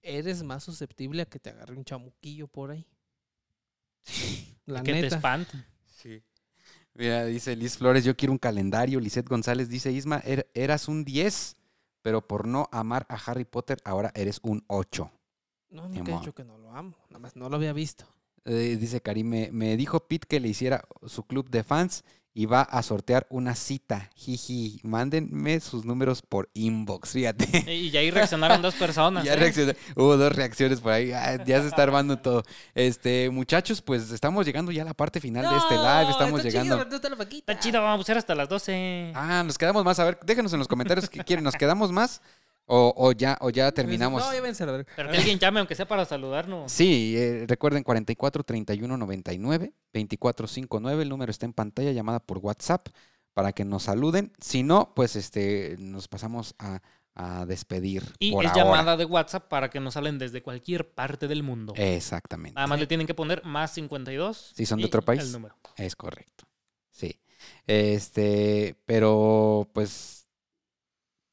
[0.00, 2.86] eres más susceptible a que te agarre un chamuquillo por ahí.
[4.66, 5.16] La que te neta.
[5.16, 5.64] espanten.
[6.94, 9.00] Mira, dice Liz Flores, yo quiero un calendario.
[9.00, 11.56] Lisette González dice, Isma, er- eras un 10,
[12.02, 15.10] pero por no amar a Harry Potter, ahora eres un 8.
[15.70, 16.96] No, nunca he dicho que no lo amo.
[17.08, 18.04] Nada más no lo había visto.
[18.44, 22.46] Eh, dice Karim, me, me dijo Pete que le hiciera su club de fans y
[22.46, 24.10] va a sortear una cita.
[24.14, 27.70] Jiji, mándenme sus números por inbox, fíjate.
[27.72, 29.24] Y ya ahí reaccionaron dos personas.
[29.32, 29.76] Ya ¿eh?
[29.94, 31.12] Hubo dos reacciones por ahí.
[31.12, 32.42] Ah, ya se está armando todo.
[32.74, 36.10] Este, muchachos, pues estamos llegando ya a la parte final de este live.
[36.10, 36.82] Estamos llegando.
[36.82, 39.12] Está chido, vamos a ser hasta las 12.
[39.14, 39.98] Ah, nos quedamos más.
[39.98, 41.44] A ver, déjenos en los comentarios qué quieren.
[41.44, 42.20] ¿Nos quedamos más?
[42.74, 44.22] O, o ya, o ya terminamos.
[44.24, 44.86] No, ya a.
[44.96, 46.72] Pero que alguien llame, aunque sea para saludarnos.
[46.72, 51.02] Sí, eh, recuerden 44 31 99 24 59.
[51.02, 52.88] El número está en pantalla, llamada por WhatsApp
[53.34, 54.32] para que nos saluden.
[54.40, 56.80] Si no, pues este nos pasamos a,
[57.14, 58.04] a despedir.
[58.18, 58.64] Y por es ahora.
[58.64, 61.74] llamada de WhatsApp para que nos salen desde cualquier parte del mundo.
[61.76, 62.54] Exactamente.
[62.54, 64.52] Nada más le tienen que poner más 52.
[64.56, 65.22] Si son de otro país.
[65.22, 65.56] El número.
[65.76, 66.44] Es correcto.
[66.90, 67.20] Sí.
[67.66, 70.26] Este, pero pues.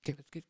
[0.01, 0.43] ¿qué- qué-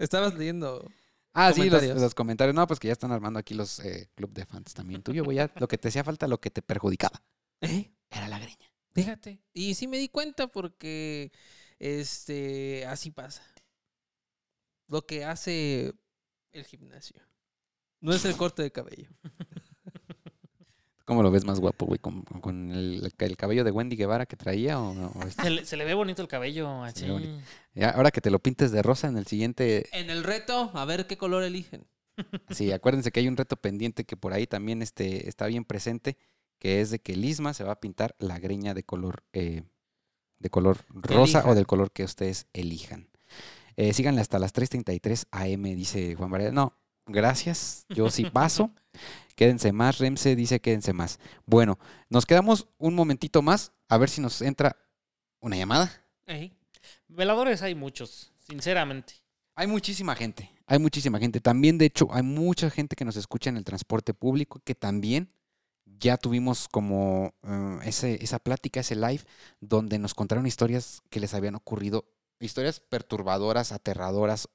[0.00, 0.90] Estabas leyendo.
[1.34, 2.00] Ah, sí, los, Comentarios.
[2.00, 2.54] los comentarios.
[2.54, 5.36] No, pues que ya están armando aquí los eh, club de fans también tuyo, güey.
[5.36, 7.22] Ya lo que te hacía falta, lo que te perjudicaba.
[7.60, 7.92] ¿Eh?
[8.10, 8.72] Era la greña.
[8.92, 9.40] Fíjate.
[9.52, 11.30] Y sí me di cuenta porque
[11.78, 13.44] este así pasa.
[14.88, 15.92] Lo que hace
[16.52, 17.20] el gimnasio.
[18.00, 19.10] No es el corte de cabello.
[21.10, 21.98] ¿Cómo lo ves más guapo, güey?
[21.98, 24.78] ¿Con, con el, el cabello de Wendy Guevara que traía?
[24.78, 25.42] O, o este?
[25.42, 26.84] Se le, se le ve bonito el cabello.
[26.84, 27.04] Así.
[27.74, 29.88] Ya, ahora que te lo pintes de rosa en el siguiente.
[29.90, 31.84] En el reto, a ver qué color eligen.
[32.50, 36.16] Sí, acuérdense que hay un reto pendiente que por ahí también este, está bien presente,
[36.60, 39.62] que es de que Lisma se va a pintar la greña de color, eh,
[40.38, 43.08] de color rosa o del color que ustedes elijan.
[43.74, 46.52] Eh, síganle hasta las 3.33 AM, dice Juan Varela.
[46.52, 46.74] No,
[47.12, 48.70] gracias, yo sí paso.
[49.36, 51.18] quédense más, Remse dice quédense más.
[51.46, 51.78] Bueno,
[52.08, 54.76] nos quedamos un momentito más, a ver si nos entra
[55.40, 55.90] una llamada.
[56.26, 56.52] Ey.
[57.08, 59.14] Veladores hay muchos, sinceramente.
[59.54, 61.40] Hay muchísima gente, hay muchísima gente.
[61.40, 65.32] También, de hecho, hay mucha gente que nos escucha en el transporte público que también
[65.84, 69.22] ya tuvimos como eh, ese, esa plática, ese live,
[69.60, 72.06] donde nos contaron historias que les habían ocurrido,
[72.38, 74.48] historias perturbadoras, aterradoras,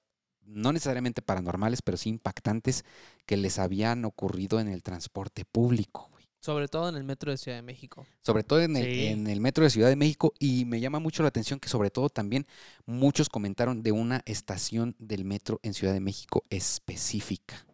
[0.45, 2.85] no necesariamente paranormales, pero sí impactantes,
[3.25, 6.07] que les habían ocurrido en el transporte público.
[6.11, 6.25] güey.
[6.39, 8.05] Sobre todo en el metro de Ciudad de México.
[8.21, 9.05] Sobre todo en el, Sí.
[9.07, 10.31] en el metro de Ciudad de México.
[10.39, 12.45] Y me llama mucho la atención que sobre todo también
[12.85, 17.65] muchos comentaron de una estación del metro en Ciudad de México específica.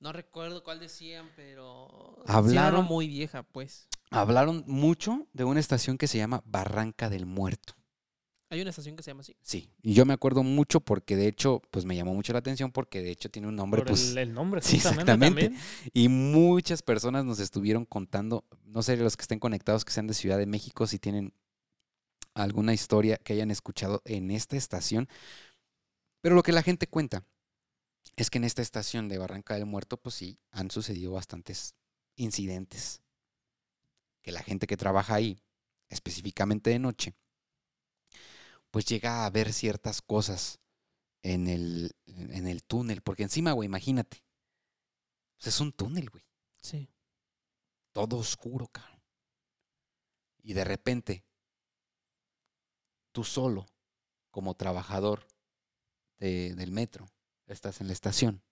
[0.00, 2.24] No recuerdo cuál decían, pero.
[2.26, 3.88] Hablaron- muy vieja, pues.
[4.10, 7.74] Hablaron mucho de una estación que se llama Barranca del Muerto.
[8.52, 9.34] Hay una estación que se llama así.
[9.40, 12.70] Sí, y yo me acuerdo mucho porque de hecho, pues me llamó mucho la atención
[12.70, 15.48] porque de hecho tiene un nombre, Por pues, el, el nombre, sí, exactamente.
[15.48, 15.62] también.
[15.94, 20.12] y muchas personas nos estuvieron contando, no sé, los que estén conectados que sean de
[20.12, 21.32] Ciudad de México, si tienen
[22.34, 25.08] alguna historia que hayan escuchado en esta estación.
[26.20, 27.24] Pero lo que la gente cuenta
[28.16, 31.74] es que en esta estación de Barranca del Muerto, pues sí, han sucedido bastantes
[32.16, 33.00] incidentes.
[34.20, 35.38] Que la gente que trabaja ahí,
[35.88, 37.14] específicamente de noche,
[38.72, 40.58] pues llega a ver ciertas cosas
[41.22, 43.02] en el, en el túnel.
[43.02, 44.24] Porque encima, güey, imagínate.
[45.36, 46.24] pues es un túnel, güey.
[46.60, 46.88] Sí.
[47.92, 49.00] Todo oscuro, cabrón.
[50.42, 51.24] Y de repente,
[53.12, 53.66] tú solo,
[54.30, 55.28] como trabajador
[56.18, 57.06] de- del metro,
[57.46, 58.42] estás en la estación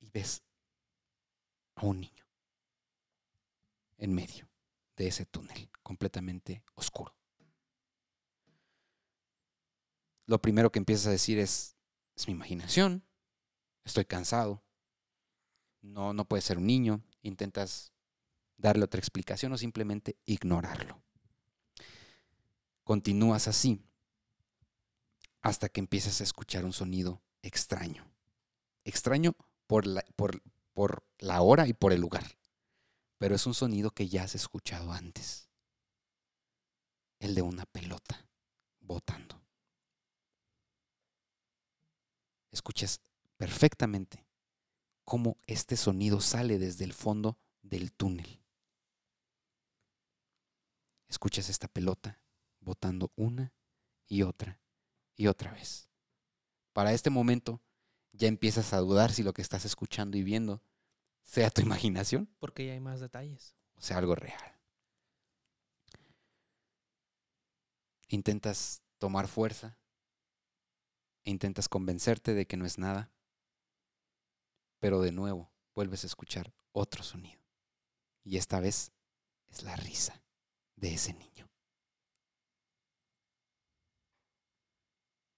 [0.00, 0.42] y ves
[1.74, 2.24] a un niño
[3.98, 4.48] en medio
[4.96, 7.14] de ese túnel, completamente oscuro.
[10.26, 11.76] Lo primero que empiezas a decir es,
[12.14, 13.04] es mi imaginación,
[13.84, 14.62] estoy cansado,
[15.80, 17.92] no, no puede ser un niño, intentas
[18.56, 21.02] darle otra explicación o simplemente ignorarlo.
[22.84, 23.84] Continúas así
[25.40, 28.08] hasta que empiezas a escuchar un sonido extraño.
[28.84, 29.34] Extraño
[29.66, 30.42] por la, por,
[30.72, 32.38] por la hora y por el lugar,
[33.18, 35.48] pero es un sonido que ya has escuchado antes.
[37.18, 38.26] El de una pelota
[38.80, 39.40] botando.
[42.52, 43.00] Escuchas
[43.36, 44.24] perfectamente
[45.04, 48.42] cómo este sonido sale desde el fondo del túnel.
[51.12, 52.20] escuchas esta pelota
[52.60, 53.52] botando una
[54.06, 54.60] y otra
[55.14, 55.90] y otra vez.
[56.72, 57.60] Para este momento
[58.12, 60.62] ya empiezas a dudar si lo que estás escuchando y viendo
[61.22, 63.54] sea tu imaginación Porque ya hay más detalles.
[63.74, 64.40] o sea algo real.
[68.08, 69.78] Intentas tomar fuerza,
[71.24, 73.10] e intentas convencerte de que no es nada,
[74.78, 77.40] pero de nuevo vuelves a escuchar otro sonido.
[78.24, 78.92] Y esta vez
[79.48, 80.22] es la risa
[80.76, 81.48] de ese niño.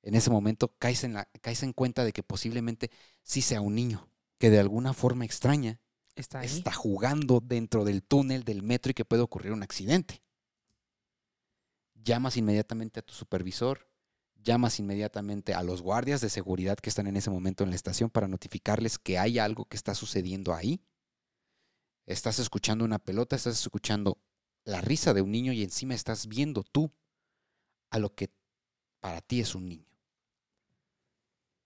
[0.02, 2.90] En ese momento caes en, la, caes en cuenta de que posiblemente
[3.22, 4.08] sí sea un niño,
[4.38, 5.80] que de alguna forma extraña
[6.14, 6.46] Está ahí.
[6.46, 10.22] está jugando dentro del túnel del metro y que puede ocurrir un accidente.
[11.94, 13.88] Llamas inmediatamente a tu supervisor,
[14.44, 18.10] llamas inmediatamente a los guardias de seguridad que están en ese momento en la estación
[18.10, 20.80] para notificarles que hay algo que está sucediendo ahí.
[22.06, 24.18] Estás escuchando una pelota, estás escuchando
[24.64, 26.92] la risa de un niño y encima estás viendo tú
[27.90, 28.30] a lo que
[29.00, 29.90] para ti es un niño.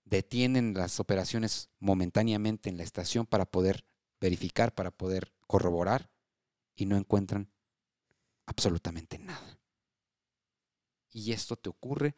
[0.05, 3.85] Detienen las operaciones momentáneamente en la estación para poder
[4.19, 6.09] verificar, para poder corroborar
[6.75, 7.51] y no encuentran
[8.45, 9.59] absolutamente nada.
[11.11, 12.15] Y esto te ocurre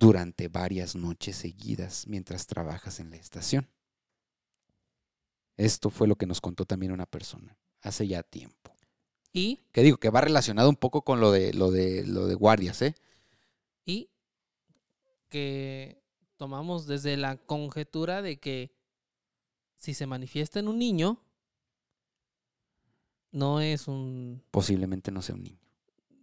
[0.00, 3.68] durante varias noches seguidas mientras trabajas en la estación.
[5.58, 8.74] Esto fue lo que nos contó también una persona hace ya tiempo.
[9.32, 12.34] Y, Que digo que va relacionado un poco con lo de lo de lo de
[12.34, 12.94] guardias, ¿eh?
[13.84, 14.10] y
[15.28, 16.02] que
[16.36, 18.72] tomamos desde la conjetura de que
[19.76, 21.20] si se manifiesta en un niño,
[23.30, 24.42] no es un.
[24.50, 25.60] Posiblemente no sea un niño.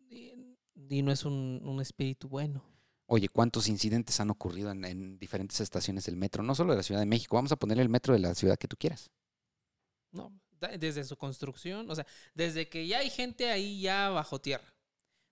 [0.10, 2.77] y no es un, un espíritu bueno.
[3.10, 6.44] Oye, ¿cuántos incidentes han ocurrido en, en diferentes estaciones del metro?
[6.44, 8.58] No solo de la Ciudad de México, vamos a poner el metro de la ciudad
[8.58, 9.10] que tú quieras.
[10.12, 10.34] No,
[10.78, 14.74] desde su construcción, o sea, desde que ya hay gente ahí ya bajo tierra.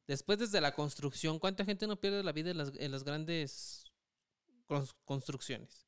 [0.08, 3.92] Después desde la construcción, ¿cuánta gente no pierde la vida en las, en las grandes
[4.68, 5.86] cons- construcciones?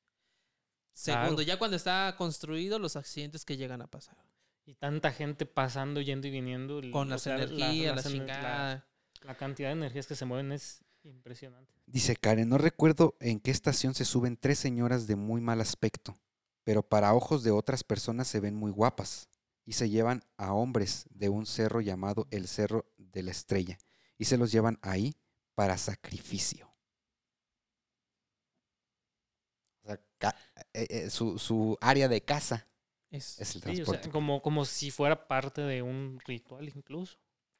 [0.93, 1.41] Segundo, Claro.
[1.43, 4.17] ya cuando está construido, los accidentes que llegan a pasar.
[4.65, 6.81] Y tanta gente pasando, yendo y viniendo.
[6.91, 8.87] Con las sea, energías, chingada.
[9.21, 11.73] la cantidad de energías que se mueven es impresionante.
[11.87, 16.15] Dice Karen, no recuerdo en qué estación se suben tres señoras de muy mal aspecto,
[16.63, 19.29] pero para ojos de otras personas se ven muy guapas
[19.65, 23.77] y se llevan a hombres de un cerro llamado el Cerro de la Estrella
[24.17, 25.15] y se los llevan ahí
[25.55, 26.69] para sacrificio.
[29.83, 29.99] O sea,
[30.73, 32.67] eh, eh, su, su área de casa
[33.09, 34.09] Es- es el Sí, o sea, transporte.
[34.09, 37.17] como, como si fuera parte de un ritual incluso.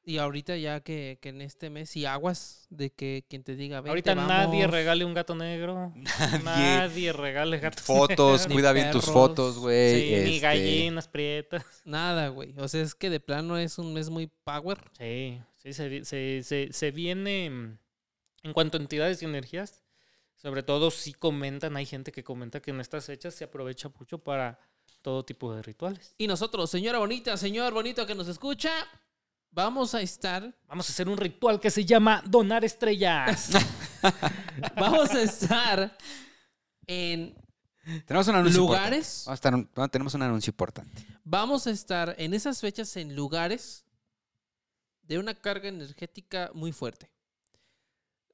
[0.08, 3.82] Y ahorita ya que, que en este mes y aguas de que quien te diga,
[3.82, 4.72] "Vente, Ahorita nadie vamos".
[4.72, 5.92] regale un gato negro.
[6.44, 6.44] Nadie.
[6.46, 8.48] Nadie regale gatos Fotos, negros.
[8.54, 10.00] Cuida bien tus fotos, güey.
[10.00, 11.66] Sí, ni este, gallinas prietas.
[11.84, 12.54] Nada, güey.
[12.58, 14.80] O sea, es que de plano es un mes muy power.
[14.98, 17.78] Sí, sí, se, se, se viene mm,
[18.44, 19.84] en cuanto a entidades y energías.
[20.38, 24.20] Sobre todo si comentan, hay gente que comenta que en estas fechas se aprovecha mucho
[24.20, 24.58] para
[25.02, 26.16] todo tipo de rituales.
[26.18, 28.72] Y nosotros, señora bonita, señor bonito que nos escucha,
[29.58, 33.50] vamos a estar, Vamos a hacer un ritual que se llama donar estrellas.
[34.76, 35.98] vamos a estar
[36.86, 37.36] en
[38.06, 39.26] Tenemos un anuncio lugares, importante.
[39.26, 41.06] Vamos a estar- bueno, tenemos un anuncio importante.
[41.24, 43.84] vamos a estar en esas fechas en lugares
[45.02, 47.10] de una carga energética muy fuerte.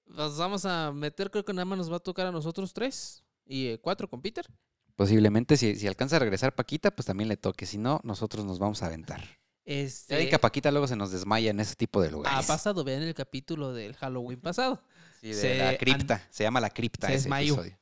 [0.06, 3.24] Nos vamos a meter, creo que nada más nos va a tocar a nosotros tres
[3.46, 4.46] y eh, cuatro con Peter.
[4.98, 7.66] Posiblemente si, si alcanza a regresar Paquita, pues también le toque.
[7.66, 9.24] Si no, nosotros nos vamos a aventar.
[9.66, 12.12] Ya Este, ven que a Paquita luego se nos desmaya en ese tipo de ha
[12.12, 12.46] lugares.
[12.46, 14.82] pasado, vean el capítulo del Halloween pasado.
[15.22, 16.28] Sí, de se la an- cripta.
[16.30, 17.54] Se llama la cripta se ese desmayó.
[17.54, 17.80] episodio.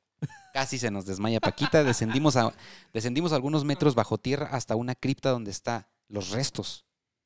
[0.54, 1.84] Casi se nos desmaya Paquita.
[1.84, 2.54] Descendimos, a,
[2.94, 6.86] descendimos algunos metros bajo tierra hasta una cripta donde está los restos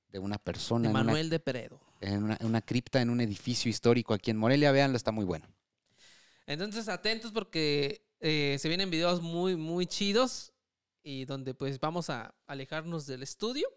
[0.10, 0.84] de una persona.
[0.84, 1.82] De en una- Manuel de Peredo.
[2.00, 4.72] en una, en una cripta, en un edificio histórico aquí en Morelia.
[4.72, 5.48] Véanlo, está muy bueno.
[6.48, 10.54] Entonces, atentos porque eh, se vienen videos muy, muy chidos
[11.04, 13.68] y donde pues vamos a alejarnos del estudio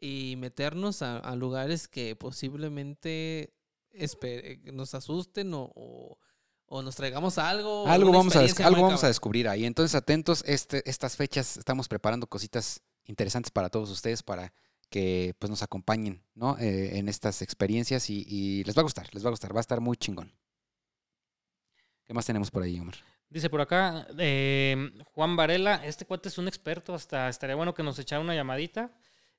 [0.00, 3.52] y meternos a, a lugares que posiblemente
[4.72, 6.18] nos asusten o, o-
[6.68, 7.86] o nos traigamos algo.
[7.86, 9.64] Algo vamos, a, algo vamos a descubrir ahí.
[9.64, 14.52] Entonces, atentos, este, estas fechas estamos preparando cositas interesantes para todos ustedes para
[14.90, 16.58] que pues, nos acompañen ¿no?
[16.58, 19.60] Eh, en estas experiencias y, y les va a gustar, les va a gustar, va
[19.60, 20.32] a estar muy chingón.
[22.04, 22.96] ¿Qué más tenemos por ahí, Omar?
[23.28, 27.82] Dice por acá, eh, Juan Varela, este cuate es un experto, hasta estaría bueno que
[27.82, 28.92] nos echara una llamadita.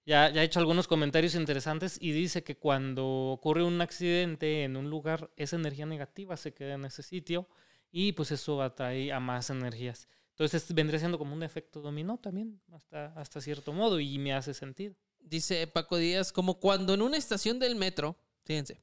[0.07, 4.77] Ya, ya ha hecho algunos comentarios interesantes y dice que cuando ocurre un accidente en
[4.77, 7.49] un lugar, esa energía negativa se queda en ese sitio
[7.91, 10.07] y pues eso atrae a más energías.
[10.29, 14.53] Entonces vendría siendo como un efecto dominó también, hasta, hasta cierto modo, y me hace
[14.53, 14.95] sentido.
[15.19, 18.79] Dice Paco Díaz, como cuando en una estación del metro, fíjense,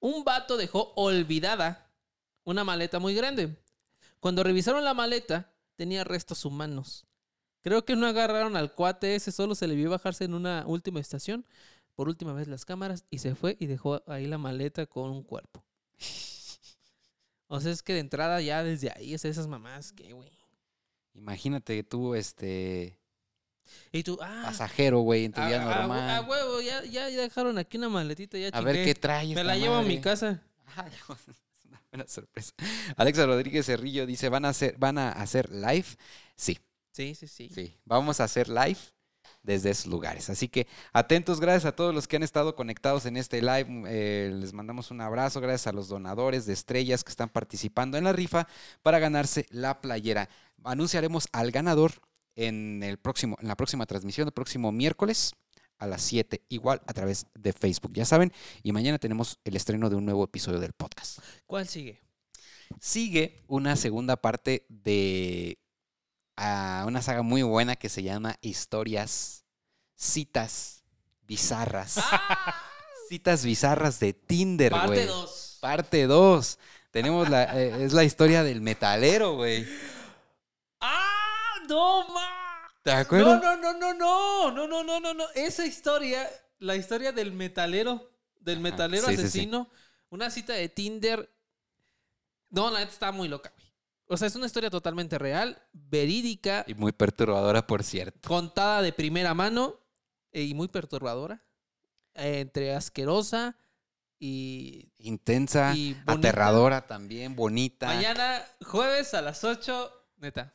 [0.00, 1.90] un vato dejó olvidada
[2.44, 3.54] una maleta muy grande.
[4.18, 7.07] Cuando revisaron la maleta, tenía restos humanos.
[7.62, 11.00] Creo que no agarraron al cuate ese, solo se le vio bajarse en una última
[11.00, 11.44] estación,
[11.94, 15.22] por última vez las cámaras, y se fue y dejó ahí la maleta con un
[15.22, 15.64] cuerpo.
[17.48, 20.30] O sea, es que de entrada ya desde ahí es esas mamás que, güey.
[21.14, 22.98] Imagínate tú, este,
[23.90, 26.10] Y tú, ah, pasajero, güey, en tu a, vida a- normal.
[26.10, 29.56] a huevo, ya, ya dejaron aquí una maletita, ya A ver qué trae Me la
[29.56, 30.42] llevo a mi casa.
[30.76, 30.92] Ay,
[31.26, 32.52] es una buena sorpresa.
[32.96, 35.86] Alexa Rodríguez Cerrillo dice, ¿van a hacer, van a hacer live?
[36.36, 36.58] Sí,
[36.98, 37.48] Sí, sí, sí.
[37.54, 37.78] sí.
[37.84, 38.80] Vamos a hacer live
[39.44, 40.30] desde esos lugares.
[40.30, 43.84] Así que atentos, gracias a todos los que han estado conectados en este live.
[43.86, 48.02] Eh, les mandamos un abrazo, gracias a los donadores de estrellas que están participando en
[48.02, 48.48] la rifa
[48.82, 50.28] para ganarse la playera.
[50.64, 51.92] Anunciaremos al ganador
[52.34, 55.34] en, el próximo, en la próxima transmisión, el próximo miércoles
[55.78, 58.32] a las 7, igual a través de Facebook, ya saben.
[58.64, 61.20] Y mañana tenemos el estreno de un nuevo episodio del podcast.
[61.46, 62.00] ¿Cuál sigue?
[62.80, 65.58] Sigue una segunda parte de
[66.38, 69.44] ah, una saga muy buena que se llama Historias,
[69.94, 70.82] Citas
[71.26, 72.00] Bizarras.
[73.08, 75.06] Citas bizarras de Tinder, Parte güey.
[75.06, 75.58] 2.
[75.60, 76.58] Parte 2.
[76.90, 79.66] Tenemos la, eh, es la historia del metalero, güey.
[80.80, 81.54] ¡Ah!
[81.68, 82.70] ¡No, ma!
[82.82, 83.42] ¿Te acuerdas?
[83.42, 85.24] no, no, no, no, no, no, no, no, no.
[85.34, 86.28] Esa historia,
[86.58, 88.10] la historia del metalero,
[88.40, 89.22] del metalero sí, sí, sí.
[89.22, 89.70] asesino,
[90.10, 91.30] una cita de Tinder.
[92.50, 93.52] No, la neta está muy loca.
[94.08, 98.26] O sea, es una historia totalmente real, verídica, Y muy perturbadora, por cierto.
[98.28, 99.78] contada de primera mano
[100.32, 101.44] eh, y muy perturbadora.
[102.14, 103.56] eh, entre asquerosa
[104.18, 104.90] y.
[104.98, 107.86] Intensa, Y aterradora también, bonita.
[107.86, 110.54] Mañana, jueves a las 8, neta,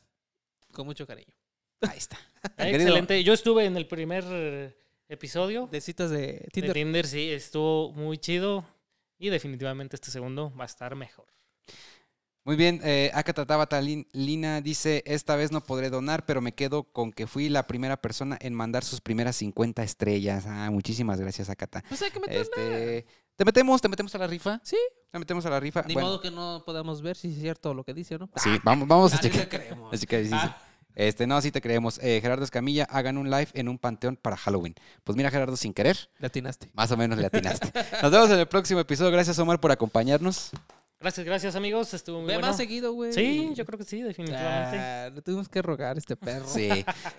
[0.72, 1.34] con mucho cariño.
[1.82, 2.18] Ahí está.
[2.58, 3.24] Excelente.
[3.24, 4.76] Yo estuve en el primer eh,
[5.10, 6.74] episodio De citas de de Tinder.
[6.74, 8.66] Tinder, sí, estuvo muy chido.
[9.20, 11.28] Y definitivamente este segundo va a estar mejor.
[12.46, 13.12] Muy bien, eh,
[13.82, 17.68] Lin- Lina dice, esta vez no podré donar, pero me quedo con que fui la
[17.68, 20.44] primera persona en mandar sus primeras 50 estrellas.
[20.46, 21.84] Ah, muchísimas gracias, Akata.
[21.88, 22.42] Pues hay que meterle.
[22.98, 23.06] Este,
[23.38, 23.82] ¿Te metemos?
[23.82, 24.60] ¿Te metemos a la rifa?
[24.64, 24.78] Sí.
[25.10, 25.84] ¿Te metemos a la rifa?
[25.88, 28.30] Ni Bueno, modo que no podamos ver si es cierto lo que dice o no.
[28.36, 29.48] Sí, vamos, vamos a Ah, checar.
[29.48, 29.94] creemos.
[29.94, 30.36] Así que sí, sí.
[30.38, 30.58] Ah.
[30.96, 31.98] Este, no, sí te creemos.
[32.04, 34.76] Eh, Gerardo Escamilla, hagan un live en un panteón para Halloween.
[35.04, 36.70] Pues mira, Gerardo, sin querer, Le atinaste.
[36.74, 37.72] más o menos le atinaste.
[38.04, 39.10] Nos vemos en el próximo episodio.
[39.12, 40.52] Gracias, Omar, por acompañarnos.
[41.04, 41.94] Gracias, gracias, amigos.
[41.94, 42.48] Estuvo muy Ve bueno.
[42.48, 43.12] más seguido, güey.
[43.12, 44.78] Sí, yo creo que sí, definitivamente.
[44.78, 46.48] Ah, le tuvimos que rogar a este perro.
[46.48, 46.70] Sí.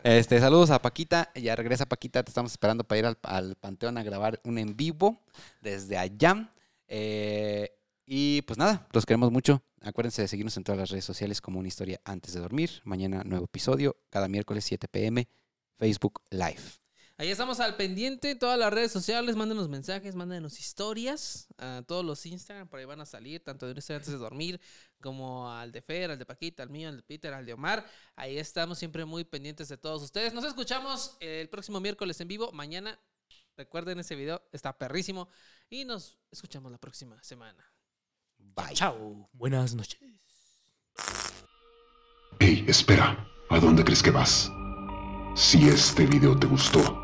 [0.03, 1.31] Este, saludos a Paquita.
[1.35, 2.23] Ya regresa Paquita.
[2.23, 5.21] Te estamos esperando para ir al, al panteón a grabar un en vivo
[5.61, 6.51] desde allá.
[6.89, 9.63] Eh, y pues nada, los queremos mucho.
[9.83, 12.71] Acuérdense de seguirnos en todas las redes sociales como una historia antes de dormir.
[12.85, 15.29] Mañana nuevo episodio, cada miércoles 7 pm,
[15.77, 16.84] Facebook Live.
[17.17, 19.37] Ahí estamos al pendiente en todas las redes sociales.
[19.37, 21.47] Mándenos mensajes, mándenos historias.
[21.59, 24.61] A todos los Instagram, por ahí van a salir, tanto de historia antes de dormir,
[25.01, 27.87] como al de Fer, al de Paquita, al mío, al de Peter, al de Omar.
[28.17, 30.35] Ahí estamos siempre muy pendientes de todos ustedes.
[30.35, 32.51] Nos escuchamos el próximo miércoles en vivo.
[32.51, 32.99] Mañana,
[33.57, 35.29] recuerden ese video, está perrísimo.
[35.71, 37.65] Y nos escuchamos la próxima semana.
[38.39, 38.75] Bye.
[38.75, 39.29] Chao.
[39.33, 40.01] Buenas noches.
[42.41, 44.51] Hey, espera, ¿a dónde crees que vas?
[45.37, 47.04] Si este video te gustó,